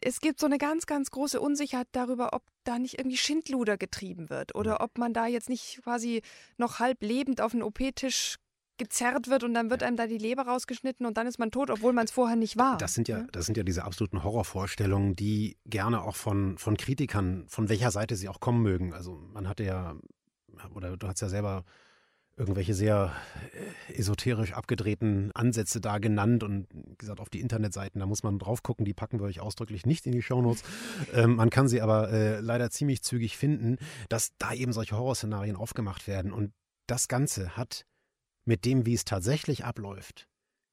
Es 0.00 0.20
gibt 0.20 0.38
so 0.38 0.46
eine 0.46 0.58
ganz, 0.58 0.86
ganz 0.86 1.10
große 1.10 1.40
Unsicherheit 1.40 1.88
darüber, 1.90 2.34
ob 2.34 2.44
da 2.62 2.78
nicht 2.78 3.00
irgendwie 3.00 3.16
Schindluder 3.16 3.76
getrieben 3.76 4.30
wird 4.30 4.54
oder 4.54 4.80
ob 4.80 4.96
man 4.96 5.12
da 5.12 5.26
jetzt 5.26 5.48
nicht 5.48 5.80
quasi 5.82 6.22
noch 6.56 6.78
halb 6.78 7.02
lebend 7.02 7.40
auf 7.40 7.50
den 7.50 7.64
OP-Tisch 7.64 8.36
gezerrt 8.78 9.28
wird 9.28 9.44
und 9.44 9.54
dann 9.54 9.70
wird 9.70 9.82
einem 9.82 9.96
da 9.96 10.06
die 10.06 10.18
Leber 10.18 10.42
rausgeschnitten 10.42 11.06
und 11.06 11.16
dann 11.16 11.26
ist 11.26 11.38
man 11.38 11.50
tot, 11.50 11.70
obwohl 11.70 11.92
man 11.92 12.04
es 12.04 12.10
vorher 12.10 12.36
nicht 12.36 12.56
war. 12.56 12.78
Das 12.78 12.94
sind 12.94 13.08
ja, 13.08 13.26
das 13.32 13.46
sind 13.46 13.56
ja 13.56 13.62
diese 13.62 13.84
absoluten 13.84 14.22
Horrorvorstellungen, 14.22 15.16
die 15.16 15.58
gerne 15.66 16.02
auch 16.02 16.16
von, 16.16 16.58
von 16.58 16.76
Kritikern, 16.76 17.46
von 17.48 17.68
welcher 17.68 17.90
Seite 17.90 18.16
sie 18.16 18.28
auch 18.28 18.40
kommen 18.40 18.62
mögen. 18.62 18.94
Also 18.94 19.20
man 19.32 19.48
hatte 19.48 19.64
ja, 19.64 19.96
oder 20.74 20.96
du 20.96 21.06
hast 21.08 21.20
ja 21.20 21.28
selber 21.28 21.64
irgendwelche 22.38 22.72
sehr 22.72 23.12
äh, 23.88 23.94
esoterisch 23.94 24.52
abgedrehten 24.52 25.32
Ansätze 25.34 25.80
da 25.80 25.98
genannt 25.98 26.44
und 26.44 26.68
gesagt, 26.96 27.20
auf 27.20 27.28
die 27.28 27.40
Internetseiten, 27.40 27.98
da 27.98 28.06
muss 28.06 28.22
man 28.22 28.38
drauf 28.38 28.62
gucken, 28.62 28.84
die 28.84 28.94
packen 28.94 29.18
wir 29.18 29.26
euch 29.26 29.40
ausdrücklich 29.40 29.84
nicht 29.84 30.06
in 30.06 30.12
die 30.12 30.22
Shownotes. 30.22 30.62
Ähm, 31.14 31.36
man 31.36 31.48
kann 31.48 31.68
sie 31.68 31.80
aber 31.80 32.10
äh, 32.12 32.40
leider 32.40 32.70
ziemlich 32.70 33.02
zügig 33.02 33.36
finden, 33.36 33.78
dass 34.08 34.32
da 34.38 34.52
eben 34.52 34.72
solche 34.72 34.96
Horrorszenarien 34.96 35.56
aufgemacht 35.56 36.06
werden 36.06 36.32
und 36.32 36.52
das 36.86 37.08
Ganze 37.08 37.56
hat 37.56 37.86
mit 38.48 38.64
dem, 38.64 38.86
wie 38.86 38.94
es 38.94 39.04
tatsächlich 39.04 39.66
abläuft, 39.66 40.26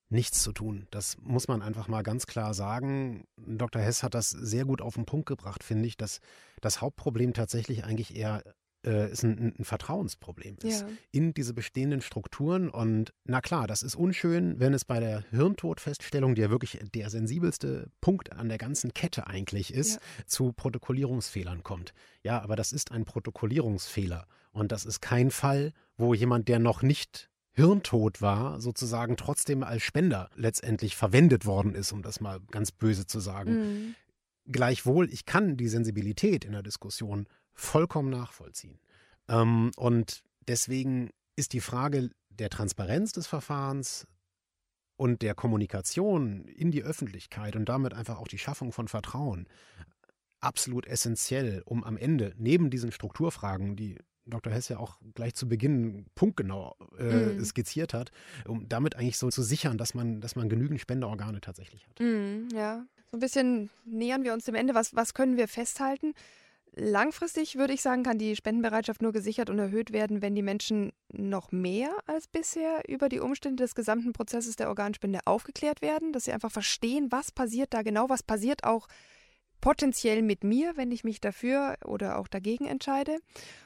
nichts 0.09 0.41
zu 0.41 0.53
tun. 0.53 0.87
Das 0.91 1.17
muss 1.21 1.49
man 1.49 1.61
einfach 1.61 1.89
mal 1.89 2.03
ganz 2.03 2.25
klar 2.25 2.53
sagen. 2.53 3.25
Dr. 3.35 3.81
Hess 3.81 4.01
hat 4.01 4.13
das 4.13 4.29
sehr 4.29 4.63
gut 4.63 4.81
auf 4.81 4.95
den 4.95 5.05
Punkt 5.05 5.27
gebracht, 5.27 5.61
finde 5.61 5.85
ich, 5.85 5.97
dass 5.97 6.21
das 6.61 6.79
Hauptproblem 6.79 7.33
tatsächlich 7.33 7.83
eigentlich 7.83 8.15
eher 8.15 8.43
äh, 8.85 9.11
ist 9.11 9.23
ein, 9.23 9.55
ein, 9.59 9.65
Vertrauensproblem 9.65 10.57
ist 10.63 10.81
ja. 10.83 10.87
in 11.11 11.33
diese 11.33 11.53
bestehenden 11.53 11.99
Strukturen. 11.99 12.69
Und 12.69 13.13
na 13.25 13.41
klar, 13.41 13.67
das 13.67 13.83
ist 13.83 13.95
unschön, 13.95 14.57
wenn 14.57 14.73
es 14.73 14.85
bei 14.85 15.01
der 15.01 15.25
Hirntodfeststellung, 15.31 16.33
die 16.35 16.43
ja 16.43 16.49
wirklich 16.49 16.79
der 16.93 17.09
sensibelste 17.09 17.89
Punkt 17.99 18.31
an 18.31 18.47
der 18.47 18.57
ganzen 18.57 18.93
Kette 18.93 19.27
eigentlich 19.27 19.73
ist, 19.73 19.95
ja. 19.95 20.25
zu 20.27 20.53
Protokollierungsfehlern 20.53 21.63
kommt. 21.63 21.93
Ja, 22.23 22.41
aber 22.41 22.55
das 22.55 22.71
ist 22.71 22.91
ein 22.91 23.03
Protokollierungsfehler. 23.03 24.27
Und 24.51 24.71
das 24.71 24.85
ist 24.85 25.01
kein 25.01 25.29
Fall, 25.29 25.73
wo 25.97 26.13
jemand, 26.13 26.47
der 26.47 26.59
noch 26.59 26.81
nicht 26.81 27.29
hirntot 27.55 28.21
war, 28.21 28.59
sozusagen 28.59 29.15
trotzdem 29.15 29.63
als 29.63 29.81
Spender 29.81 30.29
letztendlich 30.35 30.95
verwendet 30.95 31.45
worden 31.45 31.73
ist, 31.73 31.93
um 31.93 32.01
das 32.01 32.19
mal 32.19 32.39
ganz 32.51 32.71
böse 32.71 33.07
zu 33.07 33.19
sagen. 33.19 33.51
Mhm. 33.53 33.95
Gleichwohl, 34.47 35.11
ich 35.11 35.25
kann 35.25 35.57
die 35.57 35.69
Sensibilität 35.69 36.45
in 36.45 36.51
der 36.51 36.63
Diskussion 36.63 37.27
vollkommen 37.53 38.09
nachvollziehen. 38.09 38.79
Ähm, 39.29 39.71
und 39.77 40.23
deswegen 40.47 41.09
ist 41.35 41.53
die 41.53 41.61
Frage 41.61 42.11
der 42.29 42.49
Transparenz 42.49 43.13
des 43.13 43.27
Verfahrens 43.27 44.05
und 44.97 45.21
der 45.21 45.33
Kommunikation 45.33 46.45
in 46.45 46.71
die 46.71 46.83
Öffentlichkeit 46.83 47.55
und 47.55 47.69
damit 47.69 47.93
einfach 47.93 48.19
auch 48.19 48.27
die 48.27 48.37
Schaffung 48.37 48.73
von 48.73 48.87
Vertrauen 48.87 49.47
absolut 50.41 50.85
essentiell, 50.85 51.63
um 51.65 51.83
am 51.83 51.97
Ende 51.97 52.33
neben 52.37 52.69
diesen 52.69 52.91
Strukturfragen, 52.91 53.75
die 53.75 53.97
Dr. 54.25 54.51
Hess 54.51 54.69
ja 54.69 54.79
auch 54.79 54.99
gleich 55.13 55.35
zu 55.35 55.47
Beginn 55.47 56.05
punktgenau 56.15 56.75
äh, 56.97 57.03
mm. 57.03 57.45
skizziert 57.45 57.93
hat, 57.93 58.11
um 58.47 58.67
damit 58.67 58.95
eigentlich 58.95 59.17
so 59.17 59.29
zu 59.29 59.43
sichern, 59.43 59.77
dass 59.77 59.93
man, 59.93 60.21
dass 60.21 60.35
man 60.35 60.49
genügend 60.49 60.81
Spenderorgane 60.81 61.41
tatsächlich 61.41 61.87
hat. 61.87 61.99
Mm, 61.99 62.47
ja, 62.53 62.85
so 63.11 63.17
ein 63.17 63.19
bisschen 63.19 63.69
nähern 63.85 64.23
wir 64.23 64.33
uns 64.33 64.45
dem 64.45 64.55
Ende. 64.55 64.73
Was, 64.73 64.95
was 64.95 65.13
können 65.13 65.37
wir 65.37 65.47
festhalten? 65.47 66.13
Langfristig 66.77 67.55
würde 67.55 67.73
ich 67.73 67.81
sagen, 67.81 68.03
kann 68.03 68.17
die 68.17 68.35
Spendenbereitschaft 68.35 69.01
nur 69.01 69.13
gesichert 69.13 69.49
und 69.49 69.59
erhöht 69.59 69.93
werden, 69.93 70.21
wenn 70.21 70.35
die 70.35 70.41
Menschen 70.41 70.91
noch 71.13 71.53
mehr 71.53 71.89
als 72.05 72.27
bisher 72.27 72.81
über 72.89 73.07
die 73.07 73.21
Umstände 73.21 73.63
des 73.63 73.75
gesamten 73.75 74.11
Prozesses 74.11 74.57
der 74.57 74.67
Organspende 74.67 75.19
aufgeklärt 75.23 75.81
werden, 75.81 76.11
dass 76.11 76.25
sie 76.25 76.33
einfach 76.33 76.51
verstehen, 76.51 77.11
was 77.11 77.31
passiert 77.31 77.73
da 77.73 77.81
genau, 77.81 78.09
was 78.09 78.23
passiert 78.23 78.65
auch 78.65 78.87
potenziell 79.65 80.21
mit 80.21 80.43
mir, 80.43 80.77
wenn 80.77 80.91
ich 80.91 81.03
mich 81.03 81.19
dafür 81.19 81.75
oder 81.83 82.19
auch 82.19 82.27
dagegen 82.27 82.67
entscheide. 82.67 83.17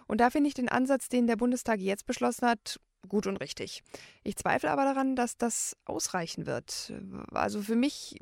Und 0.07 0.21
da 0.21 0.29
finde 0.29 0.47
ich 0.47 0.53
den 0.53 0.69
Ansatz, 0.69 1.09
den 1.09 1.27
der 1.27 1.35
Bundestag 1.35 1.81
jetzt 1.81 2.05
beschlossen 2.05 2.47
hat, 2.47 2.79
gut 3.09 3.27
und 3.27 3.35
richtig. 3.35 3.83
Ich 4.23 4.37
zweifle 4.37 4.71
aber 4.71 4.85
daran, 4.85 5.17
dass 5.17 5.35
das 5.35 5.75
ausreichen 5.83 6.45
wird. 6.45 6.93
Also 7.33 7.61
für 7.61 7.75
mich 7.75 8.17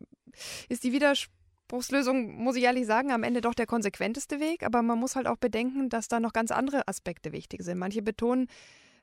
ist 0.69 0.85
die 0.85 0.91
Widerspruchslösung, 0.91 2.37
muss 2.37 2.55
ich 2.55 2.63
ehrlich 2.63 2.87
sagen, 2.87 3.11
am 3.11 3.21
Ende 3.21 3.41
doch 3.41 3.53
der 3.53 3.67
konsequenteste 3.67 4.39
Weg. 4.39 4.63
Aber 4.63 4.81
man 4.81 4.97
muss 4.97 5.15
halt 5.15 5.27
auch 5.27 5.37
bedenken, 5.37 5.89
dass 5.89 6.07
da 6.07 6.19
noch 6.19 6.33
ganz 6.33 6.49
andere 6.49 6.87
Aspekte 6.87 7.31
wichtig 7.31 7.61
sind. 7.61 7.77
Manche 7.77 8.01
betonen, 8.01 8.47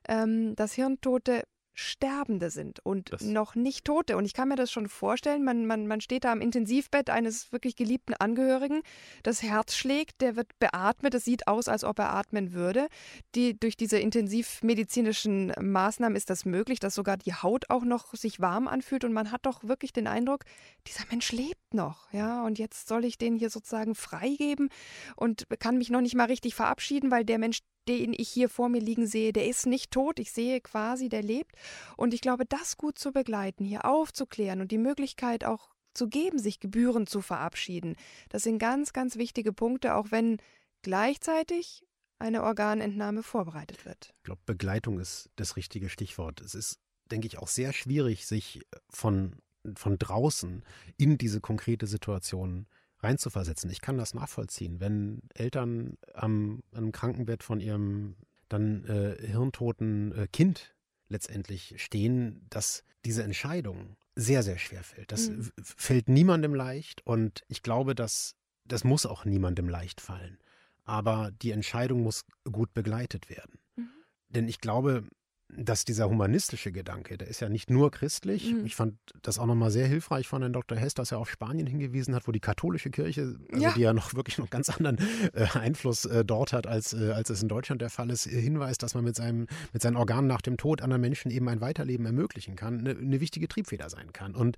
ähm, 0.09 0.53
dass 0.57 0.73
Hirntote 0.73 1.43
Sterbende 1.75 2.49
sind 2.49 2.79
und 2.83 3.11
das 3.11 3.21
noch 3.21 3.55
nicht 3.55 3.85
Tote. 3.85 4.17
Und 4.17 4.25
ich 4.25 4.33
kann 4.33 4.47
mir 4.47 4.55
das 4.55 4.71
schon 4.71 4.87
vorstellen, 4.87 5.43
man, 5.43 5.65
man, 5.65 5.87
man 5.87 6.01
steht 6.01 6.23
da 6.23 6.31
am 6.31 6.41
Intensivbett 6.41 7.09
eines 7.09 7.51
wirklich 7.51 7.75
geliebten 7.75 8.13
Angehörigen, 8.13 8.81
das 9.23 9.43
Herz 9.43 9.75
schlägt, 9.75 10.21
der 10.21 10.35
wird 10.35 10.57
beatmet, 10.59 11.13
es 11.13 11.25
sieht 11.25 11.47
aus, 11.47 11.67
als 11.67 11.83
ob 11.83 11.99
er 11.99 12.13
atmen 12.13 12.53
würde. 12.53 12.87
Die, 13.35 13.59
durch 13.59 13.75
diese 13.75 13.99
intensivmedizinischen 13.99 15.51
Maßnahmen 15.59 16.15
ist 16.15 16.29
das 16.29 16.45
möglich, 16.45 16.79
dass 16.79 16.95
sogar 16.95 17.17
die 17.17 17.33
Haut 17.33 17.69
auch 17.69 17.83
noch 17.83 18.13
sich 18.15 18.39
warm 18.39 18.67
anfühlt 18.67 19.03
und 19.03 19.13
man 19.13 19.31
hat 19.31 19.45
doch 19.45 19.63
wirklich 19.63 19.91
den 19.93 20.07
Eindruck, 20.07 20.45
dieser 20.87 21.05
Mensch 21.11 21.31
lebt 21.31 21.73
noch. 21.73 22.11
Ja, 22.13 22.43
und 22.45 22.57
jetzt 22.57 22.87
soll 22.87 23.05
ich 23.05 23.17
den 23.17 23.35
hier 23.35 23.49
sozusagen 23.49 23.95
freigeben 23.95 24.69
und 25.15 25.47
kann 25.59 25.77
mich 25.77 25.89
noch 25.89 26.01
nicht 26.01 26.15
mal 26.15 26.25
richtig 26.25 26.55
verabschieden, 26.55 27.11
weil 27.11 27.25
der 27.25 27.37
Mensch 27.37 27.59
den 27.87 28.13
ich 28.13 28.29
hier 28.29 28.49
vor 28.49 28.69
mir 28.69 28.81
liegen 28.81 29.07
sehe, 29.07 29.33
der 29.33 29.47
ist 29.47 29.65
nicht 29.65 29.91
tot. 29.91 30.19
Ich 30.19 30.31
sehe 30.31 30.61
quasi, 30.61 31.09
der 31.09 31.23
lebt. 31.23 31.55
Und 31.97 32.13
ich 32.13 32.21
glaube, 32.21 32.45
das 32.45 32.77
gut 32.77 32.97
zu 32.97 33.11
begleiten, 33.11 33.63
hier 33.65 33.85
aufzuklären 33.85 34.61
und 34.61 34.71
die 34.71 34.77
Möglichkeit 34.77 35.45
auch 35.45 35.69
zu 35.93 36.09
geben, 36.09 36.39
sich 36.39 36.59
gebührend 36.59 37.09
zu 37.09 37.21
verabschieden, 37.21 37.95
das 38.29 38.43
sind 38.43 38.59
ganz, 38.59 38.93
ganz 38.93 39.15
wichtige 39.15 39.53
Punkte, 39.53 39.95
auch 39.95 40.11
wenn 40.11 40.37
gleichzeitig 40.81 41.85
eine 42.19 42.43
Organentnahme 42.43 43.23
vorbereitet 43.23 43.85
wird. 43.85 44.13
Ich 44.17 44.23
glaube, 44.23 44.41
Begleitung 44.45 44.99
ist 44.99 45.29
das 45.35 45.55
richtige 45.55 45.89
Stichwort. 45.89 46.41
Es 46.41 46.55
ist, 46.55 46.79
denke 47.11 47.27
ich, 47.27 47.37
auch 47.37 47.47
sehr 47.47 47.73
schwierig, 47.73 48.25
sich 48.25 48.61
von, 48.89 49.37
von 49.75 49.97
draußen 49.97 50.63
in 50.97 51.17
diese 51.17 51.41
konkrete 51.41 51.87
Situation 51.87 52.67
reinzuversetzen. 53.05 53.69
Ich 53.69 53.81
kann 53.81 53.97
das 53.97 54.13
nachvollziehen, 54.13 54.79
wenn 54.79 55.21
Eltern 55.33 55.97
am, 56.13 56.61
am 56.73 56.91
Krankenbett 56.91 57.43
von 57.43 57.59
ihrem 57.59 58.15
dann 58.49 58.85
äh, 58.85 59.15
hirntoten 59.25 60.11
äh, 60.15 60.27
Kind 60.27 60.75
letztendlich 61.07 61.75
stehen, 61.77 62.45
dass 62.49 62.83
diese 63.05 63.23
Entscheidung 63.23 63.95
sehr, 64.15 64.43
sehr 64.43 64.57
schwer 64.57 64.83
fällt. 64.83 65.11
Das 65.11 65.29
mhm. 65.29 65.51
fällt 65.61 66.09
niemandem 66.09 66.55
leicht 66.55 67.05
und 67.05 67.43
ich 67.47 67.63
glaube, 67.63 67.95
dass 67.95 68.35
das 68.67 68.83
muss 68.83 69.05
auch 69.05 69.25
niemandem 69.25 69.69
leicht 69.69 70.01
fallen. 70.01 70.39
Aber 70.83 71.31
die 71.41 71.51
Entscheidung 71.51 72.01
muss 72.03 72.25
gut 72.51 72.73
begleitet 72.73 73.29
werden. 73.29 73.59
Mhm. 73.75 73.89
Denn 74.29 74.47
ich 74.47 74.59
glaube, 74.59 75.03
dass 75.49 75.85
dieser 75.85 76.09
humanistische 76.09 76.71
Gedanke, 76.71 77.17
der 77.17 77.27
ist 77.27 77.39
ja 77.39 77.49
nicht 77.49 77.69
nur 77.69 77.91
christlich. 77.91 78.53
Mhm. 78.53 78.65
Ich 78.65 78.75
fand 78.75 78.97
das 79.21 79.39
auch 79.39 79.45
nochmal 79.45 79.71
sehr 79.71 79.87
hilfreich 79.87 80.27
von 80.27 80.41
Herrn 80.41 80.53
Dr. 80.53 80.77
Hess, 80.77 80.93
dass 80.93 81.11
er 81.11 81.19
auf 81.19 81.29
Spanien 81.29 81.67
hingewiesen 81.67 82.15
hat, 82.15 82.27
wo 82.27 82.31
die 82.31 82.39
katholische 82.39 82.89
Kirche, 82.89 83.37
also 83.51 83.63
ja. 83.63 83.71
die 83.73 83.81
ja 83.81 83.93
noch 83.93 84.15
wirklich 84.15 84.37
noch 84.37 84.49
ganz 84.49 84.69
anderen 84.69 84.97
äh, 85.33 85.45
Einfluss 85.53 86.05
äh, 86.05 86.25
dort 86.25 86.51
hat, 86.51 86.67
als, 86.67 86.93
äh, 86.93 87.11
als 87.11 87.29
es 87.29 87.41
in 87.41 87.47
Deutschland 87.47 87.81
der 87.81 87.89
Fall 87.89 88.09
ist, 88.09 88.23
hinweist, 88.25 88.81
dass 88.83 88.95
man 88.95 89.03
mit, 89.03 89.15
seinem, 89.15 89.47
mit 89.71 89.81
seinen 89.81 89.95
Organen 89.97 90.27
nach 90.27 90.41
dem 90.41 90.57
Tod 90.57 90.81
anderen 90.81 91.01
Menschen 91.01 91.31
eben 91.31 91.47
ein 91.47 91.61
Weiterleben 91.61 92.05
ermöglichen 92.05 92.55
kann, 92.55 92.79
eine, 92.79 92.91
eine 92.91 93.19
wichtige 93.19 93.47
Triebfeder 93.47 93.89
sein 93.89 94.13
kann. 94.13 94.35
Und 94.35 94.57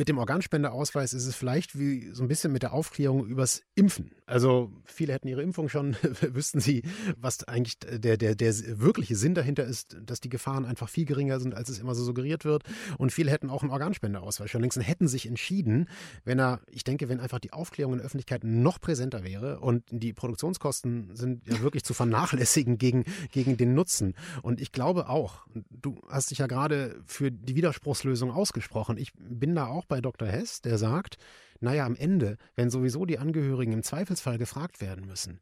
mit 0.00 0.08
dem 0.08 0.16
Organspendeausweis 0.16 1.12
ist 1.12 1.26
es 1.26 1.36
vielleicht 1.36 1.78
wie 1.78 2.08
so 2.14 2.22
ein 2.22 2.28
bisschen 2.28 2.52
mit 2.52 2.62
der 2.62 2.72
Aufklärung 2.72 3.26
übers 3.26 3.60
Impfen. 3.74 4.12
Also 4.24 4.72
viele 4.86 5.12
hätten 5.12 5.28
ihre 5.28 5.42
Impfung 5.42 5.68
schon, 5.68 5.94
wüssten 6.22 6.58
sie, 6.58 6.84
was 7.18 7.46
eigentlich 7.46 7.78
der, 7.80 8.16
der, 8.16 8.34
der 8.34 8.54
wirkliche 8.80 9.14
Sinn 9.14 9.34
dahinter 9.34 9.64
ist, 9.64 9.98
dass 10.02 10.20
die 10.20 10.30
Gefahren 10.30 10.64
einfach 10.64 10.88
viel 10.88 11.04
geringer 11.04 11.38
sind, 11.38 11.54
als 11.54 11.68
es 11.68 11.80
immer 11.80 11.94
so 11.94 12.02
suggeriert 12.02 12.46
wird. 12.46 12.62
Und 12.96 13.12
viele 13.12 13.30
hätten 13.30 13.50
auch 13.50 13.60
einen 13.60 13.72
Organspendeausweis 13.72 14.50
schon 14.50 14.62
längst 14.62 14.78
und 14.78 14.84
hätten 14.84 15.06
sich 15.06 15.26
entschieden, 15.26 15.86
wenn 16.24 16.38
er, 16.38 16.62
ich 16.70 16.84
denke, 16.84 17.10
wenn 17.10 17.20
einfach 17.20 17.38
die 17.38 17.52
Aufklärung 17.52 17.92
in 17.92 17.98
der 17.98 18.06
Öffentlichkeit 18.06 18.42
noch 18.42 18.80
präsenter 18.80 19.22
wäre 19.22 19.60
und 19.60 19.84
die 19.90 20.14
Produktionskosten 20.14 21.14
sind 21.14 21.46
ja 21.46 21.60
wirklich 21.60 21.84
zu 21.84 21.92
vernachlässigen 21.92 22.78
gegen, 22.78 23.04
gegen 23.32 23.58
den 23.58 23.74
Nutzen. 23.74 24.14
Und 24.40 24.62
ich 24.62 24.72
glaube 24.72 25.10
auch, 25.10 25.46
du 25.70 26.00
hast 26.08 26.30
dich 26.30 26.38
ja 26.38 26.46
gerade 26.46 27.02
für 27.04 27.30
die 27.30 27.54
Widerspruchslösung 27.54 28.30
ausgesprochen. 28.30 28.96
Ich 28.96 29.12
bin 29.18 29.54
da 29.54 29.66
auch 29.66 29.89
bei 29.90 30.00
Dr. 30.00 30.26
Hess, 30.26 30.62
der 30.62 30.78
sagt, 30.78 31.18
naja, 31.60 31.84
am 31.84 31.94
Ende, 31.94 32.38
wenn 32.56 32.70
sowieso 32.70 33.04
die 33.04 33.18
Angehörigen 33.18 33.72
im 33.72 33.82
Zweifelsfall 33.82 34.38
gefragt 34.38 34.80
werden 34.80 35.04
müssen, 35.06 35.40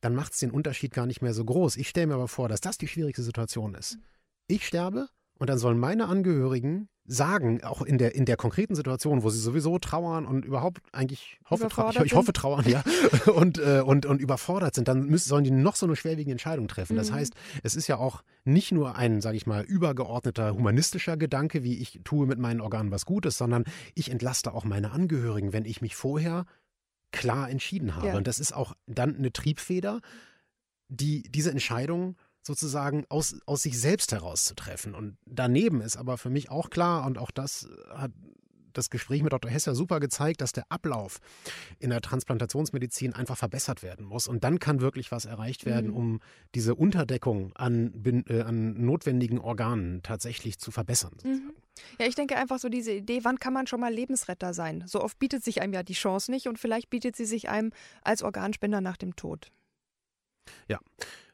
dann 0.00 0.14
macht 0.14 0.34
es 0.34 0.38
den 0.38 0.52
Unterschied 0.52 0.92
gar 0.92 1.06
nicht 1.06 1.22
mehr 1.22 1.34
so 1.34 1.44
groß. 1.44 1.76
Ich 1.76 1.88
stelle 1.88 2.06
mir 2.06 2.14
aber 2.14 2.28
vor, 2.28 2.48
dass 2.48 2.60
das 2.60 2.78
die 2.78 2.86
schwierigste 2.86 3.22
Situation 3.22 3.74
ist. 3.74 3.98
Ich 4.46 4.66
sterbe 4.66 5.08
und 5.38 5.50
dann 5.50 5.58
sollen 5.58 5.78
meine 5.78 6.06
Angehörigen 6.06 6.88
sagen, 7.06 7.62
auch 7.62 7.82
in 7.82 7.98
der, 7.98 8.14
in 8.14 8.24
der 8.24 8.36
konkreten 8.36 8.74
Situation, 8.74 9.22
wo 9.22 9.30
sie 9.30 9.38
sowieso 9.38 9.78
trauern 9.78 10.24
und 10.24 10.44
überhaupt 10.44 10.80
eigentlich 10.92 11.38
hoffe, 11.44 11.68
trau 11.68 11.90
ich, 11.90 12.00
ich, 12.00 12.14
hoffe 12.14 12.32
trauern, 12.32 12.66
ja, 12.66 12.82
und, 13.34 13.58
äh, 13.58 13.82
und, 13.84 14.06
und 14.06 14.20
überfordert 14.20 14.74
sind, 14.74 14.88
dann 14.88 15.04
müssen, 15.06 15.28
sollen 15.28 15.44
die 15.44 15.50
noch 15.50 15.76
so 15.76 15.84
eine 15.84 15.96
schwerwiegende 15.96 16.32
Entscheidung 16.32 16.66
treffen. 16.66 16.96
Das 16.96 17.10
mhm. 17.10 17.16
heißt, 17.16 17.34
es 17.62 17.74
ist 17.74 17.88
ja 17.88 17.98
auch 17.98 18.22
nicht 18.44 18.72
nur 18.72 18.96
ein, 18.96 19.20
sage 19.20 19.36
ich 19.36 19.46
mal, 19.46 19.62
übergeordneter 19.62 20.54
humanistischer 20.54 21.16
Gedanke, 21.16 21.62
wie 21.62 21.78
ich 21.78 22.00
tue 22.04 22.26
mit 22.26 22.38
meinen 22.38 22.62
Organen 22.62 22.90
was 22.90 23.04
Gutes, 23.04 23.36
sondern 23.36 23.64
ich 23.94 24.10
entlaste 24.10 24.54
auch 24.54 24.64
meine 24.64 24.92
Angehörigen, 24.92 25.52
wenn 25.52 25.66
ich 25.66 25.82
mich 25.82 25.96
vorher 25.96 26.46
klar 27.12 27.50
entschieden 27.50 27.96
habe. 27.96 28.08
Ja. 28.08 28.16
Und 28.16 28.26
das 28.26 28.40
ist 28.40 28.54
auch 28.54 28.74
dann 28.86 29.16
eine 29.16 29.32
Triebfeder, 29.32 30.00
die 30.88 31.22
diese 31.24 31.50
Entscheidung 31.50 32.16
sozusagen 32.46 33.04
aus, 33.08 33.36
aus 33.46 33.62
sich 33.62 33.80
selbst 33.80 34.12
herauszutreffen. 34.12 34.94
Und 34.94 35.16
daneben 35.26 35.80
ist 35.80 35.96
aber 35.96 36.18
für 36.18 36.30
mich 36.30 36.50
auch 36.50 36.70
klar, 36.70 37.06
und 37.06 37.18
auch 37.18 37.30
das 37.30 37.68
hat 37.90 38.12
das 38.74 38.90
Gespräch 38.90 39.22
mit 39.22 39.32
Dr. 39.32 39.50
Hesser 39.50 39.74
super 39.74 40.00
gezeigt, 40.00 40.40
dass 40.40 40.52
der 40.52 40.64
Ablauf 40.68 41.20
in 41.78 41.90
der 41.90 42.00
Transplantationsmedizin 42.00 43.14
einfach 43.14 43.36
verbessert 43.36 43.82
werden 43.82 44.04
muss. 44.04 44.28
Und 44.28 44.44
dann 44.44 44.58
kann 44.58 44.80
wirklich 44.80 45.10
was 45.10 45.24
erreicht 45.24 45.64
werden, 45.64 45.90
mhm. 45.90 45.96
um 45.96 46.20
diese 46.54 46.74
Unterdeckung 46.74 47.52
an, 47.54 47.92
äh, 48.28 48.42
an 48.42 48.84
notwendigen 48.84 49.38
Organen 49.38 50.02
tatsächlich 50.02 50.58
zu 50.58 50.70
verbessern. 50.70 51.16
Mhm. 51.24 51.52
Ja, 51.98 52.06
ich 52.06 52.14
denke 52.14 52.36
einfach 52.36 52.58
so 52.58 52.68
diese 52.68 52.92
Idee, 52.92 53.20
wann 53.22 53.38
kann 53.38 53.52
man 53.52 53.66
schon 53.66 53.80
mal 53.80 53.92
Lebensretter 53.92 54.54
sein? 54.54 54.84
So 54.86 55.02
oft 55.02 55.18
bietet 55.18 55.42
sich 55.42 55.60
einem 55.60 55.72
ja 55.72 55.82
die 55.82 55.94
Chance 55.94 56.30
nicht 56.30 56.46
und 56.46 56.58
vielleicht 56.58 56.90
bietet 56.90 57.16
sie 57.16 57.24
sich 57.24 57.48
einem 57.48 57.72
als 58.02 58.22
Organspender 58.22 58.80
nach 58.80 58.96
dem 58.96 59.16
Tod. 59.16 59.50
Ja. 60.68 60.78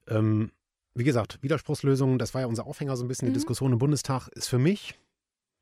Ähm, 0.09 0.51
wie 0.95 1.05
gesagt, 1.05 1.39
Widerspruchslösungen, 1.43 2.19
das 2.19 2.35
war 2.35 2.43
ja 2.43 2.47
unser 2.47 2.67
Aufhänger 2.67 2.97
so 2.97 3.05
ein 3.05 3.09
bisschen, 3.09 3.27
die 3.27 3.31
mhm. 3.31 3.35
Diskussion 3.35 3.73
im 3.73 3.79
Bundestag, 3.79 4.29
ist 4.29 4.49
für 4.49 4.59
mich 4.59 4.99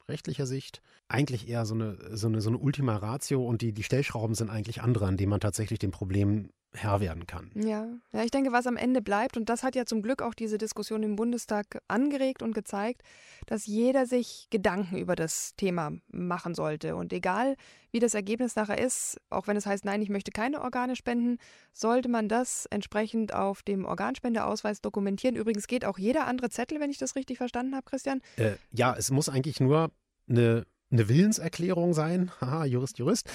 rechtlicher 0.09 0.47
Sicht 0.47 0.81
eigentlich 1.09 1.49
eher 1.49 1.67
so 1.67 1.75
eine, 1.75 1.99
so 2.17 2.29
eine, 2.29 2.41
so 2.41 2.49
eine 2.49 2.59
Ultima 2.59 2.97
Ratio 2.97 3.45
und 3.45 3.63
die, 3.63 3.73
die 3.73 3.83
Stellschrauben 3.83 4.35
sind 4.35 4.51
eigentlich 4.51 4.83
andere, 4.83 5.07
an 5.07 5.17
denen 5.17 5.31
man 5.31 5.41
tatsächlich 5.41 5.79
dem 5.79 5.91
Problem 5.91 6.51
Herr 6.73 7.01
werden 7.01 7.27
kann. 7.27 7.51
Ja. 7.55 7.89
ja, 8.13 8.25
ich 8.25 8.31
denke, 8.31 8.53
was 8.53 8.67
am 8.67 8.77
Ende 8.77 9.01
bleibt, 9.01 9.37
und 9.37 9.49
das 9.49 9.63
hat 9.63 9.75
ja 9.75 9.87
zum 9.87 10.03
Glück 10.03 10.21
auch 10.21 10.35
diese 10.35 10.59
Diskussion 10.59 11.03
im 11.03 11.17
Bundestag 11.17 11.81
angeregt 11.89 12.43
und 12.43 12.55
gezeigt, 12.55 13.03
dass 13.47 13.67
jeder 13.67 14.07
sich 14.07 14.49
Gedanken 14.51 14.99
über 14.99 15.17
das 15.17 15.55
Thema 15.57 15.93
machen 16.09 16.55
sollte. 16.55 16.95
Und 16.95 17.13
egal, 17.13 17.57
wie 17.91 18.01
das 18.01 18.15
Ergebnis 18.15 18.55
nachher 18.55 18.79
ist, 18.79 19.19
auch 19.31 19.47
wenn 19.47 19.57
es 19.57 19.65
heißt, 19.65 19.85
nein, 19.85 20.03
ich 20.03 20.11
möchte 20.11 20.31
keine 20.31 20.61
Organe 20.61 20.95
spenden, 20.95 21.39
sollte 21.73 22.09
man 22.09 22.29
das 22.29 22.67
entsprechend 22.67 23.33
auf 23.33 23.63
dem 23.63 23.87
Organspendeausweis 23.87 24.83
dokumentieren. 24.83 25.37
Übrigens 25.37 25.67
geht 25.67 25.87
auch 25.87 25.99
jeder 25.99 26.27
andere 26.27 26.51
Zettel, 26.51 26.81
wenn 26.81 26.91
ich 26.91 26.99
das 26.99 27.17
richtig 27.17 27.39
verstanden 27.39 27.75
habe, 27.75 27.85
Christian. 27.85 28.21
Äh, 28.37 28.57
ja, 28.73 28.95
es 28.95 29.11
muss 29.11 29.29
eigentlich 29.29 29.61
nur 29.61 29.91
eine 30.29 30.67
eine 30.91 31.09
Willenserklärung 31.09 31.93
sein, 31.93 32.31
haha, 32.41 32.65
Jurist, 32.65 32.99
Jurist, 32.99 33.31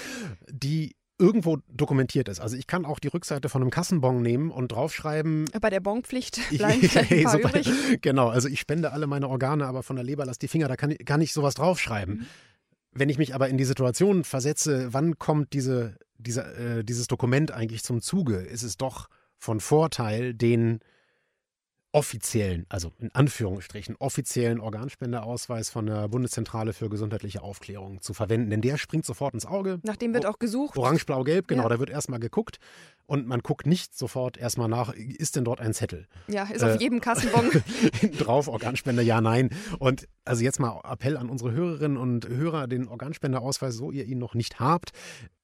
die 0.50 0.96
irgendwo 1.20 1.58
dokumentiert 1.68 2.28
ist. 2.28 2.40
Also 2.40 2.58
ich 2.58 2.68
kann 2.68 2.86
auch 2.86 3.00
die 3.00 3.08
Rückseite 3.08 3.50
von 3.50 3.62
einem 3.62 3.72
Kassenbon 3.72 4.22
nehmen 4.22 4.52
und 4.52 4.72
draufschreiben. 4.72 5.46
Bei 5.62 5.70
der 5.70 5.80
Bonpflicht 5.80 6.40
bleiben 6.58 6.82
hey, 6.82 7.26
so 7.28 7.38
übrig. 7.38 7.70
Genau, 8.02 8.30
also 8.30 8.48
ich 8.48 8.60
spende 8.60 8.92
alle 8.92 9.08
meine 9.08 9.30
Organe, 9.30 9.66
aber 9.66 9.84
von 9.84 9.96
der 9.96 10.04
Leber 10.04 10.26
lass 10.26 10.40
die 10.40 10.48
Finger, 10.48 10.68
da 10.68 10.76
kann, 10.76 10.96
kann 11.06 11.22
ich 11.22 11.34
sowas 11.34 11.54
draufschreiben. 11.56 12.16
Mhm. 12.16 12.26
Wenn 12.92 13.10
ich 13.10 13.18
mich 13.18 13.34
aber 13.34 13.50
in 13.50 13.58
die 13.58 13.66
Situation 13.66 14.24
versetze, 14.24 14.94
wann 14.94 15.18
kommt 15.18 15.54
diese, 15.54 15.98
diese, 16.18 16.42
äh, 16.42 16.84
dieses 16.84 17.08
Dokument 17.08 17.52
eigentlich 17.52 17.84
zum 17.84 18.02
Zuge, 18.02 18.38
ist 18.38 18.64
es 18.64 18.78
doch 18.78 19.08
von 19.38 19.60
Vorteil, 19.60 20.34
den 20.34 20.80
offiziellen, 21.94 22.66
also 22.70 22.92
in 23.00 23.14
Anführungsstrichen, 23.14 23.96
offiziellen 23.98 24.60
Organspendeausweis 24.60 25.70
von 25.70 25.86
der 25.86 26.08
Bundeszentrale 26.08 26.74
für 26.74 26.90
gesundheitliche 26.90 27.44
Aufklärung 27.44 28.02
zu 28.02 28.16
verwenden. 28.16 28.50
Denn 28.50 28.62
der 28.62 28.78
springt 28.78 29.06
sofort 29.06 29.36
ins 29.36 29.46
Auge. 29.46 29.80
Nach 29.84 29.96
dem 29.96 30.12
wird 30.14 30.26
auch 30.26 30.40
gesucht. 30.40 30.76
Orange, 30.76 31.06
blau, 31.06 31.24
gelb, 31.24 31.48
genau. 31.48 31.64
Ja. 31.64 31.70
Da 31.70 31.80
wird 31.80 31.92
erstmal 31.92 32.20
geguckt. 32.20 32.58
Und 33.06 33.28
man 33.28 33.42
guckt 33.42 33.68
nicht 33.68 33.96
sofort 33.96 34.38
erstmal 34.38 34.70
nach, 34.70 34.94
ist 34.94 35.36
denn 35.36 35.46
dort 35.46 35.62
ein 35.62 35.74
Zettel? 35.74 36.08
Ja, 36.28 36.46
ist 36.46 36.64
äh, 36.64 36.74
auf 36.74 36.82
jedem 36.82 37.00
Kassenbon. 37.00 37.52
drauf, 38.18 38.48
Organspender, 38.48 39.04
ja, 39.04 39.22
nein. 39.22 39.52
Und 39.78 40.08
also 40.26 40.44
jetzt 40.44 40.60
mal 40.60 40.82
Appell 40.84 41.16
an 41.16 41.30
unsere 41.30 41.52
Hörerinnen 41.52 41.98
und 41.98 42.28
Hörer, 42.28 42.66
den 42.66 42.88
Organspendeausweis, 42.88 43.76
so 43.76 43.92
ihr 43.92 44.06
ihn 44.06 44.18
noch 44.18 44.34
nicht 44.34 44.60
habt, 44.60 44.94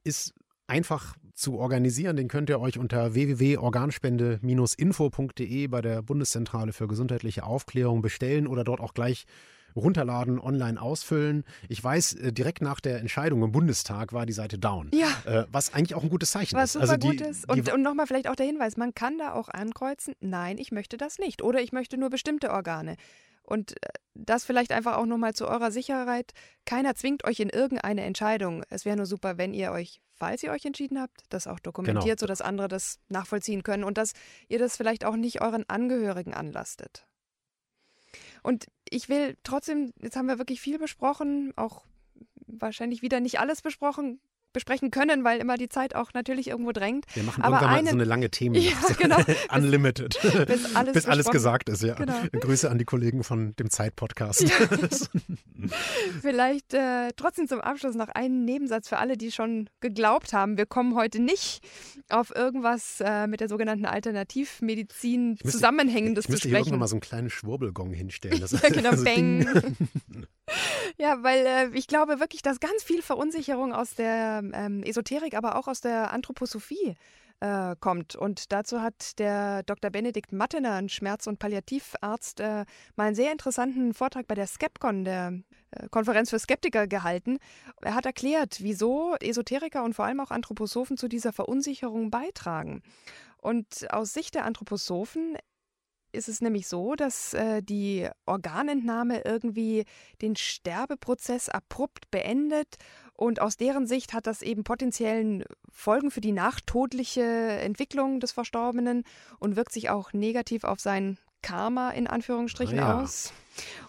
ist 0.04 0.34
einfach 0.70 1.16
zu 1.34 1.58
organisieren. 1.58 2.18
Den 2.18 2.28
könnt 2.28 2.50
ihr 2.50 2.60
euch 2.60 2.78
unter 2.78 3.14
www.organspende-info.de 3.14 5.68
bei 5.68 5.82
der 5.82 6.02
Bundeszentrale 6.02 6.74
für 6.74 6.88
gesundheitliche 6.88 7.44
Aufklärung 7.44 8.02
bestellen 8.02 8.48
oder 8.48 8.64
dort 8.64 8.82
auch 8.82 8.94
gleich 8.94 9.26
runterladen, 9.76 10.40
online 10.40 10.82
ausfüllen. 10.82 11.44
Ich 11.68 11.84
weiß, 11.84 12.14
äh, 12.14 12.34
direkt 12.34 12.62
nach 12.62 12.80
der 12.80 13.00
Entscheidung 13.00 13.44
im 13.44 13.52
Bundestag 13.52 14.14
war 14.14 14.26
die 14.26 14.34
Seite 14.34 14.58
down. 14.58 14.92
Ja. 14.94 15.08
Äh, 15.26 15.46
was 15.52 15.74
eigentlich 15.74 15.96
auch 15.96 16.04
ein 16.04 16.10
gutes 16.10 16.32
Zeichen 16.32 16.56
Was 16.56 16.76
ist. 16.76 16.82
super 16.82 16.92
Also 16.92 16.98
die, 16.98 17.18
gut 17.18 17.22
ist. 17.22 17.50
Und, 17.50 17.72
und 17.72 17.82
nochmal 17.82 18.08
vielleicht 18.08 18.28
auch 18.28 18.36
der 18.36 18.46
Hinweis, 18.46 18.78
man 18.78 18.94
kann 18.94 19.18
da 19.18 19.34
auch 19.34 19.50
ankreuzen, 19.50 20.16
nein, 20.20 20.58
ich 20.58 20.72
möchte 20.72 20.98
das 20.98 21.20
nicht. 21.20 21.42
Oder 21.42 21.62
ich 21.62 21.72
möchte 21.72 21.98
nur 21.98 22.10
bestimmte 22.10 22.52
Organe. 22.52 22.96
Und 23.44 23.74
äh, 23.84 23.90
das 24.14 24.44
vielleicht 24.44 24.72
einfach 24.72 24.98
auch 24.98 25.06
nochmal 25.06 25.34
zu 25.34 25.48
eurer 25.48 25.72
Sicherheit. 25.72 26.32
Keiner 26.66 26.96
zwingt 26.96 27.24
euch 27.24 27.40
in 27.40 27.50
irgendeine 27.50 28.04
Entscheidung. 28.04 28.64
Es 28.70 28.86
wäre 28.86 28.98
nur 28.98 29.06
super, 29.06 29.38
wenn 29.38 29.54
ihr 29.54 29.72
euch, 29.72 30.02
falls 30.20 30.44
ihr 30.44 30.52
euch 30.52 30.66
entschieden 30.66 31.00
habt, 31.00 31.24
das 31.30 31.48
auch 31.48 31.60
dokumentiert, 31.60 32.20
Genau. 32.20 32.20
sodass 32.20 32.42
andere 32.42 32.68
das 32.68 33.00
nachvollziehen 33.08 33.64
können 33.64 33.84
und 33.84 33.98
dass 33.98 34.14
ihr 34.48 34.60
das 34.60 34.78
vielleicht 34.78 35.06
auch 35.06 35.16
nicht 35.16 35.42
euren 35.42 35.68
Angehörigen 35.70 36.34
anlastet. 36.34 37.08
Und 38.44 38.68
ich 38.90 39.10
will 39.10 39.38
trotzdem, 39.44 39.94
jetzt 40.02 40.16
haben 40.16 40.28
wir 40.28 40.38
wirklich 40.38 40.62
viel 40.62 40.80
besprochen, 40.80 41.54
auch 41.56 41.84
wahrscheinlich 42.48 43.02
wieder 43.02 43.20
nicht 43.20 43.40
alles 43.40 43.62
besprochen, 43.62 44.20
besprechen 44.54 44.92
können, 44.92 45.24
weil 45.24 45.40
immer 45.40 45.58
die 45.58 45.70
Zeit 45.70 45.96
auch 45.96 46.14
natürlich 46.14 46.48
irgendwo 46.48 46.72
drängt. 46.72 47.06
wir 47.14 47.24
machen 47.24 47.44
aber 47.44 47.56
irgendwann 47.58 47.72
mal 47.72 47.78
einen- 47.80 47.88
so 47.88 47.94
eine 47.96 48.04
lange 48.06 48.30
Themen. 48.30 48.56
Ja, 48.60 48.72
genau. 49.00 49.18
Unlimited. 49.56 50.20
bis 50.48 50.76
alles 50.76 50.94
Bis 50.94 51.06
alles 51.06 51.30
gesagt 51.30 51.70
ist, 51.70 51.84
ja. 51.84 51.94
Genau. 51.96 52.14
Grüße 52.32 52.70
an 52.70 52.78
die 52.78 52.86
Kollegen 52.86 53.24
von 53.24 53.56
dem 53.58 53.70
Zeit-Podcast. 53.70 54.46
Vielleicht 56.22 56.74
äh, 56.74 57.10
trotzdem 57.16 57.48
zum 57.48 57.62
Abschluss 57.62 57.96
noch 57.96 58.10
einen 58.10 58.46
Nebensatz 58.46 58.90
für 58.90 58.98
alle, 58.98 59.18
die 59.18 59.32
schon 59.32 59.70
geglaubt 59.82 60.34
haben, 60.34 60.58
wir 60.58 60.66
kommen 60.66 60.96
heute 60.96 61.22
nicht 61.22 61.62
auf 62.10 62.34
irgendwas 62.36 63.02
äh, 63.02 63.28
mit 63.28 63.40
der 63.42 63.50
sogenannten 63.50 63.86
Alternativmedizin 63.86 65.32
müsste- 65.32 65.50
Zusammenhängendes 65.50 66.26
ich 66.26 66.28
zu 66.28 66.32
müsste 66.34 66.48
hier 66.50 66.58
irgendwann 66.58 66.66
sprechen. 66.70 66.80
mal 66.80 66.88
so 66.88 66.96
einen 66.96 67.02
kleinen 67.02 67.30
Schwurbelgong 67.30 67.94
hinstellen. 67.94 68.40
Das, 68.40 68.52
Ja, 68.52 68.70
genau, 68.70 68.90
also 68.92 69.04
bang. 69.04 69.40
Ding. 69.46 70.28
Ja, 70.98 71.24
weil 71.24 71.46
äh, 71.46 71.70
ich 71.78 71.88
glaube 71.88 72.20
wirklich, 72.20 72.42
dass 72.42 72.60
ganz 72.60 72.84
viel 72.84 73.02
Verunsicherung 73.02 73.74
aus 73.74 73.96
der 73.96 74.42
ähm, 74.54 74.84
Esoterik, 74.84 75.34
aber 75.34 75.56
auch 75.56 75.68
aus 75.68 75.82
der 75.82 76.12
Anthroposophie 76.12 76.96
äh, 77.40 77.76
kommt. 77.80 78.16
Und 78.16 78.52
dazu 78.52 78.82
hat 78.82 79.18
der 79.20 79.64
Dr. 79.64 79.90
Benedikt 79.90 80.32
Mattener, 80.34 80.74
ein 80.74 80.90
Schmerz- 80.90 81.28
und 81.28 81.40
Palliativarzt, 81.40 82.40
äh, 82.40 82.66
mal 82.96 83.06
einen 83.08 83.16
sehr 83.16 83.32
interessanten 83.32 83.94
Vortrag 83.94 84.28
bei 84.28 84.36
der 84.36 84.48
Skepcon, 84.48 85.06
der 85.06 85.40
äh, 85.72 85.88
Konferenz 85.90 86.30
für 86.30 86.40
Skeptiker, 86.40 86.88
gehalten. 86.88 87.40
Er 87.82 87.96
hat 87.96 88.06
erklärt, 88.06 88.58
wieso 88.60 89.16
Esoteriker 89.22 89.84
und 89.84 89.94
vor 89.94 90.06
allem 90.06 90.20
auch 90.20 90.32
Anthroposophen 90.32 90.98
zu 90.98 91.08
dieser 91.08 91.34
Verunsicherung 91.34 92.12
beitragen. 92.12 92.82
Und 93.38 93.92
aus 93.94 94.14
Sicht 94.14 94.36
der 94.36 94.46
Anthroposophen 94.46 95.38
ist 96.12 96.30
es 96.30 96.42
nämlich 96.42 96.68
so, 96.68 96.96
dass 96.96 97.34
äh, 97.34 97.62
die 97.62 98.10
Organentnahme 98.26 99.22
irgendwie 99.22 99.86
den 100.22 100.36
Sterbeprozess 100.36 101.50
abrupt 101.50 102.10
beendet 102.12 102.78
und 103.14 103.42
aus 103.42 103.58
deren 103.58 103.86
Sicht 103.86 104.14
hat 104.14 104.28
das 104.28 104.42
eben 104.42 104.64
potenziellen 104.64 105.44
Folgen 105.70 106.10
für 106.10 106.22
die 106.22 106.32
nachtodliche 106.32 107.22
Entwicklung 107.22 108.20
des 108.20 108.32
Verstorbenen 108.32 109.04
und 109.40 109.56
wirkt 109.56 109.74
sich 109.74 109.90
auch 109.90 110.14
negativ 110.14 110.64
auf 110.64 110.80
sein 110.80 111.18
Karma 111.42 111.92
in 111.92 112.08
Anführungsstrichen 112.08 112.80
Ah 112.80 112.82
ja. 112.82 113.02
aus. 113.02 113.34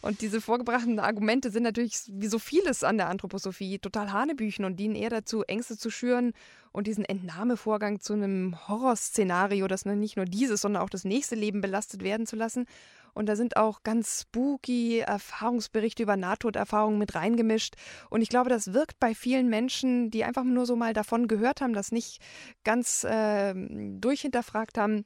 Und 0.01 0.21
diese 0.21 0.41
vorgebrachten 0.41 0.99
Argumente 0.99 1.51
sind 1.51 1.63
natürlich 1.63 2.03
wie 2.09 2.27
so 2.27 2.39
vieles 2.39 2.83
an 2.85 2.97
der 2.97 3.09
Anthroposophie 3.09 3.79
total 3.79 4.13
Hanebüchen 4.13 4.65
und 4.65 4.77
dienen 4.77 4.95
eher 4.95 5.11
dazu, 5.11 5.43
Ängste 5.43 5.77
zu 5.77 5.91
schüren 5.91 6.33
und 6.73 6.87
diesen 6.87 7.05
Entnahmevorgang 7.05 8.01
zu 8.01 8.13
einem 8.13 8.57
Horrorszenario, 8.69 9.67
das 9.67 9.85
nicht 9.85 10.17
nur 10.17 10.25
dieses, 10.27 10.61
sondern 10.61 10.83
auch 10.83 10.91
das 10.91 11.05
nächste 11.05 11.35
Leben 11.35 11.61
belastet 11.61 12.03
werden 12.03 12.27
zu 12.27 12.37
lassen. 12.37 12.67
Und 13.13 13.29
da 13.29 13.35
sind 13.35 13.57
auch 13.57 13.83
ganz 13.83 14.21
spooky 14.23 15.01
Erfahrungsberichte 15.01 16.05
über 16.05 16.17
Nahtoderfahrungen 16.17 16.99
mit 16.99 17.17
reingemischt. 17.17 17.75
Und 18.09 18.23
ich 18.23 18.29
glaube, 18.29 18.51
das 18.51 18.73
wirkt 18.73 19.01
bei 19.01 19.15
vielen 19.17 19.49
Menschen, 19.49 20.11
die 20.13 20.23
einfach 20.25 20.45
nur 20.45 20.65
so 20.65 20.77
mal 20.77 20.93
davon 20.93 21.27
gehört 21.27 21.61
haben, 21.61 21.73
das 21.73 21.91
nicht 21.91 22.21
ganz 22.63 23.03
äh, 23.03 23.53
durchhinterfragt 23.99 24.79
haben, 24.79 25.05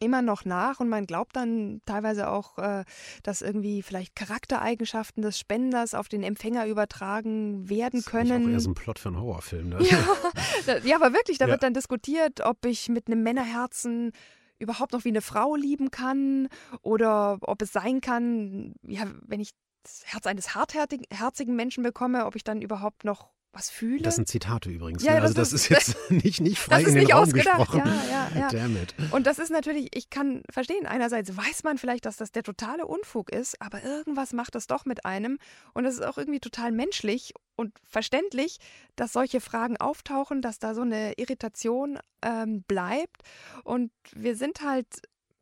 immer 0.00 0.22
noch 0.22 0.44
nach 0.44 0.80
und 0.80 0.88
man 0.88 1.06
glaubt 1.06 1.36
dann 1.36 1.80
teilweise 1.86 2.28
auch, 2.30 2.58
äh, 2.58 2.84
dass 3.22 3.42
irgendwie 3.42 3.82
vielleicht 3.82 4.16
Charaktereigenschaften 4.16 5.22
des 5.22 5.38
Spenders 5.38 5.94
auf 5.94 6.08
den 6.08 6.22
Empfänger 6.22 6.66
übertragen 6.66 7.68
werden 7.68 8.00
Das 8.00 8.00
ist 8.00 8.06
können. 8.06 8.46
auch 8.46 8.50
eher 8.50 8.60
so 8.60 8.70
ein 8.70 8.74
Plot 8.74 8.98
für 8.98 9.08
einen 9.08 9.20
Horrorfilm. 9.20 9.68
Ne? 9.70 9.78
Ja, 9.82 10.78
ja, 10.84 10.96
aber 10.96 11.12
wirklich, 11.12 11.38
da 11.38 11.46
Ja. 11.46 11.52
wird 11.52 11.62
dann 11.62 11.74
diskutiert, 11.74 12.40
ob 12.44 12.64
ich 12.66 12.88
mit 12.88 13.06
einem 13.06 13.22
Männerherzen 13.22 14.12
überhaupt 14.58 14.92
noch 14.92 15.04
wie 15.04 15.08
eine 15.10 15.22
Frau 15.22 15.56
lieben 15.56 15.90
kann 15.90 16.48
oder 16.82 17.38
ob 17.42 17.62
es 17.62 17.72
sein 17.72 18.00
kann, 18.00 18.74
ja, 18.82 19.04
wenn 19.26 19.40
ich 19.40 19.52
das 19.82 20.02
Herz 20.04 20.26
eines 20.26 20.54
hartherzigen 20.54 21.06
herzigen 21.10 21.56
Menschen 21.56 21.82
bekomme, 21.82 22.26
ob 22.26 22.36
ich 22.36 22.44
dann 22.44 22.60
überhaupt 22.60 23.04
noch 23.04 23.30
was 23.52 23.70
fühle. 23.70 24.02
Das 24.02 24.16
sind 24.16 24.28
Zitate 24.28 24.70
übrigens. 24.70 25.02
Ja, 25.02 25.14
ne? 25.14 25.22
Also 25.22 25.34
das 25.34 25.50
das 25.50 25.62
ist 25.62 25.68
jetzt 25.68 25.96
nicht, 26.10 26.40
nicht 26.40 26.58
frei 26.58 26.76
das 26.76 26.82
ist 26.82 26.88
in 26.88 26.94
den 26.94 27.04
nicht 27.04 27.14
Raum 27.14 27.22
ausgedacht. 27.24 27.58
gesprochen. 27.58 27.82
Ja, 27.84 28.28
ja, 28.34 28.40
ja. 28.40 28.48
Damn 28.48 28.76
it. 28.76 28.94
Und 29.10 29.26
das 29.26 29.38
ist 29.38 29.50
natürlich, 29.50 29.88
ich 29.94 30.10
kann 30.10 30.42
verstehen, 30.50 30.86
einerseits 30.86 31.36
weiß 31.36 31.64
man 31.64 31.78
vielleicht, 31.78 32.06
dass 32.06 32.16
das 32.16 32.30
der 32.32 32.42
totale 32.42 32.86
Unfug 32.86 33.30
ist, 33.30 33.60
aber 33.60 33.82
irgendwas 33.82 34.32
macht 34.32 34.54
das 34.54 34.66
doch 34.66 34.84
mit 34.84 35.04
einem. 35.04 35.38
Und 35.74 35.84
es 35.84 35.94
ist 35.94 36.04
auch 36.04 36.18
irgendwie 36.18 36.40
total 36.40 36.70
menschlich 36.72 37.34
und 37.56 37.72
verständlich, 37.84 38.58
dass 38.96 39.12
solche 39.12 39.40
Fragen 39.40 39.76
auftauchen, 39.76 40.42
dass 40.42 40.58
da 40.58 40.74
so 40.74 40.82
eine 40.82 41.14
Irritation 41.14 41.98
ähm, 42.22 42.62
bleibt. 42.62 43.22
Und 43.64 43.90
wir 44.14 44.36
sind 44.36 44.62
halt, 44.62 44.86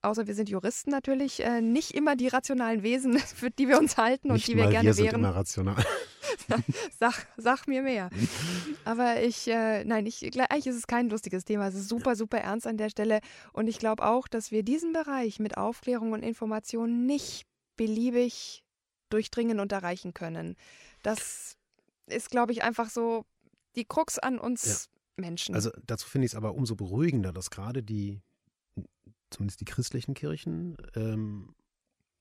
außer 0.02 0.26
wir 0.26 0.34
sind 0.34 0.48
Juristen 0.48 0.90
natürlich, 0.90 1.42
äh, 1.42 1.60
nicht 1.60 1.92
immer 1.92 2.16
die 2.16 2.28
rationalen 2.28 2.82
Wesen, 2.82 3.18
für 3.18 3.50
die 3.50 3.68
wir 3.68 3.78
uns 3.78 3.96
halten 3.96 4.28
und 4.28 4.36
Nicht 4.36 4.48
die 4.48 4.56
wir 4.56 4.68
gerne 4.68 4.86
wir 4.86 4.94
sind 4.94 5.06
wären. 5.06 5.20
immer 5.20 5.34
rational. 5.34 5.84
Sag, 6.98 7.26
sag 7.36 7.66
mir 7.68 7.82
mehr. 7.82 8.10
Aber 8.84 9.22
ich, 9.22 9.48
äh, 9.48 9.84
nein, 9.84 10.06
ich, 10.06 10.22
eigentlich 10.40 10.66
ist 10.66 10.76
es 10.76 10.86
kein 10.86 11.10
lustiges 11.10 11.44
Thema. 11.44 11.68
Es 11.68 11.74
ist 11.74 11.88
super, 11.88 12.16
super 12.16 12.38
ernst 12.38 12.66
an 12.66 12.76
der 12.76 12.90
Stelle. 12.90 13.20
Und 13.52 13.66
ich 13.66 13.78
glaube 13.78 14.04
auch, 14.04 14.28
dass 14.28 14.50
wir 14.50 14.62
diesen 14.62 14.92
Bereich 14.92 15.40
mit 15.40 15.56
Aufklärung 15.56 16.12
und 16.12 16.22
Information 16.22 17.06
nicht 17.06 17.46
beliebig 17.76 18.64
durchdringen 19.10 19.60
und 19.60 19.72
erreichen 19.72 20.14
können. 20.14 20.56
Das 21.02 21.56
ist, 22.06 22.30
glaube 22.30 22.52
ich, 22.52 22.62
einfach 22.62 22.90
so 22.90 23.24
die 23.76 23.84
Krux 23.84 24.18
an 24.18 24.38
uns 24.38 24.88
Menschen. 25.16 25.54
Also 25.54 25.70
dazu 25.86 26.08
finde 26.08 26.26
ich 26.26 26.32
es 26.32 26.36
aber 26.36 26.54
umso 26.54 26.76
beruhigender, 26.76 27.32
dass 27.32 27.50
gerade 27.50 27.82
die, 27.82 28.20
zumindest 29.30 29.60
die 29.60 29.64
christlichen 29.64 30.14
Kirchen, 30.14 30.76
ähm, 30.94 31.54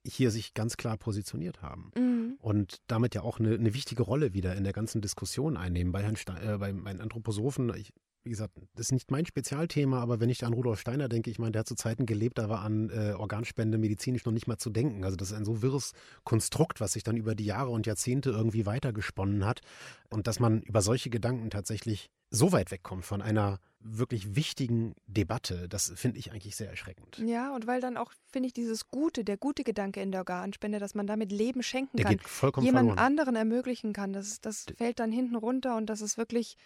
hier 0.05 0.32
sich 0.32 0.53
ganz 0.53 0.78
klar 0.78 0.97
positioniert 0.97 1.62
haben. 1.62 1.91
Mhm. 1.95 2.38
Und 2.39 2.82
damit 2.88 3.16
ja 3.16 3.22
auch 3.22 3.39
eine, 3.39 3.55
eine 3.55 3.74
wichtige 3.74 4.03
Rolle 4.03 4.34
wieder 4.34 4.55
in 4.55 4.64
der 4.64 4.74
ganzen 4.74 5.01
Diskussion 5.01 5.58
einnehmen. 5.58 5.91
Bei 5.91 6.01
Herrn 6.01 6.16
Stein, 6.16 6.41
äh, 6.47 6.58
bei 6.58 6.72
meinen 6.74 7.01
Anthroposophen, 7.01 7.74
ich, 7.76 7.93
wie 8.24 8.30
gesagt, 8.30 8.53
das 8.76 8.88
ist 8.88 8.91
nicht 8.91 9.11
mein 9.11 9.26
Spezialthema, 9.26 10.01
aber 10.01 10.20
wenn 10.20 10.30
ich 10.30 10.45
an 10.45 10.53
Rudolf 10.53 10.80
Steiner 10.80 11.07
denke, 11.07 11.30
ich 11.30 11.39
meine, 11.39 11.53
der 11.53 11.61
hat 11.61 11.68
zu 11.68 11.76
Zeiten 11.76 12.05
gelebt, 12.05 12.38
da 12.38 12.49
war 12.49 12.61
an 12.61 12.89
äh, 12.89 13.13
Organspende 13.13 13.78
medizinisch 13.78 14.26
noch 14.26 14.34
nicht 14.34 14.47
mal 14.47 14.57
zu 14.57 14.70
denken. 14.70 15.03
Also 15.03 15.15
das 15.15 15.32
ist 15.32 15.38
ein 15.38 15.45
so 15.45 15.61
wirres 15.61 15.93
Konstrukt, 16.24 16.82
was 16.82 16.93
sich 16.93 17.03
dann 17.03 17.15
über 17.18 17.36
die 17.36 17.45
Jahre 17.45 17.70
und 17.70 17.88
Jahrzehnte 17.88 18.32
irgendwie 18.32 18.65
weitergesponnen 18.65 19.45
hat. 19.45 19.61
Und 20.09 20.28
dass 20.28 20.39
man 20.39 20.61
über 20.61 20.82
solche 20.82 21.09
Gedanken 21.09 21.49
tatsächlich 21.49 22.09
so 22.30 22.51
weit 22.51 22.72
wegkommt 22.72 23.05
von 23.05 23.22
einer 23.22 23.59
wirklich 23.80 24.36
wichtigen 24.36 24.95
Debatte, 25.05 25.70
das 25.70 25.93
finde 25.95 26.20
ich 26.20 26.32
eigentlich 26.32 26.55
sehr 26.55 26.70
erschreckend. 26.70 27.20
Ja, 27.20 27.55
und 27.55 27.68
weil 27.68 27.80
dann 27.80 27.95
auch, 27.95 28.11
finde 28.26 28.47
ich, 28.47 28.53
dieses 28.53 28.89
Gute, 28.89 29.24
der 29.24 29.38
gute 29.38 29.63
Gedanke 29.63 30.01
in 30.01 30.11
der 30.11 30.22
Organspende, 30.22 30.80
dass 30.80 30.95
man 30.95 31.07
damit 31.07 31.32
Leben 31.32 31.63
schenken 31.63 31.97
Der 31.97 32.18
kann. 32.18 32.63
jemand 32.63 32.97
anderen 32.97 33.36
ermöglichen 33.36 33.93
kann. 33.93 34.13
Das, 34.13 34.41
das 34.41 34.65
fällt 34.76 34.99
dann 34.99 35.11
hinten 35.11 35.36
runter 35.36 35.78
und 35.78 35.86
das 35.86 36.01
ist 36.01 36.18
wirklich, 36.18 36.57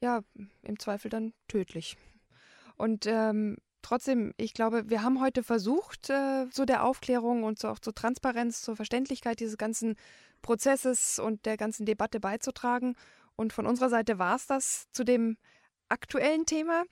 ja, 0.00 0.22
im 0.62 0.78
Zweifel 0.78 1.10
dann 1.10 1.32
tödlich. 1.48 1.96
Und 2.76 3.06
ähm, 3.06 3.58
trotzdem, 3.82 4.32
ich 4.36 4.54
glaube, 4.54 4.88
wir 4.88 5.02
haben 5.02 5.20
heute 5.20 5.42
versucht, 5.42 6.10
äh, 6.10 6.46
so 6.50 6.64
der 6.64 6.84
Aufklärung 6.84 7.44
und 7.44 7.58
so 7.58 7.68
auch 7.68 7.78
zur 7.78 7.94
Transparenz, 7.94 8.62
zur 8.62 8.76
Verständlichkeit 8.76 9.40
dieses 9.40 9.58
ganzen 9.58 9.96
Prozesses 10.42 11.18
und 11.18 11.44
der 11.46 11.56
ganzen 11.56 11.84
Debatte 11.86 12.20
beizutragen. 12.20 12.96
Und 13.36 13.52
von 13.52 13.66
unserer 13.66 13.90
Seite 13.90 14.18
war 14.18 14.36
es 14.36 14.46
das 14.46 14.90
zu 14.92 15.04
dem 15.04 15.36
aktuellen 15.88 16.46
Thema. 16.46 16.84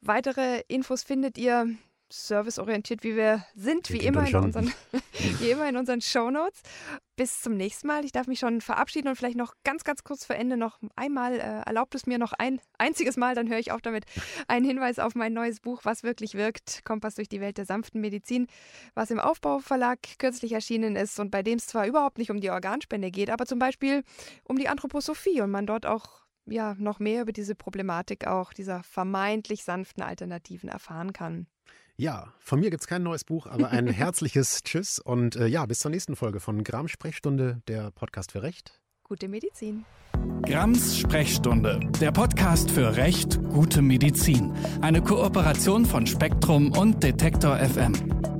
Weitere 0.00 0.62
Infos 0.68 1.02
findet 1.02 1.38
ihr 1.38 1.68
serviceorientiert, 2.10 3.02
wie 3.02 3.16
wir 3.16 3.44
sind, 3.54 3.90
wie 3.92 3.98
immer, 3.98 4.26
in 4.28 4.36
unseren, 4.36 4.72
wie 5.40 5.50
immer 5.50 5.68
in 5.68 5.76
unseren 5.76 6.00
Shownotes. 6.00 6.62
Bis 7.16 7.40
zum 7.40 7.56
nächsten 7.56 7.86
Mal. 7.86 8.04
Ich 8.04 8.12
darf 8.12 8.26
mich 8.26 8.38
schon 8.38 8.60
verabschieden 8.60 9.08
und 9.08 9.16
vielleicht 9.16 9.38
noch 9.38 9.54
ganz, 9.64 9.84
ganz 9.84 10.04
kurz 10.04 10.26
vor 10.26 10.36
Ende 10.36 10.56
noch 10.56 10.78
einmal, 10.96 11.34
äh, 11.34 11.62
erlaubt 11.66 11.94
es 11.94 12.06
mir 12.06 12.18
noch 12.18 12.34
ein 12.34 12.60
einziges 12.76 13.16
Mal, 13.16 13.34
dann 13.34 13.48
höre 13.48 13.58
ich 13.58 13.72
auf 13.72 13.80
damit, 13.80 14.04
einen 14.48 14.66
Hinweis 14.66 14.98
auf 14.98 15.14
mein 15.14 15.32
neues 15.32 15.60
Buch, 15.60 15.80
Was 15.84 16.02
wirklich 16.02 16.34
wirkt, 16.34 16.84
Kompass 16.84 17.14
durch 17.14 17.28
die 17.28 17.40
Welt 17.40 17.56
der 17.56 17.64
sanften 17.64 18.02
Medizin, 18.02 18.46
was 18.94 19.10
im 19.10 19.18
Aufbauverlag 19.18 19.98
kürzlich 20.18 20.52
erschienen 20.52 20.94
ist 20.94 21.18
und 21.18 21.30
bei 21.30 21.42
dem 21.42 21.56
es 21.56 21.66
zwar 21.66 21.86
überhaupt 21.86 22.18
nicht 22.18 22.30
um 22.30 22.40
die 22.40 22.50
Organspende 22.50 23.10
geht, 23.10 23.30
aber 23.30 23.46
zum 23.46 23.58
Beispiel 23.58 24.02
um 24.44 24.58
die 24.58 24.68
Anthroposophie 24.68 25.40
und 25.40 25.50
man 25.50 25.66
dort 25.66 25.86
auch 25.86 26.26
ja 26.46 26.74
noch 26.78 26.98
mehr 26.98 27.22
über 27.22 27.32
diese 27.32 27.54
Problematik 27.54 28.26
auch 28.26 28.52
dieser 28.52 28.82
vermeintlich 28.82 29.64
sanften 29.64 30.02
Alternativen 30.02 30.68
erfahren 30.68 31.12
kann. 31.12 31.46
Ja, 31.98 32.34
von 32.38 32.60
mir 32.60 32.68
gibt 32.68 32.82
es 32.82 32.86
kein 32.86 33.02
neues 33.02 33.24
Buch, 33.24 33.46
aber 33.46 33.70
ein 33.70 33.86
herzliches 33.88 34.62
Tschüss 34.62 34.98
und 34.98 35.34
äh, 35.36 35.46
ja, 35.46 35.64
bis 35.64 35.80
zur 35.80 35.90
nächsten 35.90 36.14
Folge 36.14 36.40
von 36.40 36.62
Gramm 36.62 36.88
Sprechstunde, 36.88 37.62
der 37.68 37.90
Podcast 37.90 38.32
für 38.32 38.42
Recht. 38.42 38.80
Gute 39.02 39.28
Medizin. 39.28 39.86
Grams 40.42 40.98
Sprechstunde, 40.98 41.80
der 42.00 42.12
Podcast 42.12 42.70
für 42.70 42.96
Recht, 42.96 43.42
gute 43.48 43.80
Medizin. 43.80 44.52
Eine 44.82 45.00
Kooperation 45.00 45.86
von 45.86 46.06
Spektrum 46.06 46.72
und 46.72 47.02
Detektor 47.02 47.56
FM. 47.56 48.35